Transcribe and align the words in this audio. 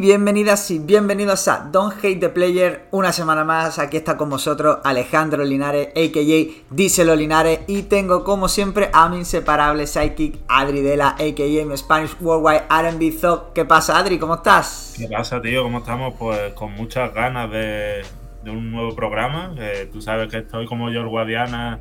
bienvenidas 0.00 0.70
y 0.70 0.78
bienvenidos 0.78 1.46
a 1.46 1.68
Don't 1.70 1.92
Hate 1.98 2.18
the 2.20 2.30
Player. 2.30 2.86
Una 2.90 3.12
semana 3.12 3.44
más, 3.44 3.78
aquí 3.78 3.98
está 3.98 4.16
con 4.16 4.30
vosotros 4.30 4.78
Alejandro 4.82 5.44
Linares, 5.44 5.88
a.k.a. 5.88 6.74
Díselo 6.74 7.14
Linares. 7.14 7.60
Y 7.66 7.82
tengo 7.82 8.24
como 8.24 8.48
siempre 8.48 8.88
a 8.94 9.10
mi 9.10 9.18
inseparable 9.18 9.86
psychic 9.86 10.38
Adri 10.48 10.80
Dela, 10.80 11.10
a.k.a. 11.10 11.66
mi 11.66 11.76
Spanish 11.76 12.16
Worldwide 12.18 12.62
R&B 12.70 13.12
Zog. 13.12 13.52
¿Qué 13.52 13.66
pasa 13.66 13.98
Adri? 13.98 14.18
¿Cómo 14.18 14.36
estás? 14.36 14.94
¿Qué 14.96 15.06
pasa 15.06 15.42
tío? 15.42 15.62
¿Cómo 15.62 15.78
estamos? 15.78 16.14
Pues 16.18 16.54
con 16.54 16.72
muchas 16.72 17.12
ganas 17.12 17.50
de, 17.50 18.02
un 18.46 18.72
nuevo 18.72 18.96
programa. 18.96 19.54
tú 19.92 20.00
sabes 20.00 20.30
que 20.30 20.38
estoy 20.38 20.64
como 20.64 20.90
George 20.90 21.10
Guadiana 21.10 21.78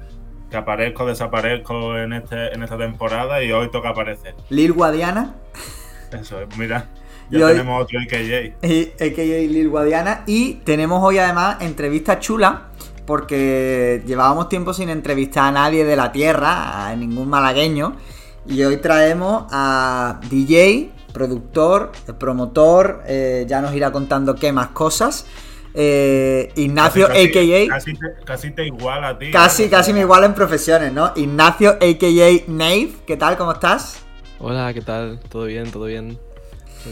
que 0.52 0.58
aparezco, 0.58 1.06
desaparezco 1.06 1.98
en, 1.98 2.12
este, 2.12 2.54
en 2.54 2.64
esta 2.64 2.78
temporada 2.78 3.42
y 3.42 3.52
hoy 3.54 3.72
toca 3.72 3.90
aparecer. 3.90 4.36
¿Lil 4.50 4.74
Guadiana? 4.74 5.36
Eso 6.12 6.42
es, 6.42 6.58
mira. 6.58 6.90
Ya 7.30 7.48
tenemos 7.48 7.84
otro 7.84 8.00
AKJ. 8.00 8.56
AKJ 9.02 9.52
Lil 9.52 9.70
Guadiana. 9.70 10.24
Y 10.26 10.56
tenemos 10.66 11.04
hoy 11.04 11.18
además 11.18 11.58
entrevista 11.62 12.20
chula. 12.20 12.68
Porque 13.06 14.04
llevábamos 14.06 14.50
tiempo 14.50 14.72
sin 14.74 14.90
entrevistar 14.90 15.46
a 15.46 15.52
nadie 15.52 15.84
de 15.84 15.96
la 15.96 16.12
tierra, 16.12 16.88
a 16.88 16.96
ningún 16.96 17.28
malagueño. 17.28 17.96
Y 18.48 18.64
hoy 18.64 18.78
traemos 18.78 19.46
a 19.52 20.20
DJ, 20.30 20.92
productor, 21.12 21.92
promotor, 22.20 23.04
eh, 23.08 23.46
ya 23.48 23.62
nos 23.62 23.74
irá 23.74 23.92
contando 23.92 24.36
qué 24.36 24.52
más 24.52 24.70
cosas. 24.70 25.26
Eh, 25.74 26.52
Ignacio, 26.56 27.08
a.k.a. 27.08 27.82
Casi, 28.26 28.52
te 28.52 28.66
igual 28.66 29.04
a 29.04 29.18
ti. 29.18 29.32
Casi, 29.32 29.70
casi 29.70 29.94
me 29.94 30.02
iguala 30.02 30.26
en 30.26 30.34
profesiones, 30.34 30.94
¿no? 30.94 31.12
Ignacio, 31.16 31.72
a.k.a. 31.72 32.52
Nave, 32.52 32.92
¿qué 33.06 33.18
tal? 33.18 33.38
¿Cómo 33.38 33.54
estás? 33.54 34.04
Hola, 34.40 34.74
¿qué 34.74 34.82
tal? 34.82 35.20
¿Todo 35.30 35.46
bien? 35.46 35.72
¿Todo 35.72 35.86
bien? 35.86 36.18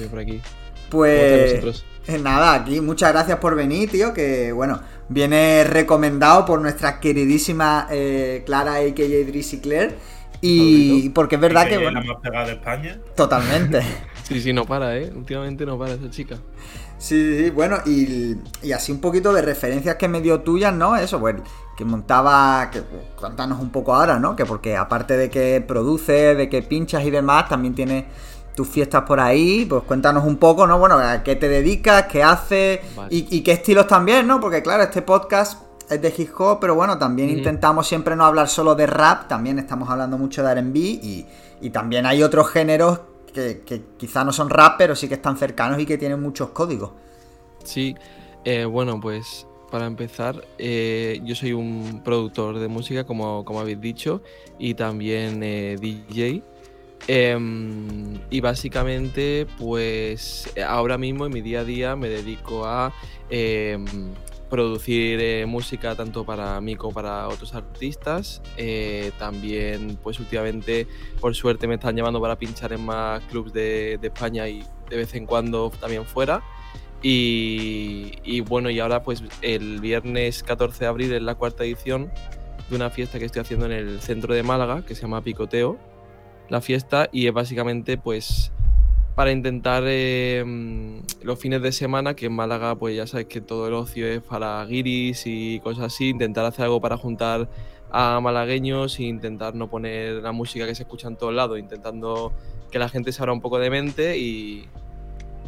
Por 0.09 0.19
aquí. 0.19 0.41
Pues 0.89 1.83
eh, 2.07 2.17
nada, 2.19 2.53
aquí 2.53 2.79
muchas 2.79 3.11
gracias 3.11 3.37
por 3.39 3.55
venir, 3.55 3.89
tío, 3.91 4.13
que 4.13 4.51
bueno, 4.51 4.79
viene 5.09 5.65
recomendado 5.65 6.45
por 6.45 6.61
nuestra 6.61 6.99
queridísima 6.99 7.87
eh, 7.91 8.43
Clara 8.45 8.75
a.k.a. 8.75 9.25
Drizzy 9.27 9.59
Claire. 9.59 9.95
Y 10.39 11.09
porque 11.09 11.35
es 11.35 11.41
verdad 11.41 11.67
que... 11.67 11.77
Bueno, 11.77 11.99
la 11.99 12.13
más 12.13 12.21
pegada 12.21 12.45
de 12.45 12.53
España. 12.53 12.99
Totalmente. 13.15 13.81
sí, 14.23 14.39
sí, 14.39 14.53
no 14.53 14.65
para, 14.65 14.95
¿eh? 14.95 15.11
Últimamente 15.15 15.65
no 15.65 15.77
para 15.77 15.93
esa 15.93 16.09
chica. 16.09 16.37
Sí, 16.97 17.37
sí, 17.37 17.49
bueno, 17.51 17.77
y, 17.85 18.37
así 18.71 18.91
un 18.91 18.99
poquito 18.99 19.31
de 19.33 19.41
referencias 19.41 19.95
que 19.95 20.07
me 20.07 20.21
dio 20.21 20.41
tuyas, 20.41 20.73
¿no? 20.73 20.95
Eso, 20.95 21.19
pues, 21.19 21.35
que 21.75 21.85
montaba, 21.85 22.69
que 22.71 22.81
cuéntanos 23.15 23.59
un 23.59 23.69
poco 23.69 23.93
ahora, 23.93 24.19
¿no? 24.19 24.35
Que 24.35 24.45
porque 24.45 24.75
aparte 24.75 25.15
de 25.15 25.29
que 25.29 25.63
produce, 25.67 26.35
de 26.35 26.49
que 26.49 26.63
pinchas 26.63 27.03
y 27.05 27.11
demás, 27.11 27.49
también 27.49 27.75
tienes 27.75 28.05
tus 28.57 28.67
fiestas 28.67 29.03
por 29.03 29.19
ahí, 29.19 29.65
pues 29.69 29.83
cuéntanos 29.83 30.25
un 30.25 30.37
poco, 30.37 30.65
¿no? 30.65 30.79
Bueno, 30.79 30.97
a 30.97 31.21
qué 31.21 31.35
te 31.35 31.47
dedicas, 31.47 32.07
qué 32.07 32.23
haces 32.23 32.79
y, 33.11 33.41
qué 33.41 33.51
estilos 33.51 33.85
también, 33.85 34.25
¿no? 34.25 34.39
Porque 34.39 34.63
claro, 34.63 34.81
este 34.81 35.03
podcast 35.03 35.61
es 35.87 36.01
de 36.01 36.11
hip 36.17 36.31
hop, 36.39 36.57
pero 36.59 36.73
bueno, 36.73 36.97
también 36.97 37.29
intentamos 37.29 37.87
siempre 37.87 38.15
no 38.15 38.25
hablar 38.25 38.47
solo 38.47 38.73
de 38.73 38.87
rap, 38.87 39.27
también 39.27 39.59
estamos 39.59 39.87
hablando 39.91 40.17
mucho 40.17 40.43
de 40.43 40.55
RB 40.55 40.75
y, 40.75 41.27
y 41.61 41.69
también 41.69 42.07
hay 42.07 42.23
otros 42.23 42.49
géneros 42.49 42.99
que, 43.31 43.83
quizá 43.95 44.23
no 44.23 44.33
son 44.33 44.49
rap, 44.49 44.73
pero 44.79 44.95
sí 44.95 45.07
que 45.07 45.13
están 45.13 45.37
cercanos 45.37 45.79
y 45.79 45.85
que 45.85 45.99
tienen 45.99 46.19
muchos 46.19 46.49
códigos. 46.49 46.93
Sí, 47.63 47.95
eh, 48.43 48.65
bueno, 48.65 48.99
pues 48.99 49.45
para 49.69 49.85
empezar, 49.85 50.43
eh, 50.57 51.19
yo 51.23 51.35
soy 51.35 51.53
un 51.53 52.01
productor 52.03 52.57
de 52.57 52.67
música, 52.69 53.03
como, 53.03 53.45
como 53.45 53.59
habéis 53.59 53.79
dicho, 53.79 54.23
y 54.57 54.73
también 54.73 55.43
eh, 55.43 55.75
DJ. 55.79 56.41
Em, 57.07 58.19
y 58.29 58.41
básicamente, 58.41 59.47
pues 59.57 60.51
ahora 60.65 60.97
mismo 60.97 61.25
en 61.25 61.33
mi 61.33 61.41
día 61.41 61.61
a 61.61 61.63
día 61.63 61.95
me 61.95 62.09
dedico 62.09 62.65
a 62.65 62.93
em, 63.29 63.85
producir 64.49 65.19
eh, 65.21 65.45
música 65.45 65.95
tanto 65.95 66.25
para 66.25 66.59
mí 66.61 66.75
como 66.75 66.93
para 66.93 67.27
otros 67.27 67.53
artistas. 67.53 68.41
Eh, 68.57 69.11
también, 69.19 69.97
pues 70.01 70.19
últimamente, 70.19 70.87
por 71.19 71.35
suerte, 71.35 71.67
me 71.67 71.75
están 71.75 71.95
llamando 71.95 72.21
para 72.21 72.37
pinchar 72.37 72.73
en 72.73 72.85
más 72.85 73.21
clubs 73.25 73.53
de, 73.53 73.99
España 74.01 74.47
y 74.47 74.63
de 74.89 74.97
vez 74.97 75.13
en 75.15 75.25
cuando 75.25 75.71
también 75.79 76.05
fuera. 76.05 76.41
Y, 77.01 78.41
bueno, 78.41 78.69
y 78.69 78.79
ahora 78.79 79.03
pues 79.03 79.23
el 79.41 79.79
viernes 79.79 80.43
14 80.43 80.79
de 80.79 80.87
abril 80.87 81.13
es 81.13 81.21
la 81.21 81.35
cuarta 81.35 81.63
edición 81.63 82.11
de 82.69 82.75
una 82.75 82.89
fiesta 82.89 83.19
que 83.19 83.25
estoy 83.25 83.41
haciendo 83.41 83.65
en 83.67 83.71
el 83.71 84.01
centro 84.01 84.33
de 84.33 84.43
Málaga, 84.43 84.83
que 84.83 84.95
se 84.95 85.03
llama 85.03 85.21
Picoteo, 85.21 85.77
la 86.49 86.61
fiesta, 86.61 87.09
y 87.11 87.27
es 87.27 87.33
básicamente 87.33 87.97
pues 87.97 88.51
para 89.15 89.31
intentar 89.31 89.83
em, 89.87 91.01
los 91.23 91.39
fines 91.39 91.61
de 91.63 91.71
semana, 91.71 92.13
que 92.13 92.27
en 92.27 92.33
Málaga 92.33 92.75
pues 92.75 92.95
ya 92.95 93.07
sabes 93.07 93.25
que 93.25 93.41
todo 93.41 93.67
el 93.67 93.73
ocio 93.73 94.07
es 94.07 94.21
para 94.21 94.63
guiris 94.65 95.23
y 95.25 95.59
cosas 95.61 95.85
así, 95.85 96.09
intentar 96.09 96.45
hacer 96.45 96.65
algo 96.65 96.79
para 96.79 96.97
juntar 96.97 97.49
a 97.89 98.19
malagueños 98.19 98.99
e 98.99 99.03
intentar 99.03 99.55
no 99.55 99.69
poner 99.69 100.21
la 100.21 100.31
música 100.31 100.67
que 100.67 100.75
se 100.75 100.83
escucha 100.83 101.07
en 101.07 101.15
todos 101.15 101.33
lados, 101.33 101.57
intentando 101.57 102.31
que 102.69 102.79
la 102.79 102.89
gente 102.89 103.11
se 103.11 103.21
abra 103.21 103.33
un 103.33 103.41
poco 103.41 103.59
de 103.59 103.69
mente 103.69 104.17
y, 104.17 104.67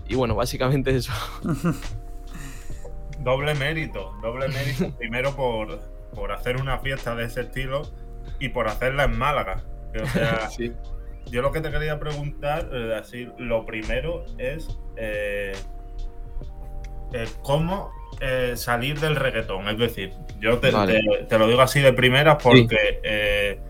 y 0.08 0.16
bueno, 0.16 0.36
básicamente 0.36 0.96
eso. 0.96 1.12
doble 3.20 3.54
mérito, 3.56 4.14
doble 4.22 4.48
mérito. 4.48 4.90
Primero 4.98 5.36
por, 5.36 5.80
por 6.16 6.32
hacer 6.32 6.58
una 6.58 6.80
fiesta 6.80 7.16
de 7.16 7.26
ese 7.26 7.42
estilo 7.42 7.84
y 8.40 8.50
por 8.50 8.68
hacerla 8.68 9.04
en 9.04 9.18
Málaga. 9.18 9.64
O 10.02 10.08
sea, 10.08 10.50
sí 10.56 10.74
yo 11.32 11.42
lo 11.42 11.52
que 11.52 11.62
te 11.62 11.72
quería 11.72 12.00
preguntar, 12.00 12.70
eh, 12.74 12.96
así, 13.00 13.28
lo 13.38 13.66
primero 13.66 14.26
es 14.38 14.68
eh, 14.98 15.54
eh, 17.14 17.28
cómo 17.42 17.92
salir 18.56 19.00
del 19.00 19.16
reggaetón. 19.16 19.70
Es 19.70 19.78
decir, 19.78 20.12
yo 20.42 20.58
te, 20.58 20.72
lo 20.72 21.48
digo 21.48 21.62
así 21.62 21.80
de 21.80 21.94
primera 21.94 22.38
porque 22.38 23.62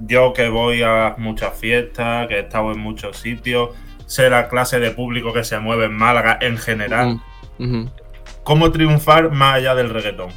yo 0.00 0.32
que 0.32 0.48
voy 0.48 0.82
a 0.82 1.14
muchas 1.16 1.56
fiestas, 1.56 2.26
que 2.26 2.36
he 2.36 2.40
estado 2.40 2.72
en 2.72 2.80
muchos 2.80 3.18
sitios, 3.18 3.70
sé 4.06 4.30
la 4.30 4.48
clase 4.48 4.80
de 4.80 4.90
público 4.90 5.32
que 5.32 5.44
se 5.44 5.60
mueve 5.60 5.84
en 5.84 5.92
Málaga 5.92 6.38
en 6.40 6.56
general. 6.56 7.20
¿Cómo 8.42 8.72
triunfar 8.72 9.30
más 9.30 9.56
allá 9.56 9.76
del 9.76 9.90
reggaetón? 9.90 10.30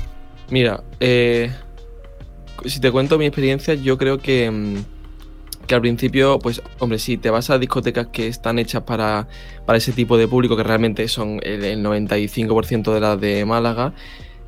Mira, 0.52 0.84
si 1.00 2.80
te 2.80 2.92
cuento 2.92 3.18
mi 3.18 3.26
experiencia, 3.26 3.74
yo 3.74 3.98
creo 3.98 4.20
que 4.20 4.52
mm, 4.52 4.84
que 5.72 5.76
al 5.76 5.82
principio, 5.82 6.38
pues, 6.38 6.62
hombre, 6.80 7.00
si 7.00 7.16
te 7.16 7.30
vas 7.30 7.50
a 7.50 7.58
discotecas 7.58 8.08
que 8.08 8.28
están 8.28 8.60
hechas 8.60 8.84
para, 8.84 9.30
para 9.66 9.78
ese 9.78 9.94
tipo 9.94 10.18
de 10.18 10.28
público, 10.28 10.58
que 10.58 10.64
realmente 10.64 11.08
son 11.08 11.40
el, 11.44 11.82
95% 11.82 12.94
de 12.94 13.00
las 13.00 13.22
de 13.22 13.46
Málaga, 13.46 13.94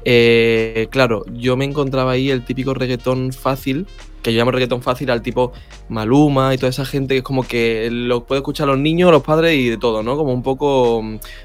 eh, 0.03 0.89
claro, 0.91 1.23
yo 1.31 1.55
me 1.55 1.63
encontraba 1.63 2.11
ahí 2.11 2.29
el 2.29 2.43
típico 2.43 2.73
reggaetón 2.73 3.31
fácil, 3.31 3.87
que 4.21 4.33
yo 4.33 4.39
llamo 4.39 4.51
reggaetón 4.51 4.81
fácil 4.81 5.11
al 5.11 5.21
tipo 5.21 5.53
Maluma 5.87 6.53
y 6.53 6.57
toda 6.57 6.71
esa 6.71 6.83
gente 6.83 7.13
que 7.13 7.19
es 7.19 7.23
como 7.23 7.47
que 7.47 7.87
lo 7.89 8.25
puede 8.25 8.39
escuchar 8.39 8.67
los 8.67 8.77
niños, 8.77 9.09
los 9.09 9.23
padres 9.23 9.55
y 9.55 9.69
de 9.69 9.77
todo, 9.77 10.03
¿no? 10.03 10.17
Como 10.17 10.33
un 10.33 10.43
poco, 10.43 11.01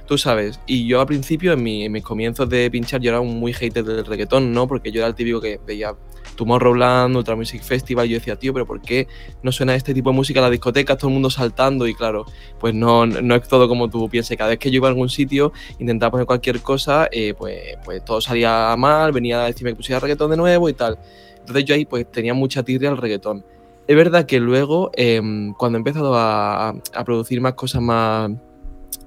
tú 0.07 0.19
sabes. 0.19 0.59
Y 0.67 0.89
yo 0.89 1.01
al 1.01 1.07
principio, 1.07 1.53
en, 1.53 1.65
en 1.65 1.93
mis 1.93 2.03
comienzos 2.03 2.49
de 2.49 2.69
pinchar, 2.69 3.01
yo 3.01 3.11
era 3.11 3.21
un 3.21 3.39
muy 3.39 3.53
hater 3.53 3.85
del 3.85 4.05
reggaetón, 4.05 4.53
¿no? 4.53 4.67
Porque 4.67 4.91
yo 4.91 4.99
era 4.99 5.07
el 5.07 5.15
típico 5.15 5.41
que 5.41 5.61
veía 5.65 5.95
Tomorrowland, 6.39 7.17
Ultra 7.17 7.35
Music 7.35 7.63
Festival, 7.63 8.09
yo 8.09 8.15
decía, 8.15 8.37
tío, 8.37 8.55
pero 8.55 8.65
¿por 8.65 8.81
qué 8.81 9.09
no 9.43 9.51
suena 9.51 9.75
este 9.75 9.93
tipo 9.93 10.11
de 10.11 10.17
música 10.17 10.39
en 10.39 10.45
las 10.45 10.53
discotecas, 10.53 10.97
todo 10.97 11.09
el 11.09 11.15
mundo 11.15 11.31
saltando? 11.31 11.89
Y 11.89 11.95
claro, 11.95 12.27
pues 12.61 12.75
no, 12.75 13.07
no 13.07 13.35
es 13.35 13.49
todo 13.49 13.69
como 13.69 13.91
tú 13.91 14.09
piensas. 14.09 14.37
Cada 14.37 14.51
vez 14.51 14.61
que 14.61 14.71
yo 14.71 14.77
iba 14.77 14.87
a 14.87 14.91
algún 14.91 15.09
sitio, 15.09 15.53
intentaba 15.81 16.13
poner 16.13 16.27
cualquier 16.27 16.61
cosa, 16.61 17.09
eh, 17.11 17.35
pues, 17.37 17.77
pues 17.85 18.05
todo 18.05 18.21
salía 18.21 18.73
mal, 18.79 19.11
venía 19.11 19.43
a 19.43 19.47
decirme 19.47 19.73
que 19.73 19.77
pusiera 19.77 19.99
reggaetón 19.99 20.31
de 20.31 20.37
nuevo 20.37 20.69
y 20.69 20.75
tal. 20.75 20.97
Entonces 21.41 21.65
yo 21.65 21.75
ahí 21.75 21.85
pues 21.85 22.09
tenía 22.11 22.35
mucha 22.35 22.63
tirria 22.63 22.91
al 22.91 22.99
reggaetón. 22.99 23.45
Es 23.89 23.97
verdad 23.97 24.25
que 24.25 24.39
luego, 24.39 24.93
em, 24.95 25.55
cuando 25.55 25.79
he 25.79 25.81
empezado 25.81 26.15
a, 26.15 26.69
a, 26.69 27.05
producir 27.05 27.41
más 27.41 27.55
cosas 27.55 27.83
más, 27.83 28.31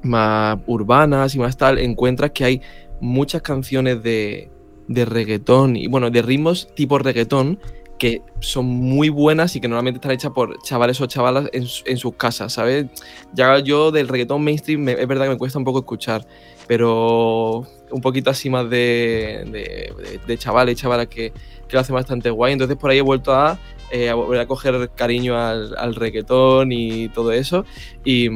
más 0.01 0.57
urbanas 0.65 1.33
y 1.35 1.39
más 1.39 1.55
tal, 1.55 1.77
encuentras 1.77 2.31
que 2.31 2.43
hay 2.43 2.61
muchas 2.99 3.41
canciones 3.41 4.03
de, 4.03 4.51
de 4.93 5.05
reggaetón 5.05 5.75
y 5.75 5.87
bueno, 5.87 6.09
de 6.09 6.21
ritmos 6.21 6.67
tipo 6.75 6.97
reggaetón 6.97 7.59
que 8.01 8.23
son 8.39 8.65
muy 8.65 9.09
buenas 9.09 9.55
y 9.55 9.61
que 9.61 9.67
normalmente 9.67 9.97
están 9.97 10.11
hechas 10.11 10.31
por 10.31 10.59
chavales 10.63 10.99
o 11.01 11.05
chavalas 11.05 11.49
en, 11.53 11.97
sus 11.97 12.15
casas, 12.15 12.51
¿sabes? 12.53 12.87
Ya 13.31 13.59
yo 13.59 13.91
del 13.91 14.07
reggaetón 14.07 14.43
mainstream 14.43 14.89
es 14.89 15.07
verdad 15.07 15.25
que 15.25 15.31
me 15.31 15.37
cuesta 15.37 15.59
un 15.59 15.65
poco 15.65 15.79
escuchar, 15.79 16.25
pero 16.67 17.67
un 17.91 18.01
poquito 18.01 18.31
así 18.31 18.49
más 18.49 18.67
de, 18.71 19.43
de, 19.51 20.19
de, 20.25 20.37
chavales 20.39 20.73
y 20.73 20.81
chavalas 20.81 21.09
que, 21.09 21.31
que 21.67 21.73
lo 21.73 21.79
hacen 21.79 21.93
bastante 21.93 22.31
guay. 22.31 22.53
Entonces 22.53 22.75
por 22.75 22.89
ahí 22.89 22.97
he 22.97 23.03
vuelto 23.03 23.35
a 23.35 23.59
eh, 23.91 24.11
volver 24.13 24.39
a 24.39 24.47
coger 24.47 24.89
cariño 24.95 25.37
al, 25.37 25.75
al, 25.77 25.95
reggaetón 25.95 26.71
y 26.71 27.09
todo 27.09 27.33
eso. 27.33 27.65
Y, 28.05 28.29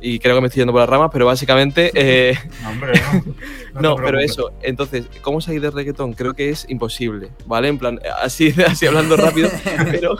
y, 0.00 0.18
creo 0.18 0.34
que 0.34 0.40
me 0.40 0.46
estoy 0.46 0.60
yendo 0.60 0.72
por 0.72 0.80
las 0.80 0.88
ramas, 0.88 1.10
pero 1.12 1.26
básicamente... 1.26 1.92
Eh, 2.06 2.34
no, 2.62 2.70
hombre, 2.70 2.92
no. 3.74 3.80
no, 3.80 3.96
pero 3.96 4.18
eso, 4.20 4.52
entonces, 4.62 5.06
¿cómo 5.22 5.40
salir 5.40 5.60
de 5.60 5.70
reggaetón? 5.70 6.12
Creo 6.12 6.34
que 6.34 6.50
es 6.50 6.64
imposible, 6.68 7.30
¿vale? 7.46 7.68
En 7.68 7.78
plan, 7.78 8.00
así, 8.22 8.54
así 8.66 8.86
hablando 8.86 9.16
rápido, 9.16 9.50
pero, 9.90 10.16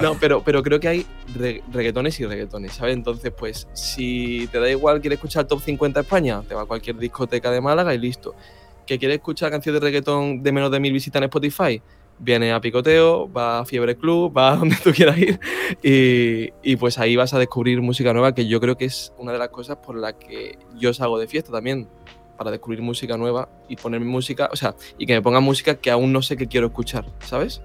no, 0.00 0.16
pero, 0.18 0.42
pero 0.42 0.62
creo 0.62 0.80
que 0.80 0.88
hay 0.88 1.06
reggaetones 1.72 2.18
y 2.20 2.26
reggaetones, 2.26 2.72
¿sabes? 2.72 2.94
Entonces, 2.94 3.32
pues, 3.36 3.68
si 3.74 4.48
te 4.50 4.58
da 4.58 4.70
igual, 4.70 5.00
quieres 5.00 5.18
escuchar 5.18 5.42
el 5.42 5.48
top 5.48 5.60
50 5.62 6.00
de 6.00 6.04
España, 6.04 6.42
te 6.48 6.54
va 6.54 6.62
a 6.62 6.66
cualquier 6.66 6.96
discoteca 6.96 7.50
de 7.50 7.60
Málaga 7.60 7.94
y 7.94 7.98
listo. 7.98 8.34
¿Que 8.86 8.98
quieres 8.98 9.16
escuchar 9.16 9.50
canciones 9.50 9.80
de 9.80 9.86
reggaetón 9.86 10.42
de 10.42 10.52
menos 10.52 10.70
de 10.70 10.80
mil 10.80 10.92
visitas 10.92 11.20
en 11.20 11.24
Spotify? 11.24 11.82
Viene 12.18 12.52
a 12.52 12.60
Picoteo, 12.60 13.30
va 13.30 13.60
a 13.60 13.64
Fiebre 13.64 13.96
Club, 13.96 14.36
va 14.36 14.52
a 14.52 14.56
donde 14.56 14.76
tú 14.76 14.92
quieras 14.92 15.18
ir 15.18 15.40
y, 15.82 16.76
pues 16.76 16.98
ahí 16.98 17.16
vas 17.16 17.34
a 17.34 17.38
descubrir 17.38 17.80
música 17.82 18.12
nueva 18.12 18.34
que 18.34 18.46
yo 18.46 18.60
creo 18.60 18.76
que 18.76 18.86
es 18.86 19.12
una 19.18 19.32
de 19.32 19.38
las 19.38 19.48
cosas 19.48 19.76
por 19.76 19.96
las 19.96 20.14
que 20.14 20.58
yo 20.74 20.92
salgo 20.94 21.18
de 21.18 21.26
fiesta 21.26 21.52
también, 21.52 21.88
para 22.36 22.50
descubrir 22.50 22.82
música 22.82 23.16
nueva 23.16 23.48
y 23.68 23.76
ponerme 23.76 24.06
música, 24.06 24.48
o 24.52 24.56
sea, 24.56 24.74
y 24.98 25.06
que 25.06 25.14
me 25.14 25.22
pongan 25.22 25.42
música 25.42 25.76
que 25.76 25.90
aún 25.90 26.12
no 26.12 26.22
sé 26.22 26.36
qué 26.36 26.46
quiero 26.46 26.68
escuchar, 26.68 27.06
¿sabes? 27.20 27.62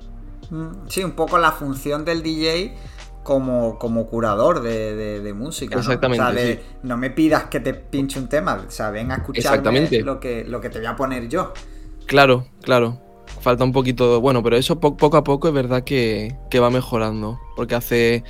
Mm, 0.49 0.87
sí, 0.87 1.03
un 1.03 1.11
poco 1.11 1.37
la 1.37 1.51
función 1.51 2.05
del 2.05 2.23
DJ 2.23 2.75
como, 3.23 3.77
como 3.77 4.07
curador 4.07 4.61
de, 4.61 5.33
música. 5.35 5.77
Exactamente. 5.77 6.23
O 6.23 6.33
sea, 6.33 6.57
no 6.83 6.97
me 6.97 7.09
pidas 7.09 7.45
que 7.45 7.59
te 7.59 7.73
pinche 7.73 8.19
un 8.19 8.27
tema, 8.27 8.63
o 8.67 8.71
sea, 8.71 8.91
ven 8.91 9.11
a 9.11 9.15
escuchar 9.15 9.61
lo 9.63 10.19
que, 10.19 10.43
lo 10.45 10.61
que 10.61 10.69
te 10.69 10.79
voy 10.79 10.87
a 10.87 10.95
poner 10.95 11.27
yo. 11.27 11.53
Claro, 12.07 12.47
claro 12.61 13.10
falta 13.41 13.63
un 13.63 13.71
poquito, 13.71 14.21
bueno, 14.21 14.41
pero 14.43 14.55
eso 14.55 14.79
poco 14.79 15.17
a 15.17 15.23
poco 15.23 15.47
es 15.47 15.53
verdad 15.53 15.83
que, 15.83 16.37
va 16.61 16.69
mejorando, 16.69 17.39
porque 17.55 17.75
hace, 17.75 18.23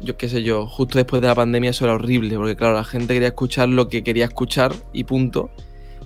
yo 0.00 0.16
qué 0.16 0.28
sé 0.28 0.42
yo, 0.42 0.66
justo 0.66 0.98
después 0.98 1.22
de 1.22 1.28
la 1.28 1.34
pandemia 1.34 1.70
eso 1.70 1.84
era 1.84 1.94
horrible, 1.94 2.36
porque 2.36 2.56
claro, 2.56 2.74
la 2.74 2.84
gente 2.84 3.14
quería 3.14 3.28
escuchar 3.28 3.68
lo 3.68 3.88
que 3.88 4.02
quería 4.02 4.24
escuchar 4.24 4.72
y 4.92 5.04
punto. 5.04 5.50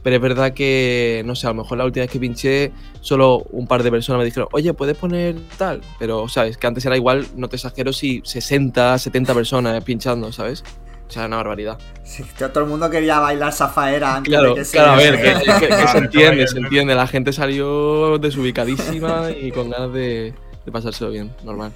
Pero 0.03 0.17
es 0.17 0.23
verdad 0.23 0.55
que, 0.55 1.23
no 1.27 1.35
sé, 1.35 1.47
a 1.47 1.51
lo 1.51 1.57
mejor 1.57 1.77
la 1.77 1.85
última 1.85 2.05
vez 2.05 2.11
que 2.11 2.19
pinché, 2.19 2.73
solo 3.03 3.45
un 3.51 3.67
par 3.67 3.83
de 3.83 3.91
personas 3.91 4.21
me 4.21 4.25
dijeron, 4.25 4.49
oye, 4.53 4.73
¿puedes 4.73 4.97
poner 4.97 5.37
tal? 5.59 5.83
Pero, 5.99 6.27
¿sabes? 6.27 6.57
Que 6.57 6.67
antes 6.67 6.87
era 6.87 6.97
igual, 6.97 7.27
no 7.37 7.49
te 7.49 7.57
exagero, 7.57 7.93
si 7.93 8.23
60, 8.25 8.99
70 8.99 9.35
personas 9.35 9.85
pinchando, 9.85 10.33
¿sabes? 10.33 10.65
O 11.11 11.13
sea, 11.13 11.27
una 11.27 11.39
barbaridad. 11.39 11.77
Sí, 12.05 12.25
todo 12.37 12.61
el 12.61 12.71
mundo 12.71 12.89
quería 12.89 13.19
bailar 13.19 13.53
Zafaera 13.53 14.15
antes 14.15 14.31
claro, 14.33 14.51
de 14.51 14.55
que 14.55 14.65
se... 14.65 14.77
Claro, 14.77 14.93
a 14.93 14.97
ver, 14.97 15.21
que, 15.21 15.89
se 15.89 15.99
entiende, 15.99 16.47
se 16.47 16.59
entiende. 16.59 16.95
La 16.95 17.09
gente 17.09 17.33
salió 17.33 18.17
desubicadísima 18.19 19.33
y 19.33 19.51
con 19.51 19.71
ganas 19.71 19.93
de, 19.93 20.33
de 20.65 20.71
pasárselo 20.71 21.11
bien, 21.11 21.33
normal. 21.43 21.73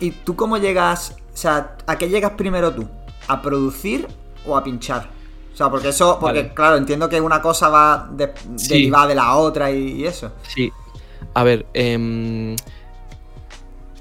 ¿Y 0.00 0.10
tú 0.10 0.34
cómo 0.34 0.56
llegas? 0.56 1.16
O 1.34 1.36
sea, 1.36 1.76
¿a 1.86 1.98
qué 1.98 2.08
llegas 2.08 2.32
primero 2.32 2.72
tú? 2.72 2.88
¿A 3.28 3.42
producir 3.42 4.08
o 4.46 4.56
a 4.56 4.64
pinchar? 4.64 5.10
O 5.52 5.56
sea, 5.56 5.68
porque 5.68 5.88
eso, 5.88 6.16
porque 6.18 6.54
claro, 6.54 6.78
entiendo 6.78 7.10
que 7.10 7.20
una 7.20 7.42
cosa 7.42 7.68
va 7.68 8.08
de, 8.10 8.32
derivada 8.68 9.08
de 9.08 9.14
la 9.16 9.36
otra 9.36 9.70
y, 9.70 10.00
y, 10.00 10.06
eso. 10.06 10.32
Sí. 10.48 10.72
A 11.34 11.44
ver, 11.44 11.66
eh, 11.74 12.56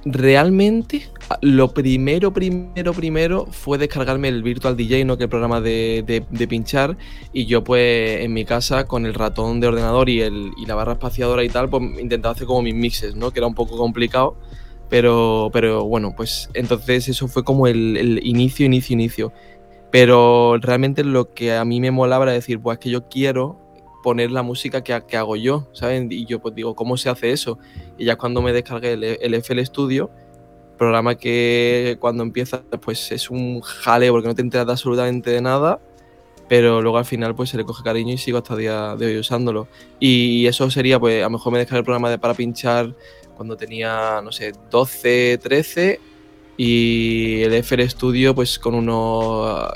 realmente 0.06 1.10
lo 1.42 1.74
primero, 1.74 2.34
primero, 2.34 2.94
primero 2.94 3.46
fue 3.52 3.78
descargarme 3.78 4.28
el 4.28 4.44
Virtual 4.44 4.76
DJ, 4.76 5.06
no 5.06 5.18
que 5.18 5.24
el 5.24 5.30
programa 5.30 5.62
de, 5.62 6.26
pinchar, 6.50 6.98
y 7.32 7.46
yo 7.46 7.64
pues 7.64 8.22
en 8.22 8.34
mi 8.34 8.46
casa 8.46 8.86
con 8.86 9.06
el 9.06 9.14
ratón 9.14 9.60
de 9.60 9.68
ordenador 9.68 10.10
y, 10.10 10.22
el, 10.22 10.52
y 10.58 10.66
la 10.66 10.76
barra 10.76 10.94
espaciadora 10.94 11.44
y 11.44 11.50
tal, 11.50 11.70
pues 11.70 11.84
intentaba 12.00 12.34
hacer 12.34 12.48
como 12.48 12.62
mis 12.62 12.76
mixes, 12.76 13.16
¿no? 13.16 13.32
Que 13.32 13.40
era 13.40 13.48
un 13.48 13.56
poco 13.56 13.78
complicado, 13.78 14.38
pero, 14.90 15.50
pero 15.54 15.86
bueno, 15.86 16.14
pues 16.16 16.50
entonces 16.54 17.08
eso 17.10 17.28
fue 17.28 17.44
como 17.44 17.68
el, 17.68 18.20
inicio, 18.24 18.66
inicio, 18.66 18.94
inicio. 18.94 19.34
Pero 19.92 20.58
realmente 20.60 21.04
lo 21.04 21.34
que 21.34 21.54
a 21.54 21.64
mí 21.66 21.80
me 21.80 21.92
molaba 21.92 22.26
era 22.26 22.34
decir, 22.34 22.60
pues 22.60 22.78
es 22.78 22.80
que 22.80 22.90
yo 22.90 23.08
quiero 23.08 23.60
poner 24.02 24.32
la 24.32 24.42
música 24.42 24.84
que, 24.84 25.00
que, 25.08 25.18
hago 25.18 25.36
yo, 25.36 25.70
¿saben? 25.74 26.12
Y 26.12 26.26
yo 26.26 26.40
pues 26.42 26.56
digo, 26.56 26.76
¿cómo 26.76 26.98
se 26.98 27.10
hace 27.10 27.32
eso? 27.32 27.60
Y 27.98 28.06
ya 28.06 28.18
cuando 28.18 28.42
me 28.42 28.52
descargué 28.52 28.94
el, 28.94 29.04
el 29.04 29.34
FL 29.36 29.64
Studio, 29.66 30.10
programa 30.78 31.16
que 31.16 31.98
cuando 32.00 32.24
empieza 32.24 32.62
pues 32.82 33.12
es 33.12 33.30
un 33.30 33.62
jale 33.62 34.10
porque 34.10 34.28
no 34.28 34.36
te 34.36 34.42
enteras 34.42 34.68
absolutamente 34.68 35.32
de 35.32 35.42
nada, 35.42 35.80
pero 36.48 36.82
luego 36.82 36.98
al 36.98 37.06
final 37.06 37.36
pues 37.36 37.50
se 37.50 37.58
le 37.58 37.64
coge 37.64 37.84
cariño 37.84 38.14
y 38.14 38.18
sigo 38.18 38.38
hasta 38.38 38.54
el 38.54 38.60
día 38.60 38.96
de 38.96 39.06
hoy 39.06 39.18
usándolo. 39.18 39.68
Y 40.00 40.46
eso 40.48 40.70
sería 40.70 41.00
pues 41.00 41.22
a 41.22 41.26
lo 41.26 41.32
mejor 41.32 41.54
me 41.54 41.60
descargué 41.60 41.80
el 41.80 41.86
programa 41.86 42.10
de 42.10 42.18
para 42.18 42.34
pinchar 42.34 42.94
cuando 43.36 43.58
tenía, 43.58 44.22
no 44.24 44.32
sé, 44.32 44.54
12, 44.70 45.40
13 45.42 46.00
y 46.56 47.42
el 47.42 47.54
FL 47.54 47.90
Studio 47.90 48.36
pues 48.36 48.60
con 48.60 48.76
unos 48.76 49.72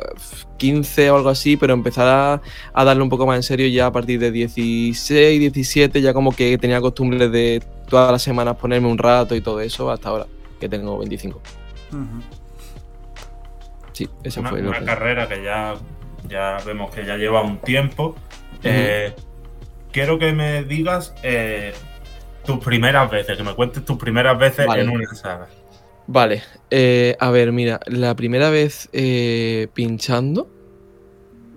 15 0.58 1.12
o 1.12 1.16
algo 1.16 1.30
así, 1.30 1.58
pero 1.58 1.74
empezar 1.74 2.42
a, 2.74 2.84
darle 2.84 3.04
un 3.04 3.10
poco 3.10 3.26
más 3.26 3.38
en 3.38 3.44
serio 3.44 3.68
ya 3.68 3.88
a 3.88 3.92
partir 3.92 4.20
de 4.20 4.32
16, 4.32 5.40
17, 5.40 6.02
ya 6.02 6.14
como 6.14 6.36
que 6.36 6.58
tenía 6.58 6.82
costumbre 6.82 7.30
de 7.30 7.64
todas 7.90 8.12
las 8.12 8.22
semanas 8.22 8.58
ponerme 8.58 8.88
un 8.88 8.98
rato 8.98 9.36
y 9.36 9.42
todo 9.42 9.62
eso 9.62 9.90
hasta 9.90 10.10
ahora, 10.10 10.28
que 10.60 10.70
tengo 10.70 10.98
25. 10.98 11.42
Sí, 13.94 14.10
esa 14.24 14.42
una, 14.42 14.50
fue 14.50 14.62
una 14.62 14.84
carrera 14.84 15.28
que 15.28 15.44
ya, 15.44 15.76
ya 16.28 16.58
vemos 16.66 16.94
que 16.94 17.06
ya 17.06 17.18
lleva 17.18 17.42
un 17.42 17.58
tiempo. 17.60 18.16
Eh, 18.64 19.14
quiero 19.92 20.20
que 20.20 20.34
me 20.34 20.64
digas 20.64 21.16
eh, 21.24 21.74
tus 22.46 22.64
primeras 22.64 23.10
veces, 23.10 23.38
que 23.38 23.44
me 23.44 23.54
cuentes 23.54 23.84
tus 23.86 23.98
primeras 23.98 24.38
veces 24.38 24.68
en 24.76 24.90
una 24.90 25.14
saga. 25.16 25.48
Vale, 26.08 26.42
eh, 26.72 27.18
a 27.20 27.30
ver, 27.32 27.52
mira, 27.52 27.82
la 27.86 28.16
primera 28.16 28.50
vez 28.50 28.90
eh, 28.94 29.68
pinchando 29.74 30.50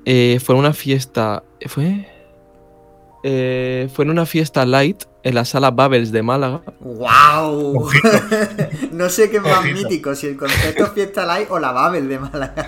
eh, 0.05 0.39
fue 0.43 0.57
una 0.57 0.73
fiesta. 0.73 1.45
¿Fue? 1.67 2.09
Fue 3.23 4.05
en 4.05 4.11
una 4.11 4.27
fiesta 4.27 4.65
light 4.65 5.05
en 5.23 5.35
la 5.35 5.45
sala 5.45 5.71
Babels 5.71 6.13
de 6.13 6.23
Málaga. 6.23 6.63
¡Wow! 6.81 7.91
no 8.93 9.09
sé 9.09 9.31
qué 9.31 9.37
es 9.39 9.43
más 9.43 9.65
mítico, 9.65 10.15
si 10.15 10.29
el 10.29 10.37
concepto 10.37 10.87
fiesta 10.89 11.27
light 11.27 11.51
o 11.51 11.59
la 11.59 11.73
Babel 11.73 12.09
de 12.09 12.19
Málaga. 12.19 12.67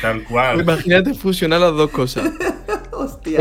Tal 0.00 0.24
cual. 0.24 0.60
Imagínate 0.60 1.14
fusionar 1.14 1.60
las 1.60 1.74
dos 1.74 1.90
cosas. 1.90 2.30
Hostia. 2.92 3.38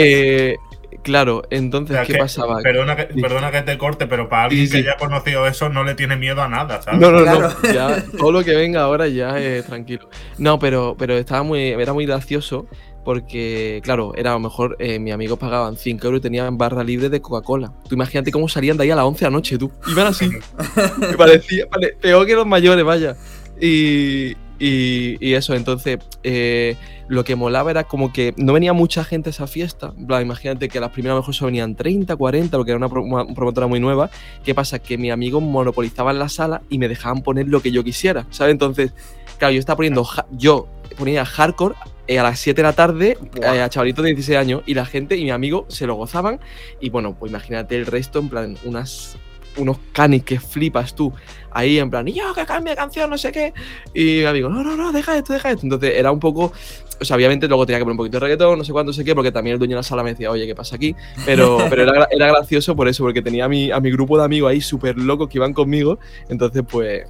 Claro, 1.04 1.44
entonces, 1.50 1.98
¿qué 2.06 2.16
pasaba? 2.16 2.62
Perdona 2.62 2.96
que, 2.96 3.06
perdona 3.22 3.52
que, 3.52 3.62
te 3.62 3.78
corte, 3.78 4.08
pero 4.08 4.28
para 4.28 4.46
alguien 4.46 4.70
que 4.70 4.84
ya 4.84 4.94
ha 4.94 4.98
conocido 4.98 5.48
eso 5.48 5.70
no 5.70 5.84
le 5.84 5.96
tiene 5.96 6.18
miedo 6.18 6.42
a 6.42 6.50
nada, 6.50 6.82
¿sabes? 6.82 7.00
No, 7.00 7.12
no, 7.12 7.24
no. 7.24 7.50
Ya, 7.74 8.04
todo 8.18 8.32
lo 8.32 8.44
que 8.44 8.56
venga 8.56 8.82
ahora 8.82 9.08
ya 9.08 9.40
es 9.40 9.66
tranquilo. 9.68 10.10
No, 10.38 10.60
pero, 10.60 10.96
pero 10.98 11.18
estaba 11.18 11.44
muy, 11.44 11.70
era 11.70 11.94
muy 11.94 12.06
gracioso 12.06 12.68
porque, 13.10 13.82
claro, 13.84 14.14
era 14.16 14.30
a 14.30 14.34
lo 14.34 14.40
mejor 14.40 14.76
eh, 14.78 15.00
mis 15.00 15.12
amigos 15.12 15.40
pagaban 15.40 15.78
5 15.78 16.06
euros 16.06 16.20
y 16.20 16.22
tenían 16.22 16.60
barra 16.60 16.84
libre 16.84 17.10
de 17.10 17.20
Coca-Cola. 17.20 17.74
Tú 17.88 17.96
imagínate 17.96 18.30
cómo 18.30 18.48
salían 18.48 18.78
de 18.78 18.84
ahí 18.84 18.92
a 18.92 18.96
las 18.96 19.06
11 19.06 19.26
de 19.26 19.32
la 19.32 19.36
noche, 19.36 19.58
tú. 19.58 19.72
Iban 19.88 20.06
así. 20.06 20.30
Me 21.00 21.18
parecía, 21.18 21.66
peor 22.00 22.28
que 22.28 22.36
los 22.36 22.46
mayores, 22.46 22.86
vaya. 22.86 23.18
Y, 23.60 24.36
y, 24.60 25.34
eso, 25.34 25.56
entonces, 25.56 25.98
eh, 26.22 26.78
lo 27.08 27.24
que 27.24 27.36
molaba 27.36 27.72
era 27.72 27.86
como 27.86 28.14
que 28.14 28.36
no 28.38 28.54
venía 28.54 28.74
mucha 28.74 29.04
gente 29.04 29.30
a 29.30 29.32
esa 29.32 29.48
fiesta. 29.48 29.92
imagínate 29.98 30.70
que 30.70 30.80
las 30.80 30.92
primeras 30.92 31.14
a 31.14 31.16
lo 31.16 31.22
mejor 31.22 31.34
solo 31.34 31.48
venían 31.48 31.74
30, 31.74 32.16
40, 32.16 32.58
porque 32.58 32.74
era 32.74 32.78
una, 32.78 32.90
promotora 33.34 33.66
muy 33.66 33.80
nueva. 33.80 34.12
¿Qué 34.44 34.54
pasa? 34.54 34.78
Que 34.78 35.00
mis 35.00 35.12
amigos 35.12 35.42
monopolizaban 35.42 36.20
la 36.20 36.30
sala 36.30 36.62
y 36.70 36.78
me 36.78 36.88
dejaban 36.88 37.24
poner 37.24 37.48
lo 37.48 37.60
que 37.60 37.72
yo 37.72 37.84
quisiera, 37.84 38.28
¿sabes? 38.30 38.52
Entonces, 38.52 38.94
claro, 39.40 39.52
yo 39.52 39.60
estaba 39.60 39.78
poniendo, 39.78 40.08
yo 40.30 40.68
ponía 40.96 41.26
hardcore 41.26 41.74
eh, 42.10 42.18
a 42.18 42.24
las 42.24 42.40
7 42.40 42.60
de 42.60 42.64
la 42.64 42.74
tarde 42.74 43.18
eh, 43.40 43.46
a 43.46 43.70
chavalitos 43.70 44.04
de 44.04 44.10
16 44.10 44.36
años 44.36 44.64
y 44.66 44.74
la 44.74 44.84
gente 44.84 45.16
y 45.16 45.24
mi 45.24 45.30
amigo 45.30 45.68
se 45.70 45.86
lo 45.86 45.94
gozaban. 45.94 46.40
Y 46.82 46.90
bueno, 46.90 47.16
pues 47.16 47.30
imagínate 47.30 47.76
el 47.76 47.86
resto, 47.86 48.18
en 48.18 48.30
plan, 48.30 48.58
unas 48.64 49.16
unos 49.58 49.78
canis 49.92 50.24
que 50.24 50.40
flipas 50.40 50.96
tú 50.96 51.14
ahí 51.52 51.78
en 51.78 51.90
plan, 51.90 52.08
y 52.08 52.14
yo 52.14 52.34
que 52.34 52.46
cambie 52.46 52.72
de 52.72 52.78
canción, 52.78 53.12
no 53.12 53.18
sé 53.18 53.32
qué. 53.32 53.54
Y 53.94 54.22
mi 54.22 54.26
amigo, 54.26 54.50
no, 54.50 54.64
no, 54.64 54.76
no, 54.76 54.92
deja 54.92 55.18
esto, 55.18 55.34
deja 55.34 55.52
esto. 55.52 55.68
Entonces 55.68 55.94
era 55.96 56.12
un 56.12 56.20
poco, 56.20 56.52
o 57.00 57.06
sea, 57.06 57.16
obviamente 57.16 57.48
luego 57.48 57.68
tenía 57.68 57.78
que 57.78 57.84
poner 57.84 57.94
un 57.94 57.98
poquito 57.98 58.18
de 58.18 58.22
reggaetón, 58.22 58.58
no 58.58 58.64
sé 58.64 58.72
cuánto, 58.72 58.90
no 58.90 58.94
sé 58.94 59.04
qué, 59.04 59.14
porque 59.14 59.32
también 59.32 59.54
el 59.54 59.60
dueño 59.60 59.76
de 59.76 59.80
la 59.80 59.84
sala 59.84 60.02
me 60.02 60.12
decía, 60.12 60.32
oye, 60.32 60.48
¿qué 60.48 60.56
pasa 60.56 60.78
aquí? 60.78 60.96
Pero, 61.28 61.60
pero 61.70 61.84
era, 61.84 62.08
era 62.10 62.28
gracioso 62.28 62.76
por 62.76 62.88
eso, 62.88 63.04
porque 63.04 63.22
tenía 63.22 63.46
a 63.46 63.50
mi, 63.50 63.70
a 63.70 63.80
mi 63.80 63.92
grupo 63.92 64.18
de 64.18 64.24
amigos 64.24 64.50
ahí 64.50 64.62
súper 64.62 64.98
locos 64.98 65.30
que 65.30 65.38
iban 65.38 65.54
conmigo. 65.54 66.00
Entonces, 66.28 66.64
pues, 66.68 67.04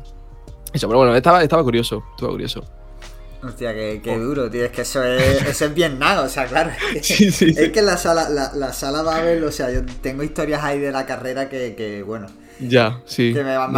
eso, 0.74 0.88
pero 0.88 1.00
bueno, 1.00 1.16
estaba, 1.16 1.42
estaba 1.42 1.64
curioso, 1.64 2.04
estaba 2.16 2.34
curioso. 2.34 2.66
Hostia, 3.42 3.74
qué, 3.74 4.02
qué, 4.04 4.18
duro, 4.18 4.50
tío. 4.50 4.66
Es 4.66 4.72
que 4.72 4.82
eso 4.82 5.04
es, 5.04 5.42
eso 5.48 5.66
es 5.66 5.74
bien 5.74 5.98
nada, 5.98 6.24
o 6.24 6.30
sea, 6.30 6.46
claro. 6.46 6.72
Es 6.94 7.08
que, 7.08 7.32
sí, 7.32 7.54
es 7.56 7.72
que 7.72 7.82
la 7.82 7.98
sala, 7.98 8.30
la, 8.30 8.52
la 8.54 8.74
sala 8.74 9.02
Babel, 9.02 9.44
o 9.44 9.52
sea, 9.52 9.72
yo 9.72 9.82
tengo 10.02 10.24
historias 10.24 10.64
ahí 10.64 10.80
de 10.80 10.92
la 10.92 11.06
carrera 11.06 11.48
que, 11.48 11.76
que 11.76 12.04
bueno, 12.04 12.28
ya, 12.60 13.02
sí. 13.06 13.34
Que 13.34 13.44
me, 13.44 13.56
han, 13.56 13.72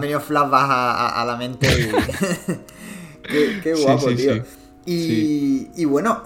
venido, 0.00 0.20
flashbacks 0.20 0.68
a, 0.70 1.24
la 1.26 1.36
mente. 1.36 1.68
qué, 3.62 3.74
guapo, 3.74 4.08
tío. 4.14 4.44
Y, 4.84 5.68
y, 5.74 5.84
bueno, 5.84 6.24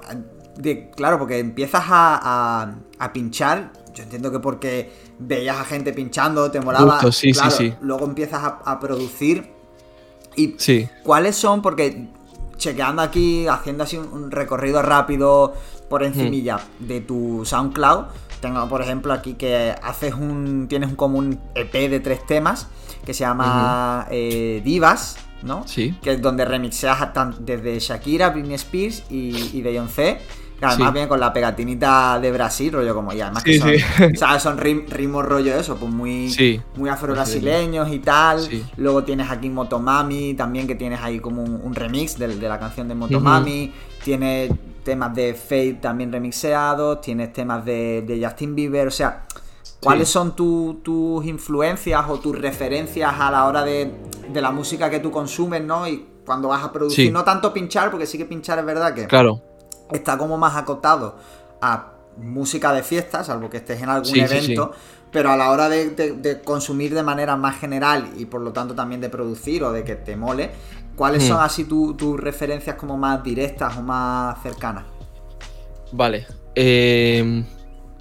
de, 0.57 0.91
claro, 0.91 1.19
porque 1.19 1.39
empiezas 1.39 1.85
a, 1.87 2.75
a, 2.99 3.13
pinchar 3.13 3.71
yo 3.95 4.03
entiendo 4.03 4.31
que 4.31 4.41
porque 4.41 4.93
veías 5.19 5.57
a 5.57 5.65
gente 5.65 5.93
pinchando, 5.93 6.51
te 6.51 6.61
molaba. 6.61 7.01
sí, 7.13 7.33
sí, 7.33 7.51
sí. 7.51 7.75
Luego 7.81 8.05
empiezas 8.05 8.43
a, 8.65 8.79
producir. 8.79 9.49
¿Y 10.35 10.55
sí. 10.59 10.87
cuáles 11.03 11.35
son? 11.37 11.63
Porque 11.63 12.09
chequeando 12.57 13.03
aquí, 13.03 13.47
haciendo 13.47 13.85
así 13.85 13.97
un, 13.97 14.31
recorrido 14.31 14.83
rápido 14.83 15.55
por 15.89 16.03
encimilla 16.03 16.57
hmm. 16.57 16.87
de 16.87 17.01
tu 17.01 17.45
SoundCloud, 17.45 18.07
tengo 18.41 18.69
por 18.69 18.83
ejemplo 18.83 19.13
aquí 19.13 19.35
que 19.35 19.75
haces 19.83 20.15
un. 20.15 20.67
tienes 20.69 20.91
un 20.91 20.97
como 20.97 21.19
un 21.19 21.39
EP 21.55 21.73
de 21.73 22.01
tres 22.01 22.27
temas 22.27 22.69
que 23.05 23.15
se 23.15 23.21
llama 23.21 24.07
eh, 24.11 24.61
Divas, 24.65 25.17
¿no? 25.43 25.67
Sí. 25.67 25.97
Que 26.03 26.13
es 26.13 26.23
donde 26.23 26.45
remixeas 26.45 26.99
desde 27.41 27.79
Shakira, 27.79 28.31
Britney 28.31 28.55
Spears 28.55 29.05
y, 29.11 29.57
y 29.57 29.63
Beyoncé. 29.63 30.19
Además 30.61 30.93
viene 30.93 31.09
con 31.09 31.21
la 31.21 31.33
pegatinita 31.33 32.19
de 32.19 32.33
Brasil, 32.33 32.73
rollo 32.73 32.95
como 32.95 33.13
y 33.13 33.21
además 33.21 33.43
que 33.43 33.59
son, 33.59 33.71
o 34.15 34.17
sea, 34.17 34.41
son 34.41 34.59
ritmos 34.59 35.25
rollo 35.25 35.55
eso, 35.55 35.77
pues 35.77 35.93
muy, 35.93 36.61
muy 36.77 36.89
afro-brasileños 36.89 37.93
y 37.93 37.99
tal. 37.99 38.49
Luego 38.77 39.05
tienes 39.05 39.31
aquí 39.31 39.51
Motomami, 39.51 40.35
también 40.35 40.67
que 40.67 40.75
tienes 40.75 41.01
ahí 41.01 41.21
como 41.21 41.43
un, 41.43 41.75
remix 41.75 42.19
de, 42.19 42.29
la 42.29 42.59
canción 42.59 42.89
de 42.89 42.95
Motomami. 42.95 43.73
Tienes 44.03 44.53
temas 44.83 45.15
de 45.15 45.35
Fate 45.35 45.79
también 45.83 46.13
remixeados, 46.13 47.01
tienes 47.01 47.33
temas 47.33 47.65
de, 47.65 48.21
Justin 48.23 48.55
Bieber, 48.55 48.87
o 48.87 48.91
sea, 48.91 49.27
¿cuáles 49.81 50.09
son 50.09 50.35
tus 50.35 51.27
influencias 51.27 52.05
o 52.09 52.19
tus 52.19 52.39
referencias 52.39 53.13
a 53.19 53.31
la 53.31 53.47
hora 53.47 53.63
de, 53.63 53.93
de, 54.33 54.41
la 54.41 54.53
música 54.53 54.89
que 54.89 55.01
tú 55.01 55.11
consumes, 55.11 55.63
¿no? 55.63 55.87
Y 55.87 56.07
cuando 56.25 56.49
vas 56.49 56.65
a 56.65 56.73
producir, 56.73 57.13
no 57.13 57.25
tanto 57.25 57.53
pinchar, 57.53 57.91
porque 57.91 58.07
sí 58.07 58.17
que 58.17 58.25
pinchar 58.25 58.59
es 58.59 58.65
verdad 58.65 58.95
que... 58.95 59.07
Claro 59.07 59.43
está 59.93 60.19
como 60.19 60.37
más 60.39 60.57
acotado 60.57 61.17
a 61.61 61.93
música 62.19 62.73
de 62.73 62.83
fiesta, 62.83 63.23
salvo 63.25 63.51
que 63.51 63.59
estés 63.59 63.83
en 63.83 63.89
algún 63.89 64.17
evento, 64.17 64.73
pero 65.13 65.31
a 65.31 65.37
la 65.37 65.51
hora 65.51 65.69
de, 65.69 66.41
consumir 66.45 66.95
de 66.95 67.03
manera 67.03 67.37
más 67.37 67.59
general 67.59 68.11
y 68.17 68.27
por 68.27 68.41
lo 68.41 68.53
tanto 68.53 68.75
también 68.75 69.01
de 69.01 69.09
producir 69.09 69.63
o 69.63 69.73
de 69.73 69.85
que 69.85 69.97
te 69.97 70.17
mole, 70.17 70.51
¿cuáles 70.95 71.25
hmm. 71.25 71.29
son 71.29 71.41
así 71.41 71.65
tus 71.65 72.19
referencias 72.19 72.77
como 72.77 72.97
más 72.97 73.23
directas 73.23 73.77
o 73.77 73.83
más 73.83 74.43
cercanas? 74.43 74.85
Vale, 75.93 76.27
em, 76.55 77.45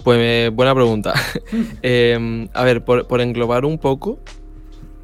pues 0.02 0.52
buena 0.52 0.74
pregunta. 0.74 1.14
Em, 1.82 2.48
a 2.52 2.64
ver, 2.64 2.84
por, 2.84 3.20
englobar 3.20 3.64
un 3.64 3.78
poco, 3.78 4.18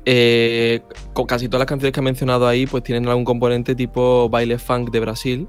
eh, 0.05 0.83
casi 1.29 1.47
todas 1.47 1.61
las 1.61 1.69
canciones 1.69 1.93
que 1.93 2.01
he 2.01 2.03
mencionado 2.03 2.49
ahí 2.49 2.67
pues 2.67 2.83
tienen 2.83 3.07
algún 3.07 3.25
componente 3.25 3.77
tipo 3.77 4.29
baile 4.29 4.59
funk 4.59 4.91
de 4.91 4.99
Brasil 4.99 5.49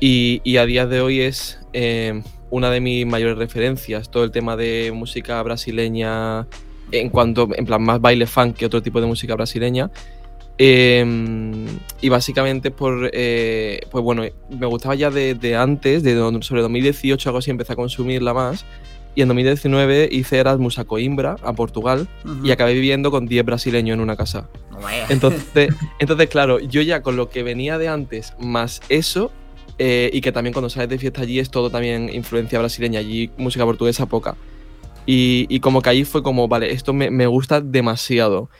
y, 0.00 0.56
a 0.56 0.64
día 0.64 0.86
de 0.86 1.00
hoy 1.00 1.20
es 1.20 1.60
eh, 1.72 2.22
una 2.50 2.70
de 2.70 2.80
mis 2.80 3.06
mayores 3.06 3.36
referencias, 3.36 4.10
todo 4.10 4.24
el 4.24 4.30
tema 4.30 4.56
de 4.56 4.92
música 4.94 5.42
brasileña, 5.42 6.46
en 6.90 7.10
cuanto, 7.10 7.48
en 7.54 7.66
plan, 7.66 7.82
más 7.82 8.00
baile 8.00 8.26
funk 8.26 8.56
que 8.56 8.66
otro 8.66 8.82
tipo 8.82 9.00
de 9.00 9.06
música 9.06 9.34
brasileña. 9.34 9.90
Em, 10.62 11.66
y 12.02 12.08
básicamente 12.10 12.70
por, 12.70 13.10
eh, 13.14 13.80
pues 13.90 14.04
bueno, 14.04 14.24
me 14.50 14.66
gustaba 14.66 14.94
ya 14.94 15.10
de, 15.10 15.56
antes, 15.56 16.02
de 16.02 16.14
sobre 16.42 16.60
2018 16.62 17.28
algo 17.28 17.38
así, 17.38 17.50
empecé 17.50 17.72
a 17.72 17.76
consumirla 17.76 18.34
más. 18.34 18.64
Y 19.14 19.22
en 19.22 19.28
2019 19.28 20.08
hice 20.12 20.38
Erasmus 20.38 20.78
a 20.78 20.84
Coimbra, 20.84 21.36
a 21.42 21.52
Portugal, 21.52 22.08
y 22.44 22.52
acabé 22.52 22.74
viviendo 22.74 23.10
con 23.10 23.26
10 23.26 23.44
brasileños 23.44 23.94
en 23.94 24.00
una 24.00 24.16
casa. 24.16 24.48
Entonces, 25.08 25.74
entonces, 25.98 26.28
claro, 26.28 26.60
yo 26.60 26.80
ya 26.80 27.02
con 27.02 27.16
lo 27.16 27.28
que 27.28 27.42
venía 27.42 27.76
de 27.76 27.88
antes, 27.88 28.34
más 28.38 28.80
eso, 28.88 29.32
eh, 29.82 30.10
y 30.12 30.20
que 30.20 30.30
también 30.30 30.52
cuando 30.52 30.68
sales 30.68 30.90
de 30.90 30.98
fiesta 30.98 31.22
allí 31.22 31.38
es 31.38 31.50
todo 31.50 31.70
también 31.70 32.10
influencia 32.12 32.58
brasileña, 32.58 33.00
allí 33.00 33.30
música 33.38 33.64
portuguesa 33.64 34.04
poca. 34.04 34.36
Y, 35.06 35.58
como 35.60 35.80
que 35.80 35.88
allí 35.88 36.04
fue 36.04 36.22
como, 36.22 36.48
vale, 36.48 36.70
esto 36.70 36.92
me, 36.92 37.10
me 37.10 37.26
gusta 37.26 37.62
demasiado. 37.62 38.50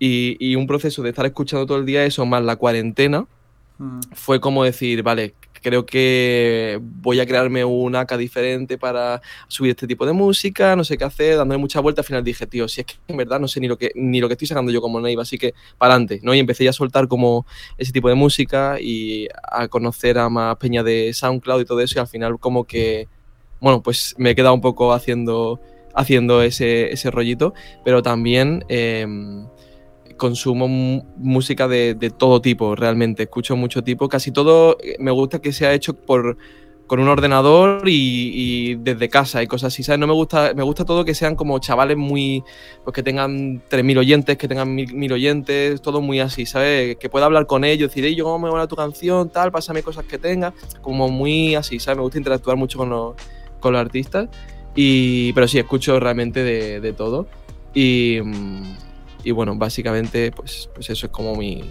Y, 0.00 0.36
y, 0.40 0.56
un 0.56 0.66
proceso 0.66 1.00
de 1.02 1.10
estar 1.10 1.24
escuchando 1.26 1.64
todo 1.64 1.78
el 1.78 1.86
día 1.86 2.04
eso, 2.04 2.26
más 2.26 2.42
la 2.42 2.56
cuarentena, 2.56 3.24
mm. 3.78 4.00
fue 4.14 4.40
como 4.40 4.64
decir, 4.64 5.04
vale, 5.04 5.34
creo 5.62 5.86
que 5.86 6.78
voy 6.80 7.20
a 7.20 7.26
crearme 7.26 7.64
una 7.64 8.00
AK 8.00 8.16
diferente 8.16 8.78
para 8.78 9.20
subir 9.48 9.70
este 9.70 9.86
tipo 9.86 10.06
de 10.06 10.12
música, 10.12 10.76
no 10.76 10.84
sé 10.84 10.98
qué 10.98 11.04
hacer, 11.04 11.36
dándole 11.36 11.58
mucha 11.58 11.80
vuelta. 11.80 12.02
Al 12.02 12.06
final 12.06 12.24
dije, 12.24 12.46
tío, 12.46 12.68
si 12.68 12.80
es 12.80 12.86
que 12.86 12.94
en 13.08 13.16
verdad 13.16 13.40
no 13.40 13.48
sé 13.48 13.60
ni 13.60 13.68
lo 13.68 13.78
que, 13.78 13.90
ni 13.94 14.20
lo 14.20 14.28
que 14.28 14.34
estoy 14.34 14.48
sacando 14.48 14.72
yo 14.72 14.80
como 14.80 15.00
Neiva, 15.00 15.22
así 15.22 15.38
que 15.38 15.54
para 15.78 15.94
adelante, 15.94 16.20
¿no? 16.22 16.34
Y 16.34 16.38
empecé 16.38 16.68
a 16.68 16.72
soltar 16.72 17.08
como 17.08 17.46
ese 17.78 17.92
tipo 17.92 18.08
de 18.08 18.14
música 18.14 18.78
y 18.80 19.28
a 19.42 19.68
conocer 19.68 20.18
a 20.18 20.28
más 20.28 20.56
peña 20.56 20.82
de 20.82 21.12
SoundCloud 21.12 21.62
y 21.62 21.64
todo 21.64 21.80
eso, 21.80 21.98
y 21.98 22.00
al 22.00 22.08
final 22.08 22.38
como 22.38 22.64
que, 22.64 23.08
bueno, 23.60 23.82
pues 23.82 24.14
me 24.18 24.30
he 24.30 24.34
quedado 24.34 24.54
un 24.54 24.60
poco 24.60 24.92
haciendo, 24.92 25.60
haciendo 25.94 26.42
ese, 26.42 26.92
ese 26.92 27.10
rollito, 27.10 27.54
pero 27.84 28.02
también... 28.02 28.64
Em, 28.68 29.46
consumo 30.16 30.68
música 31.16 31.68
de, 31.68 31.94
todo 32.16 32.40
tipo, 32.40 32.74
realmente. 32.74 33.24
Escucho 33.24 33.56
mucho 33.56 33.82
tipo. 33.82 34.08
Casi 34.08 34.30
todo 34.30 34.76
eh, 34.82 34.96
me 34.98 35.10
gusta 35.10 35.40
que 35.40 35.52
sea 35.52 35.72
hecho 35.72 35.94
por 35.94 36.36
con 36.86 37.00
un 37.00 37.08
ordenador 37.08 37.82
y, 37.86 38.74
desde 38.76 39.08
casa 39.08 39.42
y 39.42 39.46
cosas 39.46 39.72
así, 39.72 39.82
¿sabes? 39.82 39.98
No 39.98 40.06
me 40.06 40.12
gusta, 40.12 40.52
me 40.54 40.62
gusta 40.62 40.84
todo 40.84 41.04
que 41.04 41.14
sean 41.14 41.34
como 41.34 41.58
chavales 41.58 41.96
muy, 41.96 42.44
pues 42.84 42.94
que 42.94 43.02
tengan 43.02 43.62
3.000 43.70 43.98
oyentes, 43.98 44.36
que 44.36 44.48
tengan 44.48 44.76
1.000 44.76 45.12
oyentes, 45.12 45.80
todo 45.80 46.02
muy 46.02 46.20
así, 46.20 46.44
¿sabes? 46.44 46.96
Que 46.96 47.08
pueda 47.08 47.24
hablar 47.24 47.46
con 47.46 47.64
ellos, 47.64 47.88
decir, 47.88 48.14
yo, 48.14 48.24
¿cómo 48.24 48.46
me 48.46 48.52
va 48.52 48.66
tu 48.66 48.76
canción? 48.76 49.30
Tal, 49.30 49.50
pásame 49.50 49.82
cosas 49.82 50.04
que 50.04 50.18
tenga, 50.18 50.52
como 50.82 51.08
muy 51.08 51.54
así, 51.54 51.78
¿sabes? 51.78 51.96
Me 51.96 52.02
gusta 52.02 52.18
interactuar 52.18 52.56
mucho 52.56 52.76
con 52.78 52.90
los, 52.90 53.14
con 53.60 53.72
los 53.72 53.80
artistas, 53.80 54.28
y, 54.74 55.32
pero 55.32 55.48
sí, 55.48 55.58
escucho 55.58 55.98
realmente 55.98 56.42
de, 56.42 56.80
de 56.80 56.92
todo. 56.92 57.26
Y, 57.72 58.18
mm, 58.22 58.93
y 59.24 59.30
bueno, 59.30 59.54
básicamente, 59.56 60.30
pues, 60.32 60.68
pues 60.74 60.90
eso 60.90 61.06
es 61.06 61.12
como 61.12 61.34
mi. 61.34 61.64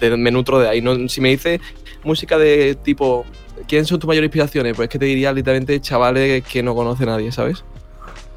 me 0.00 0.30
nutro 0.30 0.58
de 0.58 0.68
ahí. 0.68 0.80
¿no? 0.80 1.08
Si 1.08 1.20
me 1.20 1.30
dice 1.30 1.60
música 2.04 2.38
de 2.38 2.76
tipo. 2.82 3.24
¿Quiénes 3.66 3.88
son 3.88 3.98
tus 3.98 4.06
mayores 4.06 4.28
inspiraciones? 4.28 4.76
Pues 4.76 4.86
es 4.86 4.92
que 4.92 4.98
te 4.98 5.06
diría 5.06 5.32
literalmente 5.32 5.80
chavales 5.80 6.44
que 6.44 6.62
no 6.62 6.74
conoce 6.74 7.04
nadie, 7.04 7.32
¿sabes? 7.32 7.64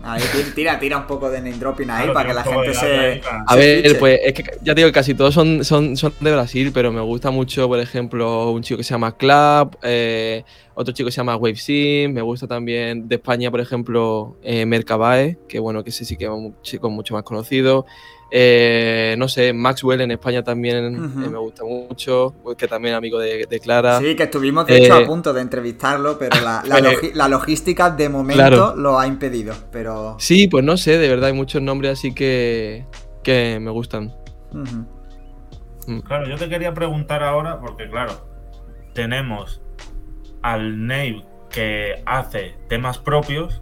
Ahí, 0.04 0.22
tira, 0.56 0.80
tira 0.80 0.98
un 0.98 1.06
poco 1.06 1.30
de 1.30 1.38
name 1.40 1.58
dropping 1.58 1.90
ahí 1.92 2.10
para 2.12 2.30
que 2.30 2.34
la 2.34 2.44
gente 2.44 2.74
se. 2.74 3.22
A 3.46 3.56
ver, 3.56 4.00
pues 4.00 4.20
es 4.24 4.34
que 4.34 4.44
ya 4.64 4.74
digo 4.74 4.88
que 4.88 4.94
casi 4.94 5.14
todos 5.14 5.34
son, 5.34 5.64
son, 5.64 5.96
son 5.96 6.14
de 6.20 6.32
Brasil, 6.32 6.72
pero 6.74 6.92
me 6.92 7.02
gusta 7.02 7.30
mucho, 7.30 7.68
por 7.68 7.80
ejemplo, 7.80 8.52
un 8.52 8.64
chico 8.64 8.78
que 8.78 8.84
se 8.84 8.96
llama 8.96 9.16
Club, 9.16 9.78
eh, 9.84 10.44
otro 10.74 10.92
chico 10.94 11.08
que 11.08 11.12
se 11.12 11.18
llama 11.18 11.36
Wave 11.36 11.56
Sim, 11.56 12.14
me 12.14 12.22
gusta 12.22 12.48
también 12.48 13.08
de 13.08 13.16
España, 13.16 13.52
por 13.52 13.60
ejemplo, 13.60 14.38
eh, 14.42 14.66
Mercabae, 14.66 15.38
que 15.48 15.60
bueno, 15.60 15.84
que 15.84 15.92
ese 15.92 16.04
sí 16.04 16.18
que 16.18 16.26
es 16.26 16.32
un 16.32 16.56
chico 16.64 16.90
mucho 16.90 17.14
más 17.14 17.24
conocido. 17.24 17.86
Eh, 18.34 19.16
no 19.18 19.28
sé, 19.28 19.52
Maxwell 19.52 20.00
en 20.00 20.12
España 20.12 20.42
también 20.42 20.96
eh, 20.96 21.30
me 21.30 21.38
gusta 21.38 21.66
mucho, 21.66 22.34
que 22.58 22.66
también 22.66 22.96
amigo 22.96 23.20
de, 23.20 23.46
Clara. 23.62 24.00
Sí, 24.00 24.16
que 24.16 24.24
estuvimos 24.24 24.66
de 24.66 24.78
hecho 24.78 24.94
a 24.94 25.02
eh, 25.02 25.06
punto 25.06 25.34
de 25.34 25.42
entrevistarlo, 25.42 26.18
pero 26.18 26.38
la, 26.40 27.28
logística 27.28 27.90
de 27.90 28.08
momento 28.08 28.74
lo 28.78 28.98
ha 28.98 29.06
impedido. 29.06 29.54
Pero... 29.72 30.16
Sí, 30.18 30.48
pues 30.48 30.64
no 30.64 30.78
sé, 30.78 30.98
de 30.98 31.10
verdad 31.10 31.28
hay 31.28 31.34
muchos 31.34 31.62
nombres 31.62 31.92
así 31.92 32.14
que, 32.14 32.86
que 33.22 33.60
me 33.60 33.70
gustan. 33.70 34.14
Mm. 34.54 36.00
Claro, 36.00 36.30
yo 36.30 36.38
te 36.38 36.48
quería 36.48 36.74
preguntar 36.74 37.24
ahora, 37.24 37.60
porque 37.60 37.90
claro, 37.90 38.14
tenemos 38.94 39.62
al 40.42 40.88
Nave 40.88 41.26
que 41.50 42.02
hace 42.06 42.56
temas 42.70 42.98
propios 42.98 43.62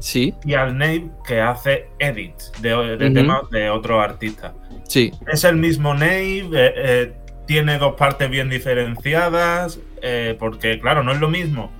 Sí. 0.00 0.34
Y 0.44 0.54
al 0.54 0.76
Nave 0.76 1.10
que 1.26 1.40
hace 1.40 1.88
edits 1.98 2.52
de, 2.60 3.10
temas 3.14 3.48
de 3.50 3.70
otro 3.70 4.00
artista. 4.00 4.54
Sí. 4.88 5.12
Es 5.32 5.44
el 5.44 5.56
mismo 5.56 5.94
Nave, 5.94 6.38
eh, 6.38 6.72
eh, 6.76 7.12
tiene 7.46 7.78
dos 7.78 7.94
partes 7.94 8.28
bien 8.30 8.48
diferenciadas, 8.48 9.78
eh, 10.02 10.36
porque 10.38 10.78
claro, 10.80 11.02
no 11.02 11.12
es 11.12 11.20
lo 11.20 11.28
mismo 11.28 11.70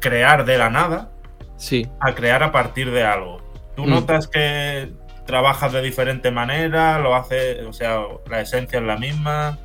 crear 0.00 0.44
de 0.44 0.58
la 0.58 0.70
nada 0.70 1.10
sí. 1.56 1.86
a 2.00 2.14
crear 2.14 2.42
a 2.42 2.52
partir 2.52 2.90
de 2.90 3.04
algo. 3.04 3.40
¿Tú 3.76 3.84
mm. 3.84 3.90
notas 3.90 4.28
que 4.28 4.90
trabajas 5.26 5.72
de 5.72 5.82
diferente 5.82 6.30
manera? 6.30 6.98
¿Lo 6.98 7.14
hace, 7.14 7.62
o 7.64 7.72
sea, 7.72 8.00
la 8.28 8.40
esencia 8.40 8.80
es 8.80 8.84
la 8.84 8.96
misma? 8.96 9.58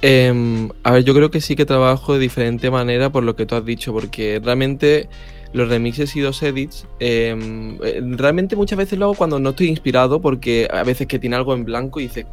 Em, 0.00 0.70
a 0.82 0.92
ver, 0.92 1.04
yo 1.04 1.14
creo 1.14 1.30
que 1.30 1.40
sí 1.40 1.56
que 1.56 1.66
trabajo 1.66 2.14
de 2.14 2.20
diferente 2.20 2.70
manera 2.70 3.10
por 3.10 3.22
lo 3.22 3.36
que 3.36 3.46
tú 3.46 3.54
has 3.54 3.64
dicho, 3.64 3.92
porque 3.92 4.40
realmente 4.42 5.08
los 5.54 5.68
remixes 5.68 6.14
y 6.16 6.20
dos 6.20 6.42
edits, 6.42 6.86
em, 6.98 7.78
eh, 7.82 8.02
realmente 8.02 8.56
muchas 8.56 8.76
veces 8.76 8.98
lo 8.98 9.06
hago 9.06 9.14
cuando 9.14 9.38
no 9.38 9.50
estoy 9.50 9.68
inspirado, 9.68 10.20
porque 10.20 10.68
a 10.70 10.82
veces 10.82 11.06
que 11.06 11.20
tiene 11.20 11.36
algo 11.36 11.54
en 11.54 11.64
blanco 11.64 12.00
y 12.00 12.04
dices, 12.04 12.26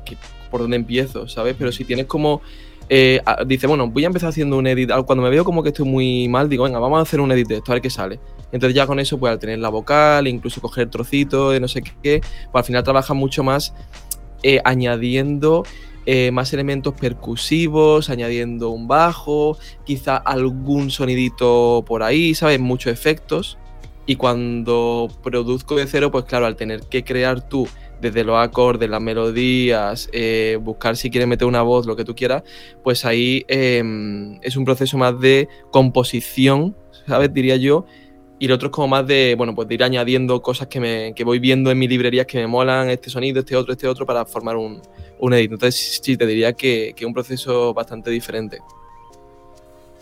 ¿por 0.50 0.62
dónde 0.62 0.75
empiezo? 0.75 1.28
¿Sabes? 1.28 1.56
Pero 1.58 1.72
si 1.72 1.86
tienes 1.86 2.08
como... 2.08 2.42
Eh, 2.90 3.22
dice, 3.46 3.68
bueno, 3.68 3.88
voy 3.88 4.04
a 4.04 4.08
empezar 4.08 4.30
haciendo 4.30 4.58
un 4.58 4.66
edit. 4.68 4.90
Cuando 5.06 5.24
me 5.24 5.30
veo 5.30 5.46
como 5.46 5.62
que 5.62 5.70
estoy 5.70 5.88
muy 5.88 6.28
mal, 6.28 6.50
digo, 6.50 6.66
venga, 6.66 6.80
vamos 6.80 6.98
a 6.98 7.04
hacer 7.04 7.22
un 7.22 7.32
edit 7.32 7.48
de 7.48 7.56
esto, 7.58 7.72
a 7.72 7.75
ver 7.75 7.82
qué 7.82 7.92
sale. 7.92 8.20
Entonces 8.51 8.75
ya 8.75 8.88
con 8.88 9.00
eso, 9.00 9.20
pues 9.20 9.32
al 9.32 9.40
tener 9.40 9.60
la 9.60 9.70
vocal, 9.70 10.28
incluso 10.28 10.60
coger 10.60 10.90
trocitos 10.90 11.54
de 11.54 11.60
no 11.60 11.68
sé 11.68 11.84
qué, 11.84 12.22
pues 12.51 12.62
al 12.62 12.63
final 12.66 12.84
trabaja 12.84 13.13
mucho 13.13 13.44
más 13.44 13.74
eh, 14.44 14.60
añadiendo 14.66 15.63
eh, 16.05 16.31
más 16.31 16.53
elementos 16.53 16.93
percusivos, 16.93 18.10
añadiendo 18.10 18.70
un 18.70 18.88
bajo, 18.88 19.58
quizá 19.86 20.17
algún 20.17 20.89
sonidito 20.89 21.84
por 21.86 22.03
ahí, 22.03 22.34
¿sabes? 22.34 22.60
Muchos 22.60 22.91
efectos. 22.91 23.58
Y 24.05 24.15
cuando 24.15 25.10
produzco 25.24 25.75
de 25.75 25.88
cero, 25.88 26.12
pues 26.12 26.25
claro, 26.25 26.46
al 26.46 26.55
tener 26.55 26.81
que 26.81 27.03
crear 27.03 27.48
tú 27.48 27.67
desde 28.01 28.24
los 28.24 28.38
acordes, 28.38 28.89
las 28.89 29.01
melodías, 29.01 30.10
eh, 30.12 30.58
buscar 30.60 30.98
si 30.98 31.12
quieres 31.12 31.27
meter 31.27 31.48
una 31.48 31.62
voz, 31.62 31.86
lo 31.86 31.96
que 31.96 32.03
tú 32.03 32.15
quieras, 32.15 32.43
pues 32.84 33.05
ahí 33.05 33.46
em, 33.48 34.39
es 34.41 34.58
un 34.58 34.65
proceso 34.65 34.98
más 34.98 35.20
de 35.20 35.48
composición, 35.72 36.75
¿sabes? 37.08 37.31
Diría 37.34 37.58
yo. 37.58 37.86
Y 38.41 38.45
el 38.45 38.53
otro 38.53 38.69
es 38.69 38.71
como 38.71 38.88
más 38.88 39.05
de, 39.05 39.36
bueno, 39.38 39.53
pues 39.53 39.67
de 39.67 39.75
ir 39.75 39.83
añadiendo 39.83 40.41
cosas 40.41 40.67
que, 40.67 40.79
me, 40.79 41.13
que 41.13 41.24
voy 41.24 41.38
viendo 41.38 41.69
en 41.69 41.77
mis 41.77 41.88
librerías 41.88 42.25
que 42.25 42.39
me 42.39 42.48
molan, 42.48 42.89
este 42.89 43.12
sonido, 43.12 43.41
este 43.41 43.55
otro, 43.55 43.71
este 43.71 43.88
otro, 43.88 44.03
para 44.03 44.25
formar 44.25 44.57
un, 44.57 44.81
un 45.19 45.33
edit. 45.33 45.51
Entonces 45.51 46.00
sí, 46.01 46.17
te 46.17 46.25
diría 46.25 46.53
que 46.53 46.95
es 46.98 47.05
un 47.05 47.13
proceso 47.13 47.71
bastante 47.75 48.10
diferente. 48.10 48.57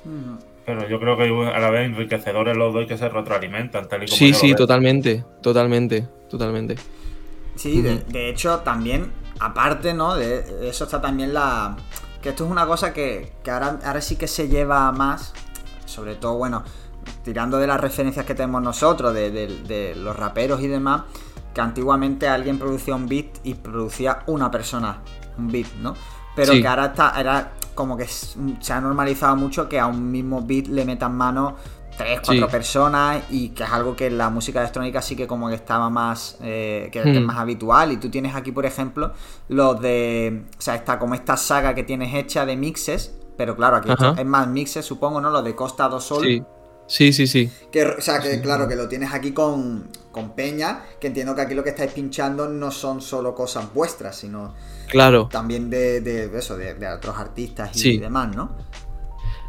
Mm. 0.05 0.37
Pero 0.65 0.87
yo 0.87 1.01
creo 1.01 1.17
que 1.17 1.23
a 1.53 1.59
la 1.59 1.69
vez 1.69 1.87
enriquecedores 1.87 2.55
los 2.55 2.73
dos 2.73 2.87
que 2.87 2.97
se 2.97 3.09
retroalimentan, 3.09 3.89
tal 3.89 4.03
y 4.03 4.05
como 4.05 4.17
Sí, 4.17 4.33
sí, 4.33 4.55
totalmente, 4.55 5.25
totalmente, 5.41 6.07
totalmente. 6.29 6.77
Sí, 7.57 7.81
de, 7.81 8.29
hecho, 8.29 8.59
también, 8.59 9.11
aparte, 9.41 9.93
¿no? 9.93 10.15
De 10.15 10.69
eso 10.69 10.85
está 10.85 11.01
también 11.01 11.33
la. 11.33 11.75
Que 12.21 12.29
esto 12.29 12.45
es 12.45 12.51
una 12.51 12.65
cosa 12.65 12.93
que, 12.93 13.33
ahora, 13.51 13.81
ahora 13.83 13.99
sí 13.99 14.15
que 14.15 14.27
se 14.27 14.47
lleva 14.47 14.89
más. 14.93 15.33
Sobre 15.85 16.15
todo, 16.15 16.37
bueno, 16.37 16.63
tirando 17.23 17.57
de 17.57 17.67
las 17.67 17.79
referencias 17.79 18.25
que 18.25 18.35
tenemos 18.35 18.61
nosotros, 18.61 19.13
de, 19.13 19.93
los 19.97 20.15
raperos 20.15 20.61
y 20.61 20.67
demás, 20.67 21.03
que 21.53 21.61
antiguamente 21.61 22.27
alguien 22.27 22.59
producía 22.59 22.95
un 22.95 23.07
beat 23.07 23.39
y 23.43 23.55
producía 23.55 24.23
una 24.27 24.51
persona 24.51 25.01
un 25.37 25.51
beat, 25.51 25.73
¿no? 25.81 25.93
Pero 26.35 26.53
que 26.53 26.67
ahora 26.67 26.85
está, 26.87 27.19
era 27.19 27.51
como 27.73 27.97
que 27.97 28.07
se 28.07 28.73
ha 28.73 28.81
normalizado 28.81 29.35
mucho 29.35 29.67
que 29.67 29.79
a 29.79 29.87
un 29.87 30.11
mismo 30.11 30.41
beat 30.41 30.67
le 30.67 30.85
metan 30.85 31.15
mano 31.15 31.55
tres, 31.99 32.21
cuatro 32.25 32.47
personas 32.47 33.23
y 33.29 33.49
que 33.49 33.63
es 33.63 33.69
algo 33.69 33.95
que 33.95 34.07
en 34.07 34.17
la 34.17 34.29
música 34.29 34.61
electrónica 34.61 35.01
sí 35.01 35.17
que 35.17 35.27
como 35.27 35.49
que 35.49 35.55
estaba 35.55 35.89
más, 35.89 36.37
eh, 36.41 36.89
que, 36.91 36.99
es 36.99 37.05
hmm. 37.05 37.25
más 37.25 37.37
habitual 37.37 37.91
y 37.91 37.97
tú 37.97 38.09
tienes 38.09 38.35
aquí 38.35 38.53
por 38.53 38.65
ejemplo 38.65 39.11
los 39.49 39.81
de, 39.81 40.45
o 40.57 40.61
sea, 40.61 40.75
está 40.75 40.97
como 40.97 41.13
esta 41.13 41.35
saga 41.35 41.75
que 41.75 41.83
tienes 41.83 42.13
hecha 42.15 42.45
de 42.45 42.55
mixes, 42.55 43.13
pero 43.37 43.55
claro, 43.55 43.77
aquí 43.77 43.89
es 44.17 44.25
más 44.25 44.47
mixes 44.47 44.85
supongo, 44.85 45.19
¿no? 45.19 45.29
Los 45.29 45.43
de 45.43 45.55
Costa 45.55 45.89
do 45.89 45.99
Sol. 45.99 46.23
Sí. 46.23 46.43
Sí, 46.89 47.13
sí, 47.13 47.27
sí. 47.27 47.49
Que, 47.71 47.85
o 47.85 48.01
sea, 48.01 48.19
que 48.19 48.41
claro, 48.41 48.67
que 48.67 48.75
lo 48.75 48.89
tienes 48.89 49.13
aquí 49.13 49.31
con, 49.31 49.87
con 50.11 50.31
Peña, 50.31 50.83
que 50.99 51.07
entiendo 51.07 51.35
que 51.35 51.41
aquí 51.41 51.53
lo 51.53 51.63
que 51.63 51.69
estáis 51.69 51.93
pinchando 51.93 52.49
no 52.49 52.71
son 52.71 52.99
solo 53.01 53.33
cosas 53.35 53.73
vuestras, 53.73 54.17
sino 54.17 54.55
claro. 54.87 55.29
también 55.31 55.69
de, 55.69 56.01
de 56.01 56.37
eso, 56.37 56.57
de, 56.57 56.75
otros 56.91 57.17
artistas 57.17 57.77
y, 57.85 57.99
demás, 57.99 58.35
¿no? 58.35 58.57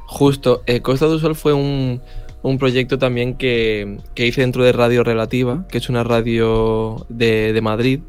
Justo, 0.06 0.62
eh, 0.66 0.82
Costa 0.82 1.06
do 1.06 1.18
Sol 1.18 1.34
fue 1.34 1.54
un, 1.54 2.02
un 2.42 2.58
proyecto 2.58 2.98
también 2.98 3.34
que, 3.34 3.98
hice 4.16 4.40
dentro 4.40 4.64
de 4.64 4.72
Radio 4.72 5.04
Relativa, 5.04 5.66
que 5.68 5.78
es 5.78 5.88
una 5.88 6.04
radio 6.04 7.06
de, 7.08 7.58
Madrid. 7.62 8.00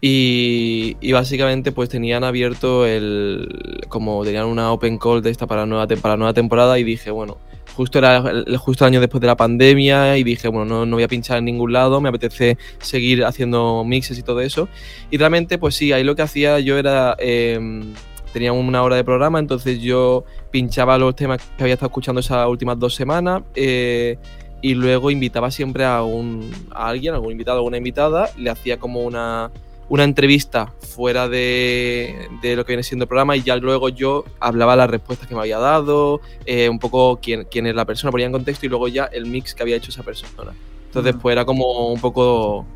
Y, 0.00 1.12
básicamente 1.12 1.72
pues 1.72 1.88
tenían 1.88 2.22
abierto 2.22 2.86
el 2.86 3.80
como 3.88 4.24
tenían 4.24 4.46
una 4.46 4.70
open 4.70 4.98
call 4.98 5.22
de 5.22 5.30
esta 5.30 5.46
para 5.48 5.66
nueva, 5.66 5.88
para 6.00 6.16
nueva 6.16 6.32
temporada 6.32 6.78
y 6.78 6.84
dije 6.84 7.10
bueno 7.10 7.38
justo 7.74 7.98
era 7.98 8.18
el, 8.18 8.56
justo 8.58 8.84
año 8.84 9.00
después 9.00 9.20
de 9.20 9.26
la 9.26 9.36
pandemia 9.36 10.16
y 10.16 10.22
dije 10.22 10.46
bueno 10.46 10.66
no, 10.66 10.86
no 10.86 10.96
voy 10.96 11.02
a 11.02 11.08
pinchar 11.08 11.38
en 11.38 11.46
ningún 11.46 11.72
lado 11.72 12.00
me 12.00 12.10
apetece 12.10 12.58
seguir 12.78 13.24
haciendo 13.24 13.82
mixes 13.84 14.18
y 14.18 14.22
todo 14.22 14.40
eso 14.40 14.68
y 15.10 15.16
realmente 15.16 15.58
pues 15.58 15.74
sí 15.74 15.92
ahí 15.92 16.04
lo 16.04 16.14
que 16.14 16.22
hacía 16.22 16.60
yo 16.60 16.78
era 16.78 17.16
em, 17.18 17.92
tenía 18.32 18.52
una 18.52 18.82
hora 18.82 18.96
de 18.96 19.04
programa, 19.04 19.38
entonces 19.38 19.80
yo 19.80 20.24
pinchaba 20.50 20.98
los 20.98 21.14
temas 21.16 21.40
que 21.56 21.62
había 21.62 21.74
estado 21.74 21.88
escuchando 21.88 22.20
esas 22.20 22.46
últimas 22.46 22.78
dos 22.78 22.94
semanas 22.94 23.42
eh, 23.54 24.18
y 24.60 24.74
luego 24.74 25.10
invitaba 25.10 25.50
siempre 25.50 25.84
a, 25.84 26.02
un, 26.02 26.50
a 26.70 26.88
alguien, 26.88 27.14
algún 27.14 27.32
invitado, 27.32 27.58
alguna 27.58 27.78
invitada, 27.78 28.30
le 28.36 28.50
hacía 28.50 28.78
como 28.78 29.02
una, 29.02 29.50
una 29.88 30.04
entrevista 30.04 30.72
fuera 30.80 31.28
de, 31.28 32.28
lo 32.42 32.64
que 32.64 32.72
viene 32.72 32.82
siendo 32.82 33.04
el 33.04 33.08
programa 33.08 33.36
y 33.36 33.42
ya 33.42 33.56
luego 33.56 33.88
yo 33.88 34.24
hablaba 34.40 34.76
las 34.76 34.90
respuestas 34.90 35.28
que 35.28 35.34
me 35.34 35.40
había 35.40 35.58
dado, 35.58 36.20
eh, 36.44 36.68
un 36.68 36.78
poco 36.78 37.18
quién, 37.22 37.46
quién 37.50 37.66
es 37.66 37.74
la 37.74 37.84
persona, 37.84 38.10
ponía 38.10 38.26
en 38.26 38.32
contexto 38.32 38.66
y 38.66 38.68
luego 38.68 38.88
ya 38.88 39.04
el 39.04 39.26
mix 39.26 39.54
que 39.54 39.62
había 39.62 39.76
hecho 39.76 39.90
esa 39.90 40.02
persona. 40.02 40.52
Entonces, 40.86 41.14
pues 41.20 41.32
era 41.32 41.44
como 41.44 41.88
un 41.88 42.00
poco 42.00 42.66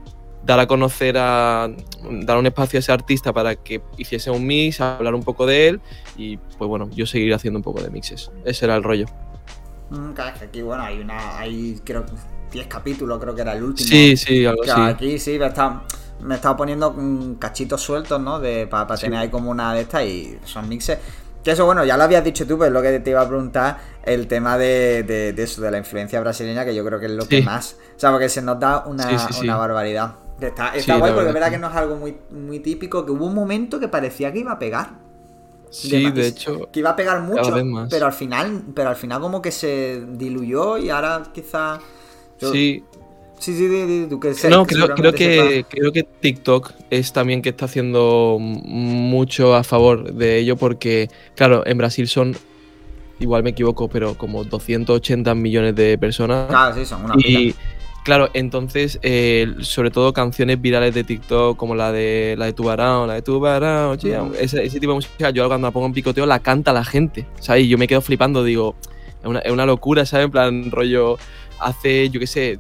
dar 0.45 0.59
a 0.59 0.67
conocer 0.67 1.17
a 1.19 1.71
dar 2.25 2.39
un 2.39 2.47
espacio 2.47 2.79
a 2.79 2.81
ese 2.81 2.93
artista 2.93 3.33
para 3.33 3.55
que 3.57 3.81
hiciese 3.97 4.31
un 4.31 4.47
mix, 4.47 4.81
hablar 4.81 5.15
un 5.15 5.23
poco 5.23 5.47
de 5.47 5.69
él 5.69 5.81
y 6.17 6.37
pues 6.37 6.69
bueno, 6.69 6.91
yo 6.91 7.07
seguir 7.07 7.33
haciendo 7.35 7.59
un 7.59 7.63
poco 7.63 7.83
de 7.83 7.91
mixes. 7.91 8.31
Ese 8.45 8.65
era 8.65 8.77
el 8.77 8.83
rollo. 8.83 9.07
Mm, 9.91 10.13
claro, 10.13 10.39
que 10.39 10.47
aquí 10.47 10.63
bueno, 10.63 10.83
hay 10.83 10.99
una 11.01 11.39
hay 11.39 11.81
creo 11.85 12.05
10 12.53 12.67
capítulos, 12.67 13.19
creo 13.21 13.35
que 13.35 13.43
era 13.43 13.55
el 13.55 13.63
último. 13.63 13.89
Sí, 13.89 14.17
sí, 14.17 14.45
algo 14.45 14.63
así. 14.63 14.81
Aquí 14.81 15.19
sí, 15.19 15.33
está 15.33 15.83
me 16.23 16.37
estaba 16.37 16.57
poniendo 16.57 16.95
cachitos 17.39 17.81
sueltos, 17.81 18.21
¿no? 18.21 18.41
De, 18.41 18.67
para, 18.67 18.97
tener 18.97 19.19
ahí 19.19 19.29
como 19.29 19.51
una 19.51 19.75
de 19.75 19.83
estas 19.83 20.05
y 20.05 20.39
son 20.45 20.69
mixes. 20.69 20.99
Que 21.43 21.51
eso, 21.53 21.67
bueno, 21.67 21.85
ya 21.85 21.97
lo 21.97 22.05
habías 22.05 22.23
dicho 22.23 22.47
tú, 22.47 22.57
pero 22.57 22.69
es 22.69 22.73
lo 22.73 22.83
que 22.83 23.01
te 23.01 23.11
iba 23.11 23.21
a 23.21 23.29
preguntar, 23.29 23.79
el 24.05 24.29
tema 24.29 24.57
de, 24.57 25.03
de, 25.03 25.43
eso, 25.43 25.61
de 25.61 25.73
la 25.73 25.79
influencia 25.79 26.21
brasileña, 26.21 26.65
que 26.65 26.75
yo 26.75 26.85
creo 26.85 27.01
que 27.01 27.07
es 27.07 27.13
lo 27.13 27.27
que 27.27 27.43
más. 27.43 27.77
O 27.97 27.99
sea, 27.99 28.13
porque 28.13 28.29
se 28.29 28.43
nos 28.43 28.61
da 28.61 28.85
una, 28.87 29.09
una 29.41 29.57
barbaridad. 29.57 30.15
Está, 30.41 30.99
guay 30.99 31.13
porque 31.13 31.29
es 31.29 31.35
verdad 31.35 31.51
que 31.51 31.59
no 31.59 31.69
es 31.69 31.75
algo 31.75 31.97
muy, 31.97 32.17
muy 32.31 32.61
típico, 32.61 33.05
que 33.05 33.13
hubo 33.13 33.27
un 33.27 33.35
momento 33.35 33.79
que 33.79 33.89
parecía 33.89 34.33
que 34.33 34.41
iba 34.41 34.53
a 34.53 34.59
pegar. 34.59 34.91
Sí, 35.71 36.11
de, 36.11 36.27
hecho. 36.27 36.71
Que 36.71 36.81
iba 36.81 36.91
a 36.91 36.97
pegar 36.97 37.23
mucho, 37.23 37.55
pero 37.89 38.07
al 38.07 38.13
final, 38.13 38.63
pero 38.75 38.91
al 38.91 38.97
final 38.97 39.21
como 39.21 39.41
que 39.41 39.51
se 39.51 40.05
diluyó 40.07 40.79
y 40.79 40.91
ahora 40.91 41.23
quizá. 41.33 41.79
Sí. 42.39 42.85
Sí, 43.43 43.57
sí, 43.57 44.07
tú 44.09 44.21
que 44.21 44.35
No, 44.49 44.65
creo, 44.65 45.13
que, 45.13 45.65
creo 45.69 45.91
que 45.91 46.05
TikTok 46.05 46.75
es 46.91 47.13
también 47.13 47.43
que 47.43 47.49
está 47.49 47.65
haciendo 47.65 48.37
mucho 48.39 49.57
a 49.57 49.65
favor 49.65 50.15
de 50.15 50.39
ello 50.39 50.57
porque, 50.57 51.09
claro, 51.35 51.67
en 51.67 51.77
Brasil 51.77 52.07
son, 52.07 52.37
igual 53.19 53.43
me 53.43 53.51
equivoco, 53.51 53.89
pero 53.89 54.17
como 54.17 54.45
280 54.45 55.35
millones 55.35 55.75
de 55.75 55.99
personas. 55.99 56.47
Claro, 56.47 56.77
sí, 56.77 56.85
son 56.85 57.05
una 57.05 57.15
y, 57.19 57.53
Claro, 58.05 58.31
entonces, 58.33 59.01
eh, 59.03 59.55
sobre 59.61 59.91
todo 59.91 60.13
canciones 60.13 60.61
virales 60.61 60.95
de 60.95 61.03
TikTok 61.03 61.57
como 61.57 61.75
la 61.75 61.91
de 61.91 62.37
la 62.39 62.47
de 62.47 62.55
Tubarão, 62.55 63.07
la 63.09 63.15
de 63.15 63.23
Tubarão, 63.23 63.95
ese, 64.39 64.65
ese, 64.65 64.79
tipo 64.79 64.93
de 64.93 64.97
música, 64.97 65.31
yo 65.31 65.47
cuando 65.49 65.67
la 65.67 65.73
pongo 65.73 65.87
en 65.87 65.93
picoteo 65.93 66.27
la 66.27 66.39
canta 66.39 66.73
la 66.73 66.85
gente, 66.85 67.27
¿sabes? 67.41 67.65
Y 67.65 67.69
yo 67.69 67.79
me 67.79 67.89
quedo 67.89 68.01
flipando, 68.01 68.45
digo, 68.45 68.77
es 69.21 69.27
una, 69.27 69.39
es 69.41 69.51
una 69.53 69.67
locura, 69.67 70.07
¿sabes? 70.07 70.27
En 70.27 70.31
plan, 70.33 70.71
rollo, 70.71 71.17
hace, 71.61 72.11
yo 72.11 72.19
qué 72.19 72.27
sé, 72.27 72.59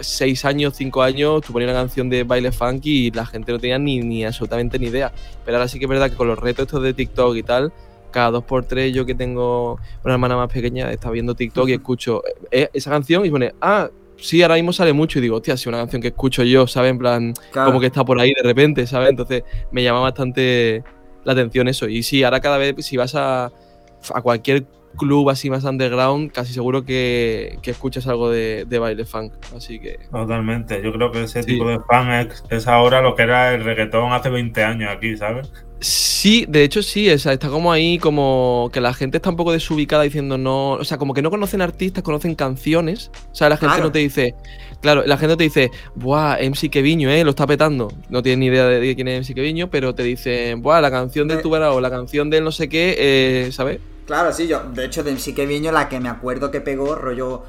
seis 0.00 0.44
años, 0.44 0.74
cinco 0.76 1.02
años, 1.02 1.42
tú 1.42 1.52
ponías 1.52 1.70
una 1.70 1.80
canción 1.80 2.08
de 2.08 2.24
baile 2.24 2.52
funky 2.52 3.06
y 3.06 3.10
la 3.10 3.26
gente 3.26 3.52
no 3.52 3.58
tenía 3.58 3.78
ni, 3.78 4.00
ni 4.00 4.24
absolutamente 4.24 4.78
ni 4.78 4.86
idea. 4.86 5.12
Pero 5.44 5.56
ahora 5.56 5.68
sí 5.68 5.78
que 5.78 5.84
es 5.84 5.88
verdad 5.88 6.10
que 6.10 6.16
con 6.16 6.28
los 6.28 6.38
retos 6.38 6.66
estos 6.66 6.82
de 6.82 6.94
TikTok 6.94 7.36
y 7.36 7.42
tal, 7.42 7.72
cada 8.10 8.30
dos 8.30 8.44
por 8.44 8.64
tres 8.64 8.92
yo 8.92 9.04
que 9.06 9.14
tengo 9.14 9.80
una 10.04 10.14
hermana 10.14 10.36
más 10.36 10.52
pequeña 10.52 10.90
está 10.92 11.10
viendo 11.10 11.34
TikTok 11.34 11.68
y 11.68 11.72
escucho 11.72 12.22
eh, 12.50 12.68
esa 12.72 12.90
canción 12.90 13.24
y 13.26 13.30
pone, 13.30 13.54
ah, 13.60 13.88
sí, 14.18 14.42
ahora 14.42 14.54
mismo 14.54 14.72
sale 14.72 14.92
mucho 14.92 15.18
y 15.18 15.22
digo, 15.22 15.36
hostia, 15.36 15.56
si 15.56 15.68
una 15.68 15.78
canción 15.78 16.00
que 16.00 16.08
escucho 16.08 16.42
yo, 16.44 16.66
¿sabes? 16.66 16.90
En 16.90 16.98
plan, 16.98 17.34
como 17.52 17.80
que 17.80 17.86
está 17.86 18.04
por 18.04 18.20
ahí 18.20 18.32
de 18.34 18.42
repente, 18.42 18.86
¿sabes? 18.86 19.10
Entonces 19.10 19.42
me 19.72 19.82
llama 19.82 20.00
bastante 20.00 20.84
la 21.24 21.32
atención 21.32 21.68
eso. 21.68 21.88
Y 21.88 22.02
sí, 22.02 22.22
ahora 22.22 22.40
cada 22.40 22.58
vez, 22.58 22.74
si 22.84 22.96
vas 22.96 23.14
a, 23.14 23.46
a 23.46 24.22
cualquier 24.22 24.66
club 24.96 25.30
así 25.30 25.50
más 25.50 25.64
underground, 25.64 26.32
casi 26.32 26.52
seguro 26.52 26.84
que, 26.84 27.58
que 27.62 27.70
escuchas 27.70 28.06
algo 28.06 28.30
de, 28.30 28.66
baile 28.80 29.04
funk. 29.04 29.32
Así 29.56 29.78
que. 29.78 29.98
Totalmente. 30.10 30.82
Yo 30.82 30.92
creo 30.92 31.10
que 31.10 31.24
ese 31.24 31.42
tipo 31.42 31.68
de 31.68 31.78
funk 31.78 32.32
es, 32.50 32.68
ahora 32.68 33.00
lo 33.02 33.14
que 33.14 33.22
era 33.22 33.54
el 33.54 33.64
reggaetón 33.64 34.12
hace 34.12 34.30
20 34.30 34.64
años 34.64 34.90
aquí, 34.90 35.16
¿sabes? 35.16 35.52
Sí, 35.80 36.46
de 36.48 36.62
hecho 36.62 36.80
sí, 36.80 37.08
está 37.08 37.48
como 37.48 37.72
ahí 37.72 37.98
como 37.98 38.70
que 38.72 38.80
la 38.80 38.94
gente 38.94 39.16
está 39.16 39.30
un 39.30 39.36
poco 39.36 39.50
desubicada 39.50 40.04
diciendo 40.04 40.38
no, 40.38 40.74
o 40.74 40.84
sea, 40.84 40.96
como 40.96 41.12
que 41.12 41.22
no 41.22 41.30
conocen 41.30 41.60
artistas, 41.60 42.04
conocen 42.04 42.36
canciones. 42.36 43.10
O 43.32 43.34
sea, 43.34 43.48
la 43.48 43.56
gente 43.56 43.80
no 43.80 43.90
te 43.90 43.98
dice, 43.98 44.36
claro, 44.80 45.02
la 45.04 45.16
gente 45.16 45.36
te 45.36 45.42
dice, 45.42 45.70
buah, 45.96 46.36
MC 46.40 46.70
Keviño, 46.70 47.10
eh, 47.10 47.24
lo 47.24 47.30
está 47.30 47.48
petando. 47.48 47.92
No 48.10 48.22
tienes 48.22 48.38
ni 48.38 48.46
idea 48.46 48.66
de 48.66 48.94
quién 48.94 49.08
es 49.08 49.28
MC 49.28 49.34
Keviño, 49.34 49.70
pero 49.70 49.92
te 49.92 50.04
dicen, 50.04 50.62
buah, 50.62 50.80
la 50.80 50.92
canción 50.92 51.26
de 51.26 51.38
tu 51.38 51.52
o 51.52 51.80
la 51.80 51.90
canción 51.90 52.30
de 52.30 52.40
no 52.40 52.52
sé 52.52 52.68
qué, 52.68 52.94
eh, 52.98 53.52
¿sabes? 53.52 53.80
Claro, 54.06 54.32
sí, 54.32 54.46
yo, 54.46 54.62
de 54.72 54.84
hecho, 54.84 55.02
de 55.02 55.12
MC 55.12 55.34
Keviño, 55.34 55.72
la 55.72 55.88
que 55.88 56.00
me 56.00 56.08
acuerdo 56.08 56.50
que 56.50 56.60
pegó, 56.60 56.94
rollo 56.94 57.44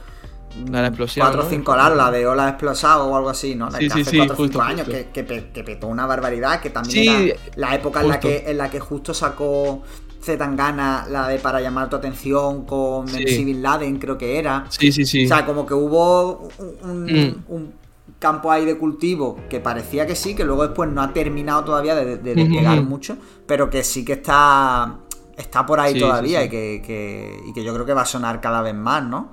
la, 0.69 0.87
explosión. 0.87 1.25
4 1.25 1.45
o 1.45 1.49
5 1.49 1.75
la, 1.75 1.89
la 1.89 2.11
de 2.11 2.27
Hola 2.27 2.49
Explosado 2.49 3.07
o 3.07 3.15
algo 3.15 3.29
así, 3.29 3.55
¿no? 3.55 3.69
La 3.69 3.79
sí, 3.79 3.87
que 3.87 4.01
hace 4.01 4.17
4 4.17 4.35
o 4.35 4.47
5 4.47 4.61
años, 4.61 4.87
Que, 4.87 5.07
que, 5.11 5.63
petó 5.63 5.87
una 5.87 6.05
barbaridad, 6.05 6.61
que 6.61 6.69
también 6.69 7.29
era 7.29 7.39
la 7.55 7.75
época 7.75 8.01
en 8.01 8.09
la, 8.09 8.19
que, 8.19 8.43
en 8.45 8.57
la 8.57 8.69
que 8.69 8.79
justo 8.79 9.13
sacó 9.13 9.81
Zetangana, 10.21 11.05
la 11.09 11.27
de 11.27 11.39
Para 11.39 11.59
llamar 11.59 11.89
tu 11.89 11.95
atención 11.95 12.65
con 12.65 13.05
MC 13.05 13.43
Bin 13.45 13.61
Laden, 13.61 13.97
creo 13.97 14.17
que 14.17 14.37
era. 14.37 14.65
Sí, 14.69 14.91
sí, 14.91 15.05
sí. 15.05 15.25
O 15.25 15.27
sea, 15.27 15.45
como 15.45 15.65
que 15.65 15.73
hubo 15.73 16.49
un, 16.83 17.43
un 17.47 17.73
campo 18.19 18.51
ahí 18.51 18.63
de 18.65 18.77
cultivo 18.77 19.37
que 19.49 19.59
parecía 19.59 20.07
que 20.07 20.15
sí, 20.15 20.33
que 20.33 20.45
luego 20.45 20.65
después 20.65 20.89
no 20.89 21.01
ha 21.01 21.11
terminado 21.11 21.65
todavía 21.65 21.93
de, 21.95 22.17
de, 22.17 22.35
despegar 22.35 22.81
mucho, 22.83 23.17
pero 23.45 23.69
que 23.69 23.83
sí 23.83 24.05
que 24.05 24.13
está, 24.13 24.99
está 25.37 25.65
por 25.65 25.79
ahí 25.79 25.99
todavía 25.99 26.43
Y, 26.43 26.49
que, 26.49 26.81
que, 26.85 27.39
y 27.47 27.53
que 27.53 27.63
yo 27.63 27.73
creo 27.73 27.85
que 27.85 27.93
va 27.93 28.01
a 28.01 28.05
sonar 28.05 28.41
cada 28.41 28.61
vez 28.61 28.75
más, 28.75 29.03
¿no? 29.03 29.31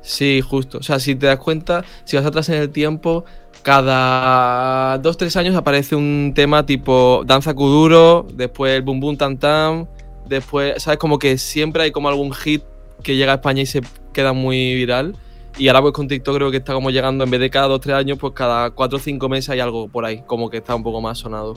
Sí, 0.00 0.40
justo. 0.40 0.78
O 0.78 0.82
sea, 0.82 0.98
si 1.00 1.14
te 1.16 1.26
das 1.26 1.38
cuenta, 1.38 1.84
si 2.04 2.16
vas 2.16 2.24
atrás 2.24 2.48
en 2.48 2.56
el 2.56 2.70
tiempo, 2.70 3.24
cada 3.62 4.98
dos, 4.98 5.16
tres 5.16 5.36
años 5.36 5.56
aparece 5.56 5.96
un 5.96 6.32
tema 6.34 6.64
tipo 6.64 7.22
Danza 7.26 7.54
Kuduro, 7.54 8.26
después 8.32 8.72
el 8.74 8.82
Boom 8.82 9.00
Boom 9.00 9.16
Tam 9.16 9.36
Tam, 9.36 9.86
después, 10.26 10.82
¿sabes? 10.82 10.98
Como 10.98 11.18
que 11.18 11.36
siempre 11.38 11.82
hay 11.82 11.90
como 11.90 12.08
algún 12.08 12.32
hit 12.32 12.62
que 13.02 13.16
llega 13.16 13.32
a 13.32 13.34
España 13.36 13.62
y 13.62 13.66
se 13.66 13.82
queda 14.12 14.32
muy 14.32 14.74
viral. 14.74 15.16
Y 15.58 15.66
ahora 15.68 15.82
pues 15.82 15.92
con 15.92 16.06
TikTok 16.06 16.36
creo 16.36 16.50
que 16.52 16.58
está 16.58 16.72
como 16.72 16.90
llegando, 16.90 17.24
en 17.24 17.30
vez 17.30 17.40
de 17.40 17.50
cada 17.50 17.66
dos, 17.66 17.80
tres 17.80 17.96
años, 17.96 18.16
pues 18.18 18.32
cada 18.32 18.70
cuatro 18.70 18.98
o 18.98 19.00
cinco 19.00 19.28
meses 19.28 19.50
hay 19.50 19.60
algo 19.60 19.88
por 19.88 20.04
ahí, 20.04 20.22
como 20.26 20.48
que 20.48 20.58
está 20.58 20.74
un 20.74 20.84
poco 20.84 21.00
más 21.00 21.18
sonado. 21.18 21.56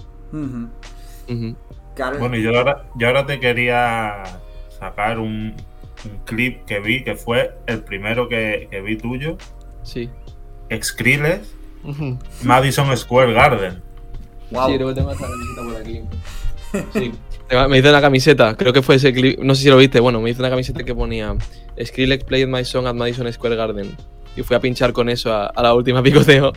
Bueno, 2.20 2.38
y 2.38 2.44
yo 2.44 2.58
ahora, 2.58 2.86
yo 2.96 3.08
ahora 3.08 3.26
te 3.26 3.40
quería 3.40 4.24
sacar 4.80 5.20
un, 5.20 5.56
clip 6.26 6.66
que 6.66 6.80
vi, 6.80 7.04
que 7.04 7.16
fue 7.16 7.56
el 7.68 7.84
primero 7.84 8.28
que, 8.28 8.68
vi 8.86 8.98
tuyo. 8.98 9.38
Sí. 9.84 10.10
Skrillex, 10.82 11.54
Madison 12.44 12.96
Square 12.96 13.34
Garden. 13.34 13.82
Wow. 14.52 14.70
Sí, 14.70 14.76
creo 14.76 14.88
que 14.90 14.96
tengo 14.96 15.12
esta 15.12 15.28
camiseta 15.28 15.64
por 15.64 15.76
aquí. 15.76 16.02
Sí. 16.94 17.12
Me 17.68 17.80
hice 17.80 17.90
una 17.90 18.00
camiseta, 18.00 18.56
creo 18.56 18.72
que 18.72 18.82
fue 18.82 18.96
ese 18.96 19.12
clip, 19.12 19.38
no 19.40 19.56
sé 19.56 19.64
si 19.64 19.70
lo 19.70 19.76
viste, 19.76 20.00
bueno, 20.00 20.22
me 20.22 20.30
hice 20.30 20.40
una 20.40 20.50
camiseta 20.50 20.86
que 20.86 20.96
ponía 20.96 21.36
Skrillex 21.84 22.24
played 22.24 22.48
my 22.48 22.64
song 22.64 22.88
at 22.88 22.94
Madison 22.94 23.32
Square 23.32 23.58
Garden. 23.58 23.94
Y 24.38 24.44
fui 24.44 24.56
a 24.56 24.62
pinchar 24.62 24.94
con 24.94 25.10
eso 25.10 25.34
a, 25.34 25.52
la 25.62 25.74
última 25.74 26.02
picoteo. 26.04 26.54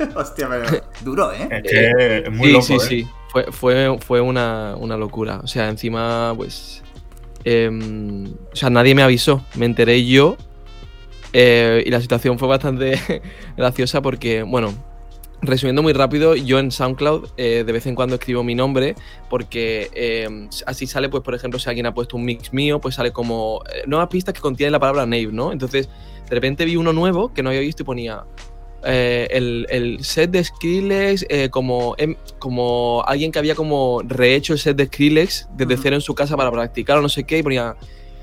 Hostia, 0.16 0.48
pero 0.48 0.82
duro, 1.02 1.32
¿eh? 1.32 1.48
Es 1.50 1.62
que 1.62 2.18
es 2.26 2.30
muy 2.30 2.52
loco, 2.52 2.64
sí, 2.64 2.74
¿eh? 2.74 2.80
sí. 2.80 3.08
Fue, 3.28 3.44
fue, 3.52 3.98
fue 4.00 4.20
una, 4.20 4.74
una, 4.76 4.96
locura. 4.96 5.40
O 5.42 5.46
sea, 5.46 5.68
encima, 5.68 6.32
pues. 6.36 6.82
Em, 7.44 8.26
o 8.52 8.56
sea, 8.56 8.70
nadie 8.70 8.94
me 8.94 9.02
avisó. 9.02 9.44
Me 9.54 9.66
enteré 9.66 10.04
yo. 10.04 10.36
Eh, 11.32 11.84
y 11.86 11.90
la 11.90 12.00
situación 12.00 12.38
fue 12.38 12.48
bastante 12.48 12.98
graciosa 13.56 14.02
porque, 14.02 14.42
bueno, 14.42 14.74
resumiendo 15.42 15.82
muy 15.82 15.92
rápido, 15.92 16.34
yo 16.34 16.58
en 16.58 16.70
SoundCloud 16.70 17.30
eh, 17.36 17.62
de 17.64 17.72
vez 17.72 17.86
en 17.86 17.94
cuando 17.94 18.16
escribo 18.16 18.42
mi 18.42 18.54
nombre 18.54 18.94
porque 19.28 19.90
em, 19.94 20.48
así 20.66 20.86
sale, 20.86 21.08
pues, 21.08 21.22
por 21.22 21.34
ejemplo, 21.34 21.58
si 21.60 21.68
alguien 21.68 21.86
ha 21.86 21.94
puesto 21.94 22.16
un 22.16 22.24
mix 22.24 22.52
mío, 22.52 22.80
pues 22.80 22.96
sale 22.96 23.12
como 23.12 23.62
eh, 23.72 23.82
nuevas 23.86 24.08
pistas 24.08 24.34
que 24.34 24.40
contienen 24.40 24.72
la 24.72 24.80
palabra 24.80 25.06
Nave, 25.06 25.28
¿no? 25.32 25.52
Entonces, 25.52 25.88
de 26.28 26.34
repente 26.34 26.64
vi 26.64 26.76
uno 26.76 26.92
nuevo 26.92 27.32
que 27.32 27.42
no 27.42 27.50
había 27.50 27.60
visto 27.60 27.82
y 27.82 27.86
ponía 27.86 28.24
eh, 28.84 29.28
el, 29.30 29.98
set 30.02 30.30
de 30.30 30.42
Skrillex 30.42 31.26
como, 31.50 31.94
em, 31.98 32.16
como 32.38 33.02
alguien 33.06 33.32
que 33.32 33.38
había 33.38 33.54
como 33.54 34.02
rehecho 34.04 34.52
el 34.52 34.58
set 34.58 34.76
de 34.76 34.86
Skrillex 34.86 35.48
desde 35.56 35.76
cero 35.76 35.96
en 35.96 36.02
su 36.02 36.14
casa 36.14 36.36
para 36.36 36.50
practicar 36.50 36.98
o 36.98 37.02
no 37.02 37.08
sé 37.08 37.24
qué 37.24 37.38
y 37.38 37.42
ponía 37.42 37.76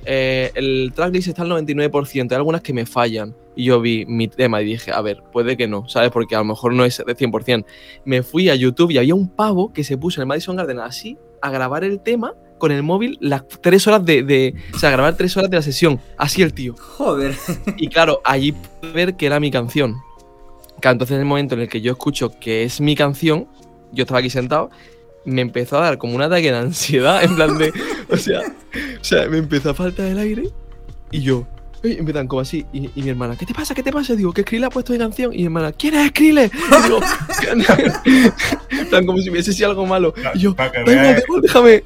eh, 0.10 0.52
el 0.56 0.94
tracklist 0.96 1.28
está 1.28 1.42
al 1.42 1.50
99%, 1.50 2.32
hay 2.32 2.36
algunas 2.38 2.62
que 2.62 2.72
me 2.72 2.86
fallan. 2.86 3.36
Y 3.58 3.66
yo 3.66 3.82
vi 3.82 4.06
mi 4.06 4.30
tema 4.30 4.62
y 4.62 4.66
dije, 4.66 4.92
a 4.94 5.02
ver, 5.02 5.22
puede 5.34 5.58
que 5.58 5.68
no, 5.68 5.90
¿sabes? 5.90 6.12
Porque 6.12 6.36
a 6.36 6.40
lo 6.40 6.46
mejor 6.46 6.74
no 6.74 6.86
es 6.86 7.04
de 7.06 7.14
100%. 7.14 7.66
Me 8.06 8.24
fui 8.24 8.50
a 8.50 8.56
YouTube 8.56 8.92
y 8.92 9.00
había 9.00 9.14
un 9.14 9.28
pavo 9.28 9.74
que 9.74 9.84
se 9.84 9.98
puso 9.98 10.22
en 10.22 10.24
el 10.24 10.28
Madison 10.28 10.56
Garden 10.56 10.80
así 10.80 11.18
a 11.42 11.50
grabar 11.50 11.84
el 11.84 12.00
tema 12.00 12.36
con 12.58 12.72
el 12.72 12.84
móvil 12.84 13.18
las 13.20 13.46
tres 13.62 13.86
horas 13.86 14.06
de, 14.06 14.56
O 14.74 14.78
sea, 14.78 14.92
grabar 14.92 15.18
tres 15.18 15.36
horas 15.36 15.50
de 15.52 15.58
la 15.58 15.62
sesión. 15.62 16.00
Así 16.18 16.42
el 16.42 16.54
tío. 16.54 16.76
Joder. 16.80 17.36
Y 17.76 17.90
claro, 17.90 18.22
allí 18.24 18.54
pude 18.54 18.92
ver 18.94 19.16
que 19.18 19.26
era 19.26 19.42
mi 19.42 19.52
canción. 19.52 19.98
Claro, 20.80 20.94
entonces 20.94 21.16
en 21.16 21.22
el 21.22 21.26
momento 21.26 21.56
en 21.56 21.62
el 21.62 21.70
que 21.70 21.82
yo 21.82 21.92
escucho 21.92 22.32
que 22.40 22.64
es 22.64 22.80
mi 22.82 22.96
canción, 22.96 23.48
yo 23.92 24.04
estaba 24.04 24.20
aquí 24.20 24.30
sentado 24.30 24.70
me 25.28 25.42
empezó 25.42 25.78
a 25.78 25.82
dar 25.82 25.98
como 25.98 26.16
un 26.16 26.22
ataque 26.22 26.52
de 26.52 26.58
ansiedad, 26.58 27.24
en 27.24 27.36
plan 27.36 27.58
de. 27.58 27.74
o, 28.10 28.18
sea, 28.18 28.40
o 28.40 29.04
sea, 29.04 29.28
me 29.28 29.38
empezó 29.38 29.72
a 29.72 29.74
faltar 29.74 30.08
el 30.08 30.18
aire 30.18 30.50
y 31.12 31.22
yo. 31.22 31.46
Y 31.84 32.00
empiezan 32.00 32.28
como 32.28 32.42
así. 32.42 32.66
Y, 32.74 32.90
mi 32.96 33.10
hermana, 33.10 33.36
¿qué 33.38 33.46
te 33.46 33.54
pasa? 33.54 33.76
¿Qué 33.76 33.84
te 33.84 33.92
pasa? 33.92 34.16
Digo, 34.16 34.34
que 34.34 34.42
Skrillex 34.42 34.68
ha 34.68 34.70
puesto 34.70 34.94
de 34.94 35.00
canción. 35.00 35.32
Y 35.34 35.40
mi 35.40 35.44
hermana, 35.44 35.72
¿quién 35.74 35.94
es 35.94 36.08
Skrillex? 36.10 36.56
Y 36.56 36.84
digo, 36.84 37.00
tan 38.92 39.06
como 39.06 39.20
si 39.20 39.30
hubiese 39.30 39.54
sido 39.54 39.70
algo 39.70 39.86
malo. 39.86 40.14
Y 40.34 40.40
yo, 40.40 40.56
déjame. 41.42 41.84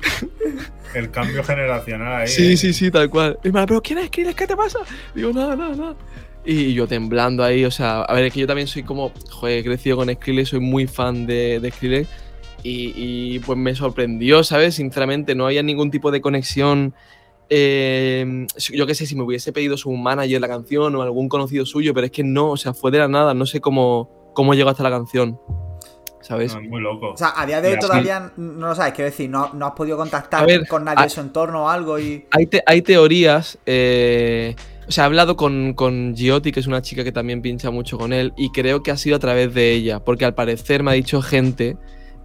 El 0.94 1.12
cambio 1.12 1.44
generacional 1.44 2.22
ahí. 2.22 2.28
Sí, 2.28 2.54
¿eh? 2.54 2.58
sí, 2.58 2.74
sí, 2.74 2.90
tal 2.90 3.10
cual. 3.10 3.38
Y 3.44 3.48
mi 3.48 3.50
hermana, 3.50 3.66
¿pero 3.66 3.82
quién 3.82 4.00
es 4.00 4.08
Skrillex? 4.08 4.36
¿Qué 4.36 4.48
te 4.48 4.56
pasa? 4.56 4.80
Digo, 5.14 5.34
nada, 5.34 5.56
nada, 5.56 5.76
nada. 5.76 5.96
Y 6.44 6.74
yo 6.74 6.88
temblando 6.88 7.44
ahí, 7.44 7.66
o 7.66 7.72
sea, 7.72 8.02
a 8.02 8.14
ver, 8.14 8.26
es 8.26 8.34
que 8.34 8.40
yo 8.40 8.48
también 8.48 8.68
soy 8.68 8.84
como, 8.84 9.12
joder, 9.30 9.60
he 9.60 9.64
crecido 9.64 9.98
con 9.98 10.12
Skrillex, 10.12 10.50
soy 10.50 10.60
muy 10.60 10.88
fan 10.88 11.28
de, 11.28 11.60
de 11.60 11.72
Skrillex. 11.72 12.10
Y, 12.64 13.40
pues 13.40 13.58
me 13.58 13.74
sorprendió, 13.74 14.44
¿sabes? 14.44 14.76
Sinceramente, 14.76 15.34
no 15.34 15.48
había 15.48 15.64
ningún 15.64 15.90
tipo 15.90 16.12
de 16.12 16.22
conexión. 16.22 16.94
Eh, 17.50 18.46
yo 18.72 18.86
qué 18.86 18.96
sé, 18.96 19.06
si 19.06 19.16
me 19.16 19.24
hubiese 19.24 19.52
pedido 19.52 19.78
su 19.78 19.92
manager 19.92 20.40
la 20.40 20.48
canción 20.48 20.96
o 20.96 21.02
algún 21.02 21.28
conocido 21.28 21.66
suyo, 21.66 21.94
pero 21.94 22.06
es 22.06 22.12
que 22.12 22.24
no, 22.24 22.52
o 22.52 22.58
sea, 22.58 22.74
fue 22.74 22.92
de 22.92 23.00
la 23.00 23.08
nada, 23.08 23.34
no 23.34 23.46
sé 23.46 23.62
cómo, 23.62 24.32
cómo 24.34 24.54
llegó 24.54 24.70
hasta 24.70 24.84
la 24.84 24.92
canción. 24.92 25.40
¿Sabes? 26.22 26.56
muy 26.56 26.80
loco. 26.82 27.14
O 27.14 27.18
sea, 27.18 27.34
a 27.36 27.48
día 27.48 27.62
de 27.62 27.74
hoy 27.74 27.80
todavía 27.80 28.32
no 28.38 28.68
lo 28.68 28.76
sabes, 28.76 28.94
quiero 28.94 29.10
decir, 29.10 29.28
no, 29.28 29.52
no 29.54 29.66
has 29.66 29.74
podido 29.74 29.98
contactar 29.98 30.68
con 30.68 30.86
nadie 30.86 31.06
de 31.06 31.10
su 31.10 31.20
entorno 31.20 31.64
o 31.66 31.68
algo 31.68 31.98
y. 31.98 32.28
Hay, 32.30 32.48
hay 32.68 32.82
teorías. 32.84 33.58
Eh, 33.66 34.56
o 34.92 34.94
sea, 34.94 35.06
he 35.06 35.08
hablado 35.08 35.38
con, 35.38 35.74
con 35.74 36.18
Giotti, 36.18 36.52
que 36.52 36.60
es 36.60 36.68
una 36.68 36.82
chica 36.82 37.06
que 37.06 37.14
también 37.14 37.42
pincha 37.42 37.72
mucho 37.72 37.98
con 37.98 38.12
él, 38.12 38.34
y 38.36 38.52
creo 38.52 38.84
que 38.84 38.92
ha 38.92 38.98
sido 38.98 39.16
a 39.16 39.20
través 39.20 39.54
de 39.54 39.72
ella, 39.72 40.04
porque 40.04 40.26
al 40.26 40.36
parecer 40.36 40.84
me 40.84 40.92
ha 40.92 40.96
dicho 40.96 41.22
gente 41.22 41.78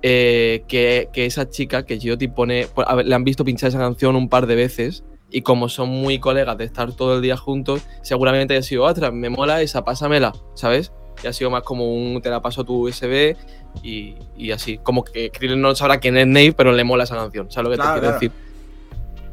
eh, 0.02 0.64
que, 0.66 1.08
esa 1.14 1.48
chica, 1.48 1.84
que 1.86 2.00
Gioti 2.00 2.26
pone, 2.26 2.66
le 3.04 3.14
han 3.14 3.22
visto 3.22 3.44
pinchar 3.44 3.68
esa 3.68 3.78
canción 3.78 4.16
un 4.16 4.28
par 4.28 4.48
de 4.48 4.56
veces 4.56 5.04
y 5.30 5.42
como 5.42 5.68
son 5.68 5.90
muy 5.90 6.18
colegas 6.18 6.58
de 6.58 6.64
estar 6.64 6.92
todo 6.92 7.14
el 7.14 7.22
día 7.22 7.36
juntos, 7.36 7.86
seguramente 8.02 8.54
haya 8.54 8.64
sido 8.64 8.82
otra, 8.82 9.12
me 9.12 9.30
mola 9.30 9.62
esa, 9.62 9.84
pásamela, 9.84 10.32
¿sabes? 10.56 10.92
Y 11.22 11.28
ha 11.28 11.32
sido 11.32 11.50
más 11.50 11.62
como 11.62 11.94
un 11.94 12.20
te 12.20 12.30
la 12.30 12.42
paso 12.42 12.64
tu 12.64 12.88
USB 12.88 13.36
y, 13.84 14.50
así. 14.50 14.78
Como 14.78 15.04
que 15.04 15.30
Krillin 15.30 15.60
no 15.60 15.72
sabrá 15.76 16.00
quién 16.00 16.16
es 16.16 16.26
Nave, 16.26 16.52
pero 16.52 16.72
le 16.72 16.82
mola 16.82 17.04
esa 17.04 17.14
canción, 17.14 17.48
¿sabes 17.48 17.70
lo 17.70 17.76
que 17.76 17.80
te 17.80 17.92
quiero 17.92 18.12
decir? 18.12 18.45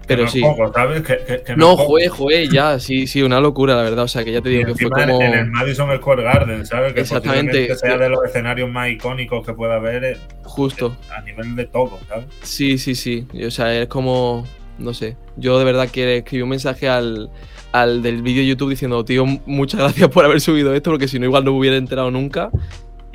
Pero 0.07 0.27
sí. 0.27 0.41
no, 1.55 1.77
juez, 1.77 2.09
juez, 2.11 2.49
ya, 2.49 2.79
sí, 2.79 3.07
sí, 3.07 3.21
una 3.21 3.39
locura, 3.39 3.75
la 3.75 3.83
verdad. 3.83 4.03
O 4.03 4.07
sea, 4.07 4.23
que 4.23 4.31
ya 4.31 4.41
te 4.41 4.49
digo 4.49 4.73
que 4.73 4.87
fue 4.87 4.89
como. 4.89 5.21
En 5.21 5.33
el 5.33 5.47
Madison 5.47 5.95
Square 5.97 6.23
Garden, 6.23 6.65
¿sabes? 6.65 6.93
Que 6.93 7.01
Exactamente. 7.01 7.73
sea 7.75 7.97
de 7.97 8.09
los 8.09 8.23
escenarios 8.25 8.69
más 8.69 8.89
icónicos 8.89 9.45
que 9.45 9.53
pueda 9.53 9.75
haber. 9.75 10.03
Eh, 10.03 10.17
Justo. 10.43 10.95
A 11.15 11.21
nivel 11.21 11.55
de 11.55 11.65
todo, 11.65 11.99
¿sabes? 12.07 12.25
Sí, 12.41 12.77
sí, 12.77 12.95
sí. 12.95 13.27
O 13.45 13.51
sea, 13.51 13.73
es 13.81 13.87
como. 13.87 14.45
No 14.77 14.93
sé. 14.93 15.15
Yo 15.37 15.59
de 15.59 15.65
verdad 15.65 15.89
que 15.89 16.17
escribí 16.17 16.41
un 16.41 16.49
mensaje 16.49 16.89
al, 16.89 17.29
al 17.71 18.01
del 18.01 18.21
vídeo 18.23 18.41
de 18.41 18.47
YouTube 18.47 18.71
diciendo, 18.71 19.05
tío, 19.05 19.25
muchas 19.45 19.79
gracias 19.81 20.09
por 20.09 20.25
haber 20.25 20.41
subido 20.41 20.73
esto, 20.73 20.89
porque 20.91 21.07
si 21.07 21.19
no, 21.19 21.25
igual 21.25 21.45
no 21.45 21.51
me 21.51 21.59
hubiera 21.59 21.77
enterado 21.77 22.11
nunca. 22.11 22.49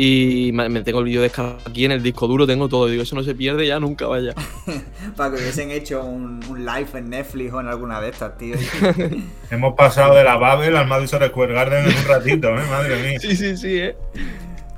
Y 0.01 0.53
me 0.53 0.81
tengo 0.83 1.01
el 1.01 1.07
vídeo 1.07 1.21
descargado 1.21 1.59
aquí 1.69 1.85
en 1.85 1.91
el 1.91 2.05
disco 2.05 2.29
duro, 2.29 2.47
tengo 2.47 2.69
todo. 2.69 2.87
Digo, 2.87 3.03
eso 3.03 3.17
no 3.17 3.25
se 3.25 3.35
pierde 3.35 3.67
ya 3.67 3.81
nunca, 3.81 4.07
vaya. 4.07 4.33
Para 5.17 5.35
que 5.35 5.43
hubiesen 5.43 5.73
hecho 5.73 6.05
un, 6.05 6.41
live 6.57 6.89
en 6.95 7.11
Netflix 7.11 7.53
o 7.53 7.61
en 7.61 7.67
alguna 7.67 8.01
de 8.01 8.11
estas, 8.11 8.39
tío. 8.39 8.55
Hemos 9.51 9.75
pasado 9.75 10.15
de 10.15 10.23
la 10.23 10.37
Babel 10.37 10.77
al 10.77 10.87
Madison 10.87 11.21
Square 11.27 11.53
Garden 11.53 11.85
en 11.85 11.99
un 11.99 12.05
ratito, 12.05 12.49
¿eh? 12.49 12.63
Madre 12.71 13.03
mía. 13.03 13.19
Sí, 13.19 13.35
sí, 13.35 13.57
sí, 13.57 13.77
¿eh? 13.77 13.97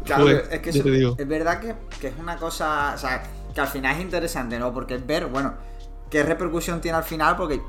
Claro, 0.07 0.27
es 0.31 0.61
que 0.61 0.71
es 0.71 1.29
verdad 1.29 1.61
que, 1.61 1.75
que, 2.01 2.09
es 2.09 2.15
una 2.19 2.39
cosa, 2.39 2.95
o 2.95 2.99
sea, 2.99 3.23
que 3.55 3.61
al 3.61 3.69
final 3.69 3.97
es 3.97 4.03
interesante, 4.03 4.59
¿no? 4.59 4.73
Porque 4.73 4.95
es 4.95 5.07
ver, 5.07 5.27
bueno, 5.27 5.53
qué 6.09 6.23
repercusión 6.23 6.81
tiene 6.81 6.97
al 6.97 7.05
final, 7.05 7.37
porque 7.37 7.61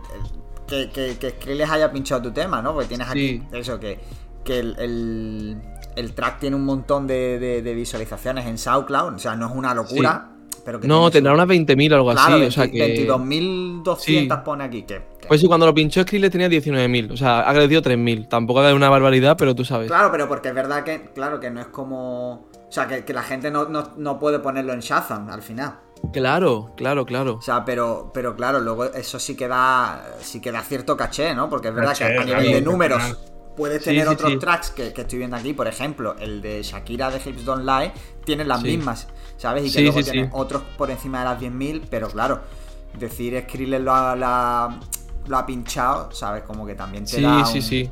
que, 0.67 0.89
que, 0.89 1.17
que 1.17 1.55
les 1.55 1.69
haya 1.69 1.91
pinchado 1.91 2.21
tu 2.21 2.31
tema, 2.31 2.61
¿no? 2.61 2.73
Porque 2.73 2.87
tienes 2.87 3.09
aquí 3.09 3.43
eso, 3.51 3.77
que, 3.77 3.99
que 4.45 4.59
el 4.59 4.75
el 4.79 5.57
track 6.13 6.39
tiene 6.39 6.55
un 6.55 6.65
montón 6.65 7.07
de, 7.07 7.73
visualizaciones 7.75 8.45
en 8.45 8.57
SoundCloud, 8.57 9.15
o 9.15 9.19
sea, 9.19 9.35
no 9.35 9.47
es 9.47 9.55
una 9.55 9.73
locura. 9.73 10.31
Pero 10.63 10.79
no, 10.83 11.09
tendrá 11.09 11.33
unas 11.33 11.47
20.000 11.47 11.91
o 11.91 11.95
algo 11.95 12.11
así. 12.11 12.33
o 12.33 12.51
sea 12.51 12.69
que... 12.69 13.07
22.200 13.07 14.43
pone 14.43 14.63
aquí. 14.63 14.83
Que, 14.83 15.01
Pues 15.27 15.41
sí, 15.41 15.47
cuando 15.47 15.65
lo 15.65 15.73
pinchó 15.73 16.03
Skrillex 16.03 16.31
tenía 16.31 16.47
19.000. 16.47 17.11
O 17.11 17.17
sea, 17.17 17.39
ha 17.39 17.49
agradecido 17.49 17.81
3.000. 17.81 18.27
Tampoco 18.27 18.63
es 18.63 18.73
una 18.73 18.89
barbaridad, 18.89 19.35
pero 19.37 19.55
tú 19.55 19.65
sabes. 19.65 19.87
Claro, 19.87 20.11
pero 20.11 20.27
porque 20.27 20.49
es 20.49 20.53
verdad 20.53 20.83
que, 20.83 21.09
claro, 21.13 21.39
que 21.39 21.49
no 21.49 21.61
es 21.61 21.67
como. 21.67 22.49
O 22.53 22.73
sea, 22.73 22.87
que, 22.87 23.13
la 23.13 23.23
gente 23.23 23.51
no, 23.51 24.19
puede 24.19 24.39
ponerlo 24.39 24.73
en 24.73 24.79
Shazam 24.79 25.29
al 25.29 25.41
final. 25.41 25.79
Claro, 26.13 26.73
claro, 26.77 27.05
claro. 27.05 27.35
O 27.35 27.41
sea, 27.41 27.65
pero, 27.65 28.11
pero 28.13 28.35
claro, 28.35 28.59
luego 28.59 28.85
eso 28.85 29.19
sí 29.19 29.35
que 29.35 29.47
da, 29.47 30.03
sí 30.21 30.39
que 30.39 30.51
da 30.51 30.61
cierto 30.61 30.95
caché, 30.95 31.35
¿no? 31.35 31.49
Porque 31.49 31.67
es 31.67 31.73
verdad 31.73 31.95
que 31.97 32.05
a 32.05 32.23
nivel 32.23 32.51
de 32.53 32.61
números 32.61 33.17
Puedes 33.55 33.83
tener 33.83 34.07
otros 34.07 34.39
tracks 34.39 34.71
que, 34.71 34.87
estoy 34.87 35.19
viendo 35.19 35.35
aquí, 35.35 35.53
por 35.53 35.67
ejemplo, 35.67 36.15
el 36.19 36.41
de 36.41 36.63
Shakira 36.63 37.11
de 37.11 37.17
Hips 37.17 37.43
Don't 37.43 37.65
Lie, 37.65 37.91
tiene 38.23 38.45
las 38.45 38.61
mismas, 38.61 39.07
¿sabes? 39.37 39.65
Y 39.65 39.71
que 39.71 39.81
luego 39.81 40.01
tiene 40.01 40.29
otros 40.31 40.63
por 40.77 40.89
encima 40.89 41.19
de 41.19 41.25
las 41.25 41.41
10.000, 41.41 41.83
pero 41.89 42.09
claro, 42.09 42.41
decir 42.97 43.39
Skrillex 43.47 43.83
lo 43.83 43.93
ha, 43.93 44.79
lo 45.27 45.37
ha 45.37 45.45
pinchado, 45.45 46.11
¿sabes? 46.11 46.43
Como 46.43 46.65
que 46.65 46.75
también 46.75 47.05
te 47.05 47.21
da. 47.21 47.45
Sí, 47.45 47.61
sí, 47.61 47.67
sí. 47.67 47.91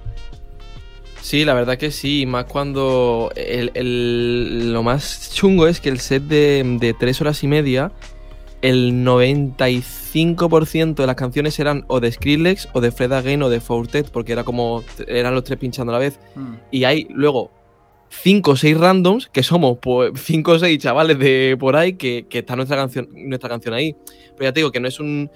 Sí, 1.21 1.45
la 1.45 1.53
verdad 1.53 1.77
que 1.77 1.91
sí, 1.91 2.25
más 2.25 2.45
cuando 2.45 3.31
el, 3.35 4.71
lo 4.71 4.83
más 4.83 5.31
chungo 5.33 5.67
es 5.67 5.81
que 5.81 5.89
el 5.89 5.99
set 5.99 6.23
de, 6.23 6.77
de 6.79 6.93
tres 6.93 7.19
horas 7.19 7.43
y 7.43 7.47
media 7.47 7.91
el 8.61 9.05
95% 9.05 10.95
de 10.95 11.07
las 11.07 11.15
canciones 11.15 11.59
eran 11.59 11.85
o 11.87 11.99
de 11.99 12.11
Skrillex 12.11 12.69
o 12.73 12.81
de 12.81 12.91
Fred 12.91 13.11
Again 13.13 13.43
o 13.43 13.49
de 13.49 13.61
Fortet, 13.61 14.09
porque 14.09 14.33
era 14.33 14.43
como 14.43 14.83
eran 15.07 15.33
los 15.33 15.43
tres 15.43 15.59
pinchando 15.59 15.91
a 15.91 15.93
la 15.93 15.99
vez. 15.99 16.19
Mm. 16.35 16.53
Y 16.71 16.83
hay 16.83 17.07
luego 17.09 17.51
cinco 18.09 18.51
o 18.51 18.55
seis 18.55 18.77
randoms 18.77 19.27
que 19.27 19.43
somos 19.43 19.77
pues, 19.81 20.11
cinco 20.15 20.53
o 20.53 20.59
seis 20.59 20.79
chavales 20.79 21.19
de 21.19 21.55
por 21.59 21.75
ahí 21.75 21.93
que, 21.93 22.25
que 22.27 22.39
está 22.39 22.55
nuestra 22.55 22.77
canción, 22.77 23.07
nuestra 23.13 23.49
canción 23.49 23.73
ahí. 23.73 23.95
Pero 24.35 24.49
ya 24.49 24.53
te 24.53 24.59
digo 24.59 24.71
que 24.71 24.79
no 24.79 24.87
es 24.87 24.99
un 24.99 25.29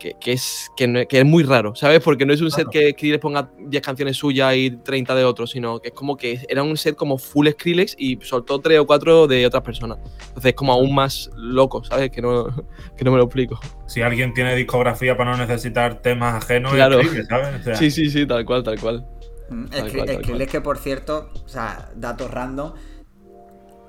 que, 0.00 0.32
es, 0.32 0.70
que, 0.76 1.06
es 1.08 1.24
muy 1.24 1.44
raro, 1.44 1.74
¿sabes? 1.74 2.00
Porque 2.00 2.26
no 2.26 2.32
es 2.32 2.40
un 2.40 2.50
set 2.50 2.68
que 2.68 2.90
Skrillex 2.92 3.20
ponga 3.20 3.50
10 3.58 3.82
canciones 3.82 4.16
suyas 4.16 4.56
y 4.56 4.70
30 4.70 5.14
de 5.14 5.24
otros, 5.24 5.50
sino 5.50 5.78
que 5.78 5.88
es 5.88 5.94
como 5.94 6.16
que 6.16 6.40
era 6.48 6.62
un 6.62 6.76
set 6.76 6.96
como 6.96 7.18
full 7.18 7.48
Skrillex 7.48 7.94
y 7.98 8.18
soltó 8.22 8.58
3 8.60 8.80
o 8.80 8.86
4 8.86 9.26
de 9.26 9.46
otras 9.46 9.62
personas. 9.62 9.98
Entonces 10.28 10.46
es 10.46 10.54
como 10.54 10.72
aún 10.72 10.94
más 10.94 11.30
loco, 11.36 11.84
¿sabes? 11.84 12.10
Que 12.10 12.22
no, 12.22 12.46
que 12.96 13.04
no 13.04 13.12
me 13.12 13.18
lo 13.18 13.24
explico. 13.24 13.60
Si 13.86 14.02
alguien 14.02 14.34
tiene 14.34 14.56
discografía 14.56 15.16
para 15.16 15.32
no 15.32 15.36
necesitar 15.36 16.00
temas 16.00 16.42
ajenos, 16.42 16.72
claro. 16.72 17.00
¿sabes? 17.28 17.78
sí, 17.78 17.90
sí, 17.90 18.10
sí, 18.10 18.26
tal 18.26 18.44
cual, 18.44 18.62
tal 18.62 18.80
cual. 18.80 19.06
Mm, 19.50 19.66
Skrillex, 19.66 20.50
que 20.50 20.60
por 20.60 20.78
cierto, 20.78 21.30
o 21.44 21.48
sea, 21.48 21.90
datos 21.94 22.30
random, 22.30 22.72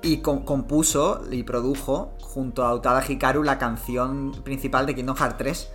y 0.02 0.18
compuso 0.18 1.22
y 1.30 1.44
produjo 1.44 2.16
junto 2.20 2.64
a 2.64 2.74
Utada 2.74 3.04
Hikaru 3.06 3.44
la 3.44 3.58
canción 3.58 4.32
principal 4.42 4.84
de 4.84 4.94
Kingdom 4.94 5.16
Hearts 5.16 5.38
3 5.38 5.70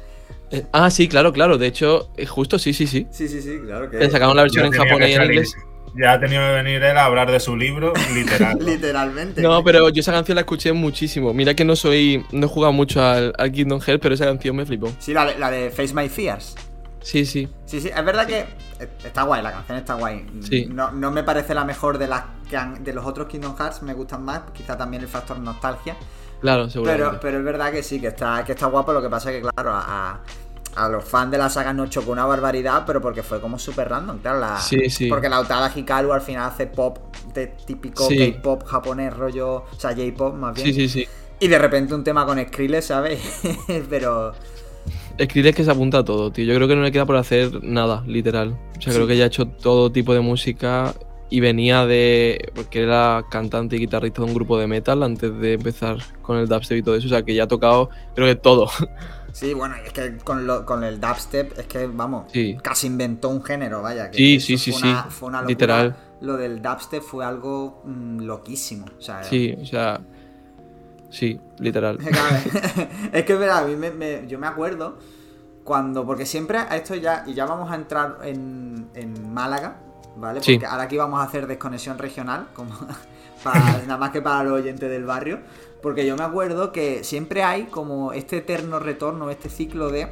eh, 0.51 0.65
ah, 0.71 0.89
sí, 0.89 1.07
claro, 1.07 1.33
claro. 1.33 1.57
De 1.57 1.67
hecho, 1.67 2.11
eh, 2.17 2.25
justo 2.25 2.59
sí, 2.59 2.73
sí, 2.73 2.87
sí. 2.87 3.07
Sí, 3.11 3.27
sí, 3.27 3.41
sí, 3.41 3.59
claro 3.65 3.89
que. 3.89 3.97
Le 3.97 4.09
sacamos 4.09 4.35
la 4.35 4.43
versión 4.43 4.65
en 4.65 4.71
japonés 4.71 5.09
y 5.09 5.13
en 5.13 5.23
inglés. 5.23 5.55
Ya 5.95 6.13
ha 6.13 6.19
tenido 6.19 6.41
que 6.41 6.51
venir 6.51 6.83
él 6.83 6.97
a 6.97 7.05
hablar 7.05 7.31
de 7.31 7.39
su 7.39 7.55
libro, 7.55 7.91
literal. 8.13 8.57
Literalmente. 8.63 9.41
No, 9.41 9.63
pero 9.63 9.89
yo 9.89 9.99
esa 9.99 10.11
canción 10.11 10.35
la 10.35 10.41
escuché 10.41 10.71
muchísimo. 10.71 11.33
Mira 11.33 11.55
que 11.55 11.65
no 11.65 11.75
soy. 11.75 12.23
No 12.31 12.45
he 12.45 12.49
jugado 12.49 12.71
mucho 12.71 13.03
al, 13.03 13.33
Kingdom 13.51 13.81
Hearts, 13.81 14.01
pero 14.01 14.15
esa 14.15 14.25
canción 14.25 14.55
me 14.55 14.65
flipó. 14.65 14.91
Sí, 14.99 15.13
la 15.13 15.25
de, 15.25 15.39
la 15.39 15.49
de 15.49 15.71
Face 15.71 15.93
My 15.93 16.07
Fears. 16.07 16.55
Sí, 17.01 17.25
sí. 17.25 17.47
Sí, 17.65 17.79
sí, 17.79 17.89
es 17.89 18.05
verdad 18.05 18.27
que 18.27 18.45
está 19.05 19.23
guay, 19.23 19.41
la 19.41 19.51
canción 19.51 19.77
está 19.77 19.93
guay. 19.95 20.25
Sí. 20.41 20.67
No, 20.69 20.91
no 20.91 21.09
me 21.09 21.23
parece 21.23 21.55
la 21.55 21.63
mejor 21.63 21.97
de 21.97 22.07
las 22.07 22.23
que 22.49 22.57
de 22.81 22.93
los 22.93 23.05
otros 23.05 23.27
Kingdom 23.27 23.55
Hearts, 23.57 23.81
me 23.81 23.93
gustan 23.93 24.23
más, 24.23 24.41
quizá 24.53 24.77
también 24.77 25.03
el 25.03 25.09
factor 25.09 25.39
nostalgia. 25.39 25.95
Claro, 26.41 26.69
seguro. 26.69 27.17
Pero, 27.21 27.37
es 27.39 27.43
verdad 27.43 27.71
que 27.71 27.83
sí, 27.83 27.99
que 27.99 28.07
está, 28.07 28.43
que 28.45 28.53
está 28.53 28.67
guapo, 28.67 28.93
lo 28.93 29.01
que 29.01 29.09
pasa 29.09 29.31
es 29.31 29.37
que, 29.37 29.49
claro, 29.49 29.71
a, 29.73 30.21
a 30.75 30.89
los 30.89 31.03
fans 31.03 31.31
de 31.31 31.37
la 31.37 31.49
saga 31.49 31.73
nos 31.73 31.89
chocó 31.89 32.11
una 32.11 32.25
barbaridad, 32.25 32.83
pero 32.85 33.01
porque 33.01 33.23
fue 33.23 33.41
como 33.41 33.57
súper 33.57 33.89
random, 33.89 34.19
claro. 34.19 34.39
La, 34.39 34.59
sí, 34.59 34.89
sí. 34.89 35.07
Porque 35.07 35.27
la 35.27 35.41
Utada 35.41 35.71
Hikaru 35.75 36.13
al 36.13 36.21
final 36.21 36.49
hace 36.49 36.67
pop 36.67 36.99
de 37.33 37.47
típico 37.47 38.07
K-pop 38.07 38.63
japonés, 38.65 39.15
rollo, 39.15 39.55
o 39.55 39.79
sea, 39.79 39.95
J-pop 39.95 40.35
más 40.35 40.53
bien. 40.53 40.67
Sí, 40.67 40.73
sí, 40.73 40.87
sí. 40.87 41.07
Y 41.39 41.47
de 41.47 41.59
repente 41.59 41.93
un 41.93 42.03
tema 42.03 42.25
con 42.25 42.39
Skrillex, 42.39 42.85
¿sabes? 42.85 43.19
pero... 43.89 44.33
Skrillex 45.21 45.57
que 45.57 45.63
se 45.63 45.71
apunta 45.71 45.99
a 45.99 46.05
todo, 46.05 46.31
tío. 46.31 46.45
Yo 46.45 46.55
creo 46.55 46.67
que 46.67 46.75
no 46.75 46.83
le 46.83 46.91
queda 46.91 47.05
por 47.05 47.15
hacer 47.15 47.63
nada, 47.63 48.03
literal. 48.05 48.57
O 48.77 48.81
sea, 48.81 48.93
creo 48.93 49.07
que 49.07 49.17
ya 49.17 49.23
ha 49.23 49.27
hecho 49.27 49.47
todo 49.47 49.91
tipo 49.91 50.13
de 50.13 50.19
música 50.19 50.93
y 51.29 51.39
venía 51.39 51.85
de. 51.85 52.51
porque 52.55 52.83
era 52.83 53.25
cantante 53.29 53.75
y 53.75 53.79
guitarrista 53.79 54.21
de 54.21 54.27
un 54.27 54.33
grupo 54.33 54.57
de 54.57 54.67
metal 54.67 55.03
antes 55.03 55.37
de 55.39 55.53
empezar 55.53 55.97
con 56.21 56.37
el 56.37 56.47
dubstep 56.47 56.77
y 56.77 56.83
todo 56.83 56.95
eso. 56.95 57.07
O 57.07 57.09
sea, 57.09 57.23
que 57.23 57.33
ya 57.35 57.43
ha 57.43 57.47
tocado, 57.47 57.89
creo 58.15 58.27
que 58.27 58.35
todo. 58.35 58.69
Sí, 59.37 59.53
bueno, 59.53 59.75
es 59.75 59.93
que 59.93 60.17
con, 60.17 60.47
lo, 60.47 60.65
con 60.65 60.83
el 60.83 60.99
dubstep 60.99 61.59
es 61.59 61.67
que, 61.67 61.85
vamos, 61.85 62.33
casi 62.63 62.87
inventó 62.87 63.29
un 63.29 63.43
género, 63.43 63.83
vaya. 63.83 64.09
Que 64.09 64.17
sí, 64.17 64.39
sí, 64.39 64.57
sí, 64.57 64.71
sí. 64.71 64.91
Fue 65.09 65.29
una 65.29 65.41
locura. 65.41 65.49
Literal. 65.49 65.95
Lo 66.21 66.37
del 66.37 66.59
dubstep 66.59 67.03
fue 67.03 67.23
algo 67.23 67.83
mm, 67.85 68.21
loquísimo. 68.21 68.87
O 68.97 69.01
sea, 69.01 69.23
sí, 69.23 69.55
o 69.61 69.63
sea. 69.63 70.01
Sí, 71.11 71.39
literal. 71.59 71.99
es 73.13 73.25
que, 73.25 73.35
verdad, 73.35 73.65
a 73.65 73.67
mí 73.67 73.75
me, 73.75 74.25
yo 74.27 74.39
me 74.39 74.47
acuerdo 74.47 74.97
cuando. 75.63 76.03
Porque 76.03 76.25
siempre 76.25 76.57
a 76.57 76.75
esto 76.75 76.95
ya. 76.95 77.23
Y 77.27 77.35
ya 77.35 77.45
vamos 77.45 77.69
a 77.69 77.75
entrar 77.75 78.17
en, 78.23 78.89
en 78.95 79.31
Málaga, 79.31 79.81
¿vale? 80.17 80.41
Porque 80.41 80.65
ahora 80.65 80.83
aquí 80.83 80.97
vamos 80.97 81.19
a 81.19 81.23
hacer 81.23 81.47
desconexión 81.47 81.97
regional, 81.97 82.47
como 82.53 82.73
nada 83.45 83.97
más 83.97 84.11
que 84.11 84.21
para 84.21 84.43
los 84.43 84.53
oyentes 84.53 84.89
del 84.89 85.05
barrio. 85.05 85.39
Porque 85.81 86.05
yo 86.05 86.15
me 86.17 86.23
acuerdo 86.23 86.71
que 86.71 87.03
siempre 87.03 87.43
hay 87.43 87.65
como 87.65 88.11
este 88.13 88.37
eterno 88.37 88.79
retorno, 88.79 89.29
este 89.29 89.49
ciclo 89.49 89.89
de 89.89 90.09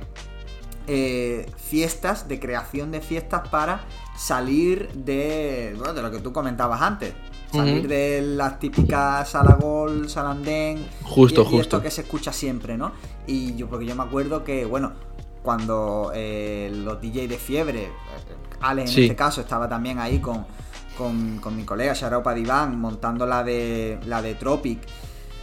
eh, 0.88 1.52
fiestas, 1.58 2.28
de 2.28 2.39
creación 2.39 2.91
de 2.91 3.02
fiestas 3.02 3.50
para 3.50 3.86
salir 4.15 4.89
de, 4.94 5.74
bueno, 5.78 5.94
de 5.94 6.02
lo 6.02 6.12
que 6.12 6.20
tú 6.20 6.32
comentabas 6.32 6.82
antes. 6.82 7.13
Salir 7.52 7.88
de 7.88 8.22
las 8.22 8.60
típicas 8.60 9.30
Salagol, 9.30 10.10
Salandén. 10.10 10.86
Justo, 11.04 11.41
y, 11.41 11.46
justo. 11.46 11.62
esto 11.62 11.82
que 11.82 11.89
se 11.89 12.02
escucha 12.02 12.34
siempre, 12.34 12.78
¿no? 12.78 12.91
Y 13.28 13.56
yo, 13.56 13.70
porque 13.70 13.86
yo 13.86 13.96
me 13.96 14.04
acuerdo 14.04 14.44
que, 14.44 14.65
bueno, 14.65 14.91
cuando 15.41 16.12
eh, 16.13 16.70
los 16.74 17.00
DJ 17.00 17.30
de 17.30 17.38
fiebre, 17.38 17.84
eh, 17.84 17.89
Ale 18.62 18.84
en 18.84 18.88
este 18.88 19.15
caso, 19.15 19.41
estaba 19.41 19.68
también 19.68 20.00
ahí 20.00 20.20
con, 20.20 20.46
con, 20.98 21.56
mi 21.56 21.63
colega 21.63 21.94
Sharaupa 21.94 22.34
Divan 22.34 22.80
montando 22.80 23.26
la 23.26 23.44
de, 23.44 24.00
la 24.06 24.22
de 24.22 24.36
Tropic. 24.36 24.80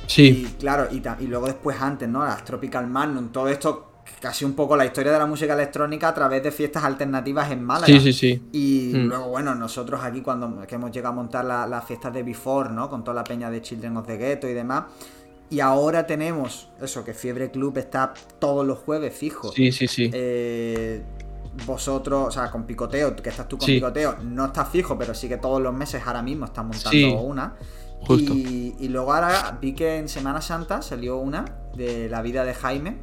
Sí. 0.07 0.23
Y 0.23 0.45
claro, 0.59 0.89
y, 0.91 1.27
luego 1.27 1.47
después 1.47 1.81
antes, 1.81 2.09
¿no? 2.09 2.25
Las 2.25 2.45
Tropical 2.45 2.87
Magnum, 2.87 3.29
todo 3.29 3.49
esto 3.49 3.89
casi 4.21 4.45
un 4.45 4.55
poco 4.55 4.77
la 4.77 4.85
historia 4.85 5.13
de 5.13 5.19
la 5.19 5.27
música 5.27 5.55
electrónica 5.55 6.09
a 6.09 6.15
través 6.15 6.43
de 6.43 6.51
fiestas 6.51 6.85
alternativas 6.85 7.51
en 7.51 7.63
Málaga. 7.63 7.87
Sí, 7.87 8.01
sí, 8.01 8.13
sí. 8.13 8.43
Y 8.53 8.93
mm. 8.95 9.09
luego, 9.09 9.29
bueno, 9.29 9.55
nosotros 9.55 10.01
aquí 10.03 10.21
cuando 10.21 10.67
que 10.67 10.75
hemos 10.75 10.91
llegado 10.91 11.13
a 11.13 11.17
montar 11.17 11.45
las 11.45 11.85
fiestas 11.85 12.13
de 12.13 12.23
Before, 12.23 12.71
¿no? 12.71 12.89
Con 12.89 13.05
toda 13.05 13.15
la 13.15 13.25
peña 13.25 13.51
de 13.51 13.61
Children 13.63 13.97
of 13.97 14.07
the 14.07 14.17
Ghetto 14.17 14.49
y 14.49 14.55
demás. 14.55 14.85
Y 15.53 15.61
ahora 15.61 16.07
tenemos 16.07 16.71
eso, 16.81 17.05
que 17.05 17.13
Fiebre 17.13 17.51
Club 17.51 17.77
está 17.77 18.15
todos 18.39 18.67
los 18.67 18.79
jueves 18.79 19.15
fijo. 19.15 19.53
Sí, 19.53 19.71
sí, 19.71 19.87
sí. 19.87 20.11
Eh, 20.11 21.03
vosotros, 21.67 22.29
o 22.29 22.31
sea, 22.31 22.51
con 22.51 22.65
Picoteo, 22.65 23.15
que 23.17 23.29
estás 23.29 23.49
tú 23.49 23.59
con 23.59 23.67
Picoteo, 23.67 24.17
no 24.23 24.47
estás 24.47 24.69
fijo, 24.69 24.99
pero 24.99 25.15
sí 25.15 25.29
que 25.29 25.37
todos 25.37 25.61
los 25.61 25.75
meses 25.75 26.03
ahora 26.07 26.23
mismo 26.23 26.47
estás 26.47 26.65
montando 26.65 27.21
una. 27.21 27.55
Y, 28.09 28.89
luego 28.89 29.13
ahora 29.13 29.59
vi 29.61 29.75
que 29.75 29.99
en 29.99 30.09
Semana 30.09 30.41
Santa 30.41 30.83
salió 30.83 31.19
una 31.19 31.45
de 31.77 32.09
la 32.09 32.23
vida 32.23 32.45
de 32.45 32.55
Jaime, 32.55 32.99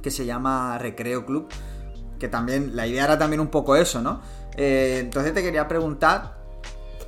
que 0.00 0.10
se 0.10 0.24
llama 0.26 0.78
Recreo 0.78 1.26
Club, 1.26 1.48
que 2.18 2.28
también, 2.28 2.76
la 2.76 2.86
idea 2.86 3.04
era 3.04 3.18
también 3.18 3.40
un 3.40 3.48
poco 3.48 3.74
eso, 3.74 4.00
¿no? 4.00 4.20
Eh, 4.56 4.98
entonces 5.00 5.34
te 5.34 5.42
quería 5.42 5.66
preguntar, 5.66 6.41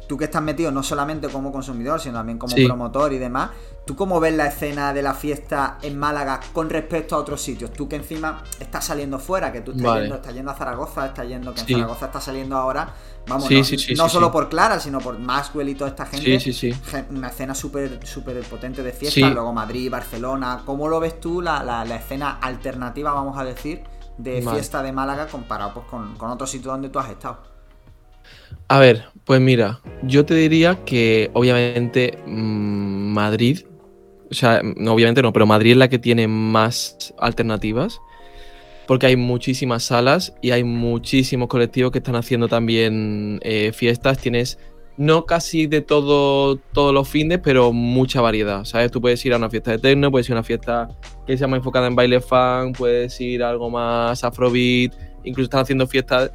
tú 0.06 0.16
que 0.16 0.24
estás 0.24 0.42
metido 0.42 0.70
no 0.70 0.82
solamente 0.82 1.28
como 1.28 1.52
consumidor, 1.52 2.00
sino 2.00 2.14
también 2.14 2.38
como 2.38 2.54
promotor 2.54 3.12
y 3.12 3.18
demás, 3.18 3.50
¿tú 3.84 3.96
cómo 3.96 4.20
ves 4.20 4.34
la 4.34 4.46
escena 4.46 4.92
de 4.92 5.02
la 5.02 5.14
fiesta 5.14 5.78
en 5.82 5.98
Málaga 5.98 6.40
con 6.52 6.70
respecto 6.70 7.16
a 7.16 7.18
otros 7.18 7.40
sitios? 7.40 7.72
Tú 7.72 7.88
que 7.88 7.96
encima 7.96 8.42
estás 8.60 8.86
saliendo 8.86 9.18
fuera, 9.18 9.52
que 9.52 9.60
tú 9.60 9.72
estás, 9.72 10.00
yendo, 10.00 10.14
estás 10.16 10.34
yendo 10.34 10.50
a 10.50 10.54
Zaragoza, 10.54 11.06
estás 11.06 11.28
yendo, 11.28 11.54
que 11.54 11.60
en 11.60 11.66
Zaragoza 11.66 12.06
está 12.06 12.20
saliendo 12.20 12.56
ahora 12.56 12.94
Vamos, 13.26 13.48
no, 13.96 14.08
solo 14.08 14.30
por 14.30 14.48
Clara, 14.48 14.78
sino 14.78 14.98
por 15.00 15.18
Maxwell 15.18 15.68
y 15.68 15.74
toda 15.74 15.90
esta 15.90 16.06
gente. 16.06 16.38
Una 17.10 17.28
escena 17.28 17.54
súper 17.54 18.06
súper 18.06 18.40
potente 18.42 18.82
de 18.82 18.92
fiesta. 18.92 19.30
Luego 19.30 19.52
Madrid, 19.52 19.90
Barcelona. 19.90 20.62
¿Cómo 20.64 20.88
lo 20.88 21.00
ves 21.00 21.20
tú, 21.20 21.40
la, 21.40 21.84
escena 21.96 22.38
alternativa, 22.40 23.12
vamos 23.12 23.38
a 23.38 23.44
decir, 23.44 23.82
de 24.18 24.42
fiesta 24.42 24.82
de 24.82 24.92
Málaga 24.92 25.26
comparado 25.26 25.72
pues, 25.74 25.86
con, 25.86 26.16
con 26.16 26.30
otros 26.30 26.50
sitios 26.50 26.72
donde 26.72 26.90
tú 26.90 26.98
has 26.98 27.10
estado? 27.10 27.53
A 28.68 28.78
ver, 28.78 29.04
pues 29.24 29.40
mira, 29.40 29.80
yo 30.02 30.24
te 30.24 30.34
diría 30.34 30.84
que 30.84 31.30
obviamente 31.34 32.18
mm, 32.26 33.12
Madrid, 33.12 33.60
o 34.30 34.34
sea, 34.34 34.60
obviamente 34.88 35.22
no, 35.22 35.32
pero 35.32 35.46
Madrid 35.46 35.72
es 35.72 35.76
la 35.76 35.88
que 35.88 35.98
tiene 35.98 36.28
más 36.28 37.14
alternativas 37.18 38.00
porque 38.86 39.06
hay 39.06 39.16
muchísimas 39.16 39.84
salas 39.84 40.34
y 40.42 40.50
hay 40.50 40.64
muchísimos 40.64 41.48
colectivos 41.48 41.92
que 41.92 41.98
están 41.98 42.16
haciendo 42.16 42.48
también 42.48 43.40
eh, 43.42 43.72
fiestas. 43.72 44.18
Tienes 44.18 44.58
no 44.96 45.26
casi 45.26 45.66
de 45.66 45.80
todo 45.80 46.56
todos 46.56 46.94
los 46.94 47.08
fines, 47.08 47.40
pero 47.42 47.72
mucha 47.72 48.20
variedad. 48.20 48.64
¿Sabes? 48.64 48.90
Tú 48.90 49.00
puedes 49.00 49.24
ir 49.24 49.32
a 49.32 49.36
una 49.36 49.50
fiesta 49.50 49.72
de 49.72 49.78
techno, 49.78 50.10
puedes 50.10 50.28
ir 50.28 50.34
a 50.34 50.36
una 50.36 50.44
fiesta 50.44 50.88
que 51.26 51.36
se 51.36 51.40
llama 51.40 51.56
enfocada 51.56 51.86
en 51.86 51.94
baile 51.94 52.20
funk, 52.20 52.76
puedes 52.76 53.20
ir 53.20 53.42
a 53.42 53.50
algo 53.50 53.70
más 53.70 54.22
afrobeat, 54.22 54.92
incluso 55.24 55.44
están 55.44 55.60
haciendo 55.60 55.86
fiestas. 55.86 56.30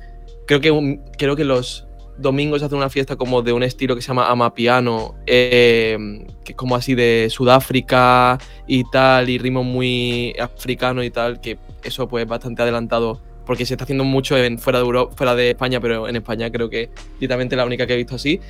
Creo 0.50 0.62
que, 0.62 1.00
creo 1.16 1.36
que 1.36 1.44
los 1.44 1.86
domingos 2.18 2.64
hacen 2.64 2.80
una 2.80 2.90
fiesta 2.90 3.16
como 3.16 3.44
de 3.44 3.54
un 3.54 3.62
estilo 3.62 3.96
que 3.96 4.02
se 4.02 4.08
llama 4.08 4.32
Amapiano, 4.32 5.14
eh, 5.28 6.26
que 6.44 6.54
es 6.54 6.58
como 6.58 6.76
así 6.76 6.96
de 6.96 7.28
Sudáfrica 7.30 8.40
y 8.66 8.84
tal, 8.90 9.30
y 9.30 9.38
ritmo 9.38 9.64
muy 9.64 10.36
africano 10.40 11.04
y 11.04 11.12
tal, 11.12 11.40
que 11.40 11.60
eso 11.84 12.08
pues 12.08 12.26
bastante 12.26 12.64
adelantado 12.64 13.22
porque 13.46 13.64
se 13.64 13.76
está 13.76 13.84
haciendo 13.84 14.04
mucho 14.06 14.36
en, 14.38 14.58
fuera 14.58 14.80
de 14.80 14.86
Europa, 14.86 15.14
fuera 15.16 15.36
de 15.36 15.52
España, 15.52 15.80
pero 15.80 16.08
en 16.08 16.16
España 16.16 16.52
creo 16.52 16.68
que 16.68 16.90
literalmente 17.20 17.56
la 17.56 17.66
única 17.66 17.86
que 17.86 17.94
he 17.94 17.98
visto 17.98 18.16
así. 18.16 18.42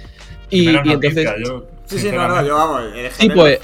Y, 0.49 0.69
entonces. 0.69 1.29
sí, 1.83 1.99
sí, 1.99 2.11
no, 2.13 2.29
no, 2.29 2.47
yo 2.47 2.55
vamos. 2.55 2.93
Sí, 3.17 3.29
pues 3.29 3.59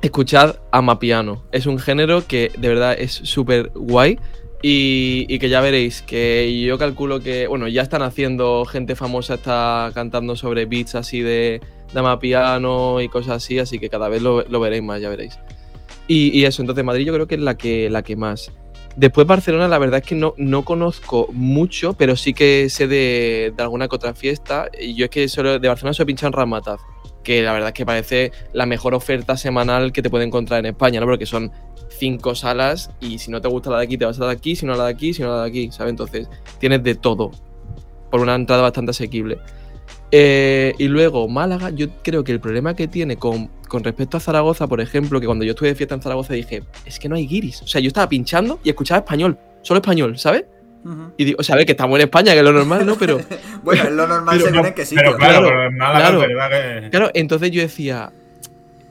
escuchad 0.00 0.56
Amapiano. 0.70 1.44
Es 1.52 1.66
un 1.66 1.78
género 1.78 2.26
que 2.26 2.50
de 2.56 2.68
verdad 2.68 2.96
es 2.98 3.12
súper 3.12 3.70
guay. 3.74 4.18
Y, 4.64 5.38
que 5.40 5.48
ya 5.48 5.60
veréis 5.60 6.02
que 6.02 6.62
yo 6.64 6.78
calculo 6.78 7.18
que, 7.20 7.48
bueno, 7.48 7.66
ya 7.66 7.82
están 7.82 8.02
haciendo, 8.02 8.64
gente 8.64 8.94
famosa 8.94 9.34
está 9.34 9.90
cantando 9.92 10.36
sobre 10.36 10.66
beats 10.66 10.94
así 10.94 11.20
de, 11.20 11.60
de 11.92 12.16
piano 12.20 13.00
y 13.00 13.08
cosas 13.08 13.36
así, 13.36 13.58
así 13.58 13.80
que 13.80 13.88
cada 13.88 14.08
vez 14.08 14.22
lo, 14.22 14.60
veréis 14.60 14.84
más, 14.84 15.00
ya 15.00 15.08
veréis. 15.08 15.36
Y, 16.06 16.44
eso, 16.44 16.62
entonces 16.62 16.84
Madrid 16.84 17.06
yo 17.06 17.12
creo 17.12 17.26
que 17.26 17.34
es 17.34 17.40
la 17.40 17.56
que, 17.56 17.90
la 17.90 18.02
que 18.02 18.14
más. 18.16 18.52
Después 18.94 19.26
Barcelona, 19.26 19.68
la 19.68 19.78
verdad 19.78 20.00
es 20.00 20.06
que 20.06 20.14
no, 20.14 20.34
no 20.36 20.64
conozco 20.64 21.28
mucho, 21.32 21.94
pero 21.94 22.14
sí 22.14 22.34
que 22.34 22.68
sé 22.68 22.86
de, 22.86 23.52
alguna 23.58 23.88
que 23.88 23.96
otra 23.96 24.14
fiesta. 24.14 24.68
Y 24.78 24.94
yo 24.94 25.06
es 25.06 25.10
que 25.10 25.28
solo, 25.28 25.58
de 25.58 25.68
Barcelona 25.68 25.94
solo 25.94 26.10
en 26.10 26.32
Ramataz, 26.32 26.80
que 27.24 27.42
la 27.42 27.52
verdad 27.52 27.68
es 27.68 27.74
que 27.74 27.86
parece 27.86 28.32
la 28.52 28.66
mejor 28.66 28.94
oferta 28.94 29.36
semanal 29.36 29.92
que 29.92 30.02
te 30.02 30.10
puede 30.10 30.24
encontrar 30.24 30.60
en 30.60 30.66
España, 30.66 31.00
¿no? 31.00 31.06
Porque 31.06 31.24
son 31.24 31.50
cinco 32.02 32.34
salas 32.34 32.90
y 33.00 33.18
si 33.18 33.30
no 33.30 33.40
te 33.40 33.46
gusta 33.46 33.70
la 33.70 33.78
de 33.78 33.84
aquí, 33.84 33.96
te 33.96 34.04
vas 34.04 34.18
a 34.18 34.22
la 34.22 34.26
de 34.26 34.32
aquí, 34.32 34.56
si 34.56 34.66
no 34.66 34.74
la 34.74 34.86
de 34.86 34.90
aquí, 34.90 35.14
si 35.14 35.22
no 35.22 35.28
la 35.28 35.42
de 35.42 35.48
aquí, 35.48 35.70
¿sabes? 35.70 35.90
Entonces 35.90 36.28
tienes 36.58 36.82
de 36.82 36.96
todo 36.96 37.30
por 38.10 38.20
una 38.20 38.34
entrada 38.34 38.60
bastante 38.60 38.90
asequible. 38.90 39.38
Eh, 40.10 40.74
y 40.78 40.88
luego 40.88 41.28
Málaga, 41.28 41.70
yo 41.70 41.86
creo 42.02 42.24
que 42.24 42.32
el 42.32 42.40
problema 42.40 42.74
que 42.74 42.88
tiene 42.88 43.18
con, 43.18 43.46
con, 43.68 43.84
respecto 43.84 44.16
a 44.16 44.20
Zaragoza, 44.20 44.66
por 44.66 44.80
ejemplo, 44.80 45.20
que 45.20 45.26
cuando 45.26 45.44
yo 45.44 45.52
estuve 45.52 45.68
de 45.68 45.76
fiesta 45.76 45.94
en 45.94 46.02
Zaragoza 46.02 46.34
dije, 46.34 46.64
es 46.84 46.98
que 46.98 47.08
no 47.08 47.14
hay 47.14 47.24
guiris. 47.24 47.62
O 47.62 47.68
sea, 47.68 47.80
yo 47.80 47.86
estaba 47.86 48.08
pinchando 48.08 48.58
y 48.64 48.70
escuchaba 48.70 48.98
español, 48.98 49.38
solo 49.62 49.78
español, 49.78 50.18
¿sabes? 50.18 50.44
Y 51.16 51.24
digo, 51.24 51.36
o 51.38 51.44
sea, 51.44 51.56
que 51.64 51.70
estamos 51.70 51.96
en 52.00 52.06
España, 52.06 52.32
que 52.32 52.38
es 52.38 52.44
lo 52.44 52.52
normal, 52.52 52.84
¿no? 52.84 52.96
Pero. 52.96 53.20
bueno, 53.62 53.84
es 53.84 53.92
lo 53.92 54.08
normal 54.08 54.40
según 54.40 54.66
en 54.66 54.74
qué 54.74 54.84
sitio. 54.84 55.04
Pero 55.04 55.16
claro, 55.16 55.46
pero 55.46 55.66
en 55.68 55.76
Málaga 55.76 56.08
claro, 56.08 56.18
verdad 56.18 56.50
que. 56.50 56.90
Claro, 56.90 57.10
entonces 57.14 57.52
yo 57.52 57.62
decía. 57.62 58.12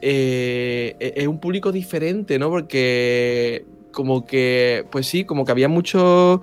Eh, 0.04 0.96
es 0.98 1.28
un 1.28 1.38
público 1.38 1.70
diferente, 1.70 2.36
¿no? 2.36 2.50
Porque 2.50 3.64
como 3.92 4.26
que, 4.26 4.84
pues 4.90 5.06
sí, 5.06 5.24
como 5.24 5.44
que 5.44 5.52
había 5.52 5.68
muchos 5.68 6.40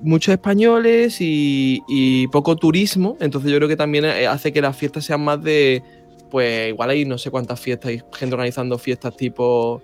muchos 0.00 0.32
españoles 0.32 1.16
y, 1.18 2.28
poco 2.30 2.54
turismo, 2.56 3.16
entonces 3.20 3.50
yo 3.50 3.56
creo 3.56 3.68
que 3.68 3.76
también 3.76 4.04
eh, 4.04 4.26
hace 4.26 4.52
que 4.52 4.60
las 4.60 4.76
fiestas 4.76 5.04
sean 5.04 5.24
más 5.24 5.42
de, 5.42 5.82
pues 6.30 6.68
igual 6.68 6.90
hay 6.90 7.04
no 7.04 7.18
sé 7.18 7.30
cuántas 7.30 7.58
fiestas, 7.58 7.90
hay 7.90 8.02
gente 8.12 8.34
organizando 8.34 8.78
fiestas 8.78 9.16
tipo, 9.16 9.82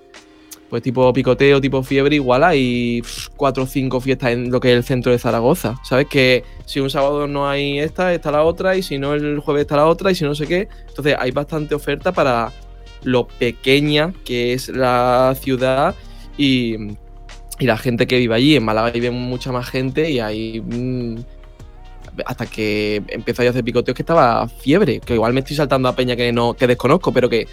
pues 0.71 0.83
tipo 0.83 1.13
picoteo, 1.13 1.61
tipo 1.61 1.83
fiebre, 1.83 2.15
igual 2.15 2.45
hay 2.45 3.03
cuatro 3.37 3.65
o 3.65 3.67
cinco 3.67 4.01
fiestas 4.01 4.31
en 4.33 4.51
lo 4.51 4.61
que 4.61 4.71
es 4.71 4.77
el 4.77 4.85
centro 4.85 5.11
de 5.11 5.19
Zaragoza, 5.19 5.77
¿sabes? 5.83 6.07
Que 6.07 6.45
si 6.67 6.79
un 6.79 6.91
sábado 6.91 7.27
no 7.27 7.49
hay 7.49 7.81
esta, 7.81 8.15
está 8.15 8.31
la 8.31 8.45
otra, 8.45 8.77
y 8.77 8.83
si 8.83 8.99
no 8.99 9.15
el 9.15 9.41
jueves 9.41 9.63
está 9.63 9.77
la 9.77 9.87
otra, 9.87 10.13
y 10.13 10.15
si 10.15 10.25
no 10.25 10.35
sé 10.35 10.47
qué, 10.47 10.69
entonces 10.89 11.17
hay 11.19 11.33
bastante 11.33 11.75
oferta 11.75 12.13
para 12.13 12.53
lo 13.05 13.27
pequeña 13.27 14.13
que 14.25 14.53
es 14.53 14.69
la 14.69 15.35
ciudad 15.41 15.95
y, 16.37 16.77
la 17.61 17.77
gente 17.77 18.07
que 18.07 18.19
vive 18.19 18.35
allí. 18.35 18.57
En 18.57 18.65
Málaga 18.65 18.91
vive 18.91 19.11
mucha 19.11 19.51
más 19.51 19.69
gente 19.69 20.11
y 20.11 20.21
ahí. 20.21 20.61
Mm, 20.61 21.17
hasta 22.27 22.47
que 22.47 23.03
empezó 23.09 23.43
a 23.43 23.51
hacer 23.51 23.65
picoteos 23.65 23.95
que 23.95 24.03
estaba 24.03 24.49
fiebre. 24.49 25.01
Que 25.01 25.15
igual 25.15 25.33
me 25.33 25.41
estoy 25.41 25.57
saltando 25.57 25.89
a 25.89 25.97
peña 25.97 26.17
que 26.17 26.33
no 26.33 26.55
que 26.55 26.67
desconozco, 26.67 27.13
pero 27.13 27.29
que, 27.29 27.47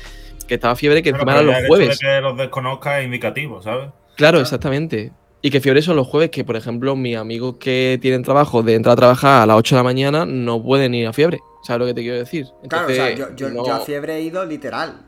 estaba 0.48 0.76
fiebre 0.76 1.02
que 1.02 1.10
encima 1.10 1.34
eran 1.34 1.48
los 1.48 1.56
jueves. 1.68 2.00
que 2.00 2.22
los 2.22 2.38
desconozca 2.38 3.00
es 3.00 3.06
indicativo, 3.06 3.62
¿sabes? 3.62 3.90
Claro, 4.16 4.40
exactamente. 4.40 5.12
Y 5.42 5.52
que 5.52 5.62
fiebre 5.62 5.82
son 5.82 5.96
los 5.96 6.08
jueves, 6.08 6.30
que 6.30 6.44
por 6.44 6.56
ejemplo, 6.56 6.96
mis 6.96 7.18
amigos 7.18 7.58
que 7.60 8.00
tienen 8.02 8.24
trabajo 8.24 8.64
de 8.64 8.76
entrar 8.76 8.94
a 8.94 8.96
trabajar 8.96 9.44
a 9.44 9.46
las 9.46 9.58
8 9.58 9.76
de 9.76 9.80
la 9.80 9.84
mañana 9.84 10.26
no 10.26 10.62
pueden 10.62 10.94
ir 10.96 11.08
a 11.08 11.14
fiebre. 11.14 11.40
¿Sabes 11.64 11.80
lo 11.80 11.86
que 11.88 11.94
te 11.94 12.02
quiero 12.02 12.18
decir? 12.18 12.48
claro, 12.68 12.88
o 12.88 12.92
sea, 12.92 13.14
yo, 13.14 13.36
yo 13.36 13.74
a 13.74 13.80
fiebre 13.80 14.18
he 14.18 14.22
ido 14.22 14.46
literal. 14.46 15.02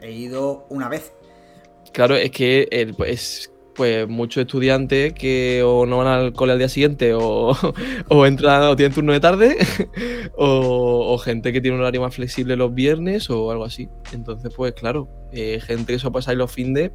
He 0.00 0.12
ido 0.12 0.66
una 0.68 0.88
vez. 0.88 1.12
Claro, 1.92 2.16
es 2.16 2.30
que 2.30 2.68
el, 2.70 2.94
pues, 2.94 3.52
pues 3.74 4.08
muchos 4.08 4.42
estudiantes 4.42 5.12
que 5.12 5.62
o 5.64 5.86
no 5.86 5.98
van 5.98 6.06
al 6.06 6.32
cole 6.32 6.52
al 6.52 6.58
día 6.58 6.68
siguiente 6.68 7.14
o, 7.14 7.52
o 8.08 8.26
entran 8.26 8.62
o 8.62 8.76
tienen 8.76 8.94
turno 8.94 9.12
de 9.12 9.20
tarde 9.20 9.56
o, 10.36 11.18
gente 11.18 11.52
que 11.52 11.60
tiene 11.60 11.76
un 11.76 11.82
horario 11.82 12.00
más 12.00 12.14
flexible 12.14 12.56
los 12.56 12.74
viernes 12.74 13.30
o 13.30 13.50
algo 13.50 13.64
así. 13.64 13.88
Entonces, 14.12 14.52
pues 14.54 14.72
claro, 14.72 15.08
eh, 15.32 15.60
gente 15.60 15.92
que 15.92 15.98
se 15.98 16.10
pasa 16.10 16.30
ahí 16.30 16.36
los 16.36 16.50
fines 16.50 16.90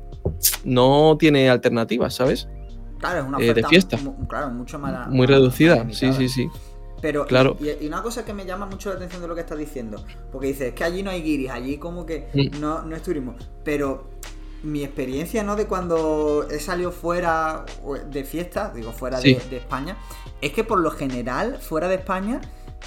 no 0.63 1.17
tiene 1.19 1.49
alternativas, 1.49 2.13
¿sabes? 2.13 2.47
Claro, 2.99 3.19
es 3.19 3.25
una 3.25 3.39
eh, 3.39 3.53
de 3.53 3.63
fiesta. 3.63 3.97
claro, 4.27 4.49
mucho 4.49 4.77
más, 4.77 5.07
muy 5.09 5.25
reducida, 5.25 5.87
sí, 5.91 6.11
sí, 6.13 6.27
sí. 6.27 6.49
Pero, 7.01 7.25
claro. 7.25 7.57
y, 7.59 7.87
una 7.87 8.01
cosa 8.01 8.25
que 8.25 8.33
me 8.33 8.45
llama 8.45 8.65
mucho 8.65 8.89
la 8.89 8.95
atención 8.95 9.21
de 9.21 9.27
lo 9.27 9.35
que 9.35 9.41
estás 9.41 9.57
diciendo, 9.57 10.03
porque 10.31 10.47
dices, 10.47 10.69
es 10.69 10.73
que 10.73 10.83
allí 10.83 11.03
no 11.03 11.11
hay 11.11 11.21
guiris, 11.21 11.49
allí 11.49 11.77
como 11.77 12.05
que 12.05 12.27
mm. 12.33 12.59
no, 12.59 12.81
no 12.81 12.95
es 12.95 13.01
turismo, 13.01 13.35
pero 13.63 14.09
mi 14.63 14.83
experiencia, 14.83 15.43
¿no? 15.43 15.55
De 15.55 15.65
cuando 15.65 16.47
he 16.49 16.59
salido 16.59 16.91
fuera 16.91 17.65
de 18.09 18.23
fiesta, 18.23 18.71
digo 18.75 18.91
fuera 18.91 19.21
de, 19.21 19.31
España, 19.51 19.97
es 20.41 20.51
que 20.51 20.63
por 20.63 20.79
lo 20.79 20.91
general, 20.91 21.59
fuera 21.61 21.87
de 21.87 21.95
España, 21.95 22.41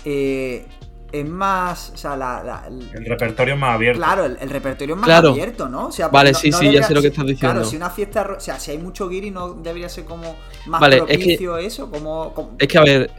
eh, 0.05 0.67
es 1.13 1.29
más. 1.29 1.91
O 1.95 1.97
sea, 1.97 2.17
la, 2.17 2.65
el 2.69 3.05
repertorio 3.05 3.55
es 3.55 3.61
más 3.61 3.75
abierto. 3.75 4.01
Claro, 4.01 4.25
el, 4.25 4.51
repertorio 4.51 4.95
es 4.95 5.01
más 5.01 5.11
abierto, 5.11 5.69
¿no? 5.69 5.87
O 5.89 5.93
sea, 5.93 6.09
vale, 6.09 6.35
sí, 6.35 6.51
sí, 6.51 6.73
ya 6.73 6.83
sé 6.83 6.95
lo 6.95 7.03
que 7.03 7.09
estás 7.09 7.27
diciendo. 7.27 7.55
Claro, 7.55 7.65
si 7.65 7.77
una 7.77 7.91
fiesta. 7.91 8.35
O 8.37 8.41
sea, 8.41 8.59
si 8.59 8.71
hay 8.71 8.79
mucho 8.79 9.09
guiri, 9.09 9.31
no 9.31 9.55
debería 9.55 9.89
ser 9.89 10.05
como 10.05 10.37
más 10.67 10.81
propicio 10.81 11.59
eso. 11.59 11.91
Como, 11.91 12.57
Es 12.59 12.69
que, 12.69 12.79
a 12.79 12.83
ver, 12.83 13.11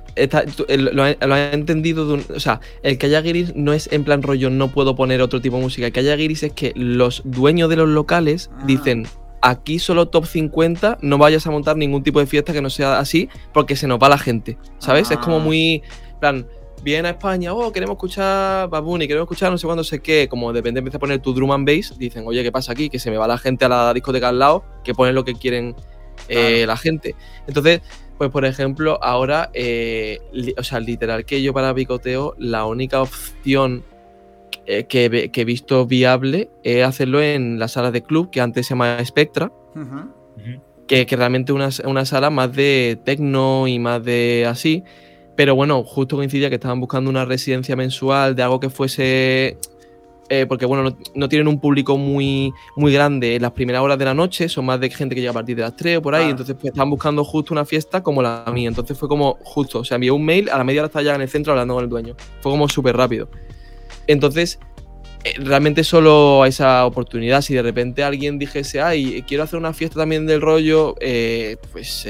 lo, 0.67 1.03
has 1.03 1.53
entendido. 1.53 2.17
o 2.35 2.39
sea, 2.39 2.59
el 2.81 2.97
que 2.97 3.05
haya 3.05 3.21
guiris 3.21 3.55
no 3.55 3.73
es 3.73 3.89
en 3.91 4.03
plan 4.03 4.23
rollo, 4.23 4.49
no 4.49 4.69
puedo 4.69 4.95
poner 4.95 5.21
otro 5.21 5.39
tipo 5.39 5.57
de 5.57 5.63
música. 5.63 5.87
El 5.87 5.93
que 5.93 5.99
haya 5.99 6.15
guiris 6.15 6.43
es 6.43 6.53
que 6.53 6.73
los 6.75 7.21
dueños 7.25 7.69
de 7.69 7.75
los 7.75 7.89
locales 7.89 8.49
ah. 8.53 8.63
dicen 8.65 9.07
aquí 9.41 9.77
solo 9.77 10.07
top 10.07 10.25
50, 10.25 10.99
no 11.01 11.17
vayas 11.17 11.45
a 11.45 11.51
montar 11.51 11.75
ningún 11.75 12.01
tipo 12.01 12.19
de 12.19 12.25
fiesta 12.25 12.53
que 12.53 12.61
no 12.61 12.69
sea 12.69 12.99
así, 12.99 13.29
porque 13.53 13.75
se 13.75 13.87
nos 13.87 13.99
va 13.99 14.09
la 14.09 14.17
gente, 14.17 14.57
¿sabes? 14.79 15.11
Es 15.11 15.17
como 15.17 15.37
ah. 15.37 15.39
muy, 15.39 15.83
plan, 16.19 16.47
viene 16.83 17.07
a 17.07 17.11
España, 17.11 17.53
oh, 17.53 17.71
queremos 17.71 17.95
escuchar 17.95 18.69
Babuni, 18.69 19.07
queremos 19.07 19.25
escuchar 19.25 19.51
no 19.51 19.57
sé 19.57 19.65
cuándo 19.65 19.83
sé 19.83 19.99
qué, 20.01 20.27
como 20.27 20.51
de 20.51 20.59
repente 20.59 20.79
empieza 20.79 20.97
a 20.97 20.99
poner 20.99 21.19
tu 21.19 21.33
drum 21.33 21.51
and 21.51 21.65
bass, 21.65 21.97
dicen, 21.97 22.23
oye, 22.27 22.43
¿qué 22.43 22.51
pasa 22.51 22.73
aquí? 22.73 22.89
Que 22.89 22.99
se 22.99 23.09
me 23.09 23.17
va 23.17 23.27
la 23.27 23.37
gente 23.37 23.65
a 23.65 23.69
la 23.69 23.93
discoteca 23.93 24.29
al 24.29 24.39
lado, 24.39 24.63
que 24.83 24.93
ponen 24.93 25.15
lo 25.15 25.23
que 25.23 25.33
quieren 25.33 25.75
eh, 26.27 26.65
la 26.67 26.77
gente. 26.77 27.15
Entonces, 27.47 27.81
pues 28.17 28.29
por 28.29 28.45
ejemplo, 28.45 28.99
ahora, 29.01 29.49
eh, 29.53 30.19
o 30.57 30.63
sea, 30.63 30.79
literal 30.79 31.25
que 31.25 31.41
yo 31.41 31.53
para 31.53 31.73
picoteo, 31.73 32.35
la 32.37 32.65
única 32.65 33.01
opción 33.01 33.83
eh, 34.65 34.85
que, 34.85 35.31
he 35.33 35.45
visto 35.45 35.85
viable 35.85 36.49
es 36.63 36.85
hacerlo 36.85 37.21
en 37.21 37.59
la 37.59 37.67
sala 37.67 37.91
de 37.91 38.03
club, 38.03 38.29
que 38.29 38.41
antes 38.41 38.67
se 38.67 38.71
llama 38.71 39.03
Spectra. 39.03 39.51
Que, 40.85 41.05
que, 41.05 41.15
realmente 41.15 41.53
una, 41.53 41.69
una 41.85 42.03
sala 42.03 42.29
más 42.29 42.53
de 42.53 42.99
techno 43.05 43.67
y 43.67 43.79
más 43.79 44.03
de 44.03 44.45
así. 44.47 44.83
Pero 45.35 45.55
bueno, 45.55 45.83
justo 45.83 46.15
coincidía 46.15 46.49
que 46.49 46.55
estaban 46.55 46.79
buscando 46.79 47.09
una 47.09 47.25
residencia 47.25 47.75
mensual 47.75 48.35
de 48.35 48.43
algo 48.43 48.59
que 48.59 48.69
fuese. 48.69 49.57
Eh, 50.29 50.45
porque 50.47 50.65
bueno, 50.65 50.95
no, 51.15 51.29
tienen 51.29 51.47
un 51.47 51.59
público 51.59 51.97
muy, 51.97 52.53
muy 52.77 52.93
grande 52.93 53.35
en 53.35 53.41
las 53.41 53.51
primeras 53.51 53.81
horas 53.81 53.99
de 53.99 54.05
la 54.05 54.13
noche, 54.13 54.47
son 54.47 54.65
más 54.65 54.79
de 54.79 54.89
gente 54.89 55.13
que 55.13 55.21
llega 55.21 55.31
a 55.31 55.33
partir 55.33 55.57
de 55.57 55.63
las 55.63 55.75
3 55.75 55.97
o 55.97 56.01
por 56.01 56.15
ahí, 56.15 56.29
entonces 56.29 56.55
pues 56.55 56.71
estaban 56.71 56.89
buscando 56.89 57.25
justo 57.25 57.53
una 57.53 57.65
fiesta 57.65 58.01
como 58.01 58.21
la 58.21 58.45
mía, 58.51 58.69
entonces 58.69 58.97
fue 58.97 59.09
como 59.09 59.37
justo, 59.43 59.79
o 59.79 59.83
sea, 59.83 59.95
envió 59.95 60.15
un 60.15 60.23
mail, 60.23 60.49
a 60.49 60.57
la 60.57 60.63
media 60.63 60.79
hora 60.79 60.87
estaba 60.87 61.03
ya 61.03 61.13
en 61.13 61.21
el 61.21 61.29
centro 61.29 61.51
hablando 61.51 61.75
con 61.75 61.83
el 61.83 61.89
dueño, 61.89 62.15
fue 62.39 62.51
como 62.51 62.69
súper 62.69 62.95
rápido. 62.95 63.27
Entonces, 64.07 64.59
eh, 65.25 65.33
realmente 65.39 65.83
solo 65.83 66.43
a 66.43 66.47
esa 66.47 66.85
oportunidad, 66.85 67.41
si 67.41 67.53
de 67.53 67.61
repente 67.61 68.03
alguien 68.03 68.39
dijese, 68.39 68.81
ay, 68.81 69.23
quiero 69.27 69.43
hacer 69.43 69.59
una 69.59 69.73
fiesta 69.73 69.99
también 69.99 70.25
del 70.25 70.41
rollo, 70.41 70.95
eh, 70.99 71.57
pues 71.73 72.07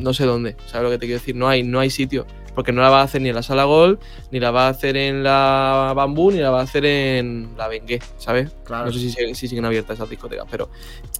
no 0.00 0.12
sé 0.12 0.24
dónde, 0.24 0.56
¿sabes 0.66 0.84
lo 0.84 0.90
que 0.90 0.98
te 0.98 1.06
quiero 1.06 1.20
decir? 1.20 1.36
No 1.36 1.48
hay, 1.48 1.62
no 1.62 1.80
hay 1.80 1.90
sitio, 1.90 2.26
porque 2.54 2.72
no 2.72 2.82
la 2.82 2.90
va 2.90 3.00
a 3.00 3.04
hacer 3.04 3.20
ni 3.22 3.28
en 3.28 3.34
la 3.34 3.42
sala 3.42 3.64
Gol, 3.64 3.98
ni 4.30 4.40
la 4.40 4.50
va 4.50 4.66
a 4.66 4.70
hacer 4.70 4.96
en 4.96 5.22
la 5.22 5.92
Bambú, 5.94 6.30
ni 6.30 6.38
la 6.38 6.50
va 6.50 6.60
a 6.60 6.64
hacer 6.64 6.84
en 6.84 7.50
la 7.56 7.68
Bengué, 7.68 8.00
¿sabes? 8.18 8.54
No 8.68 8.92
sé 8.92 9.34
si, 9.34 9.48
siguen 9.48 9.64
abiertas 9.64 9.96
esas 9.96 10.10
discotecas, 10.10 10.46
pero 10.50 10.68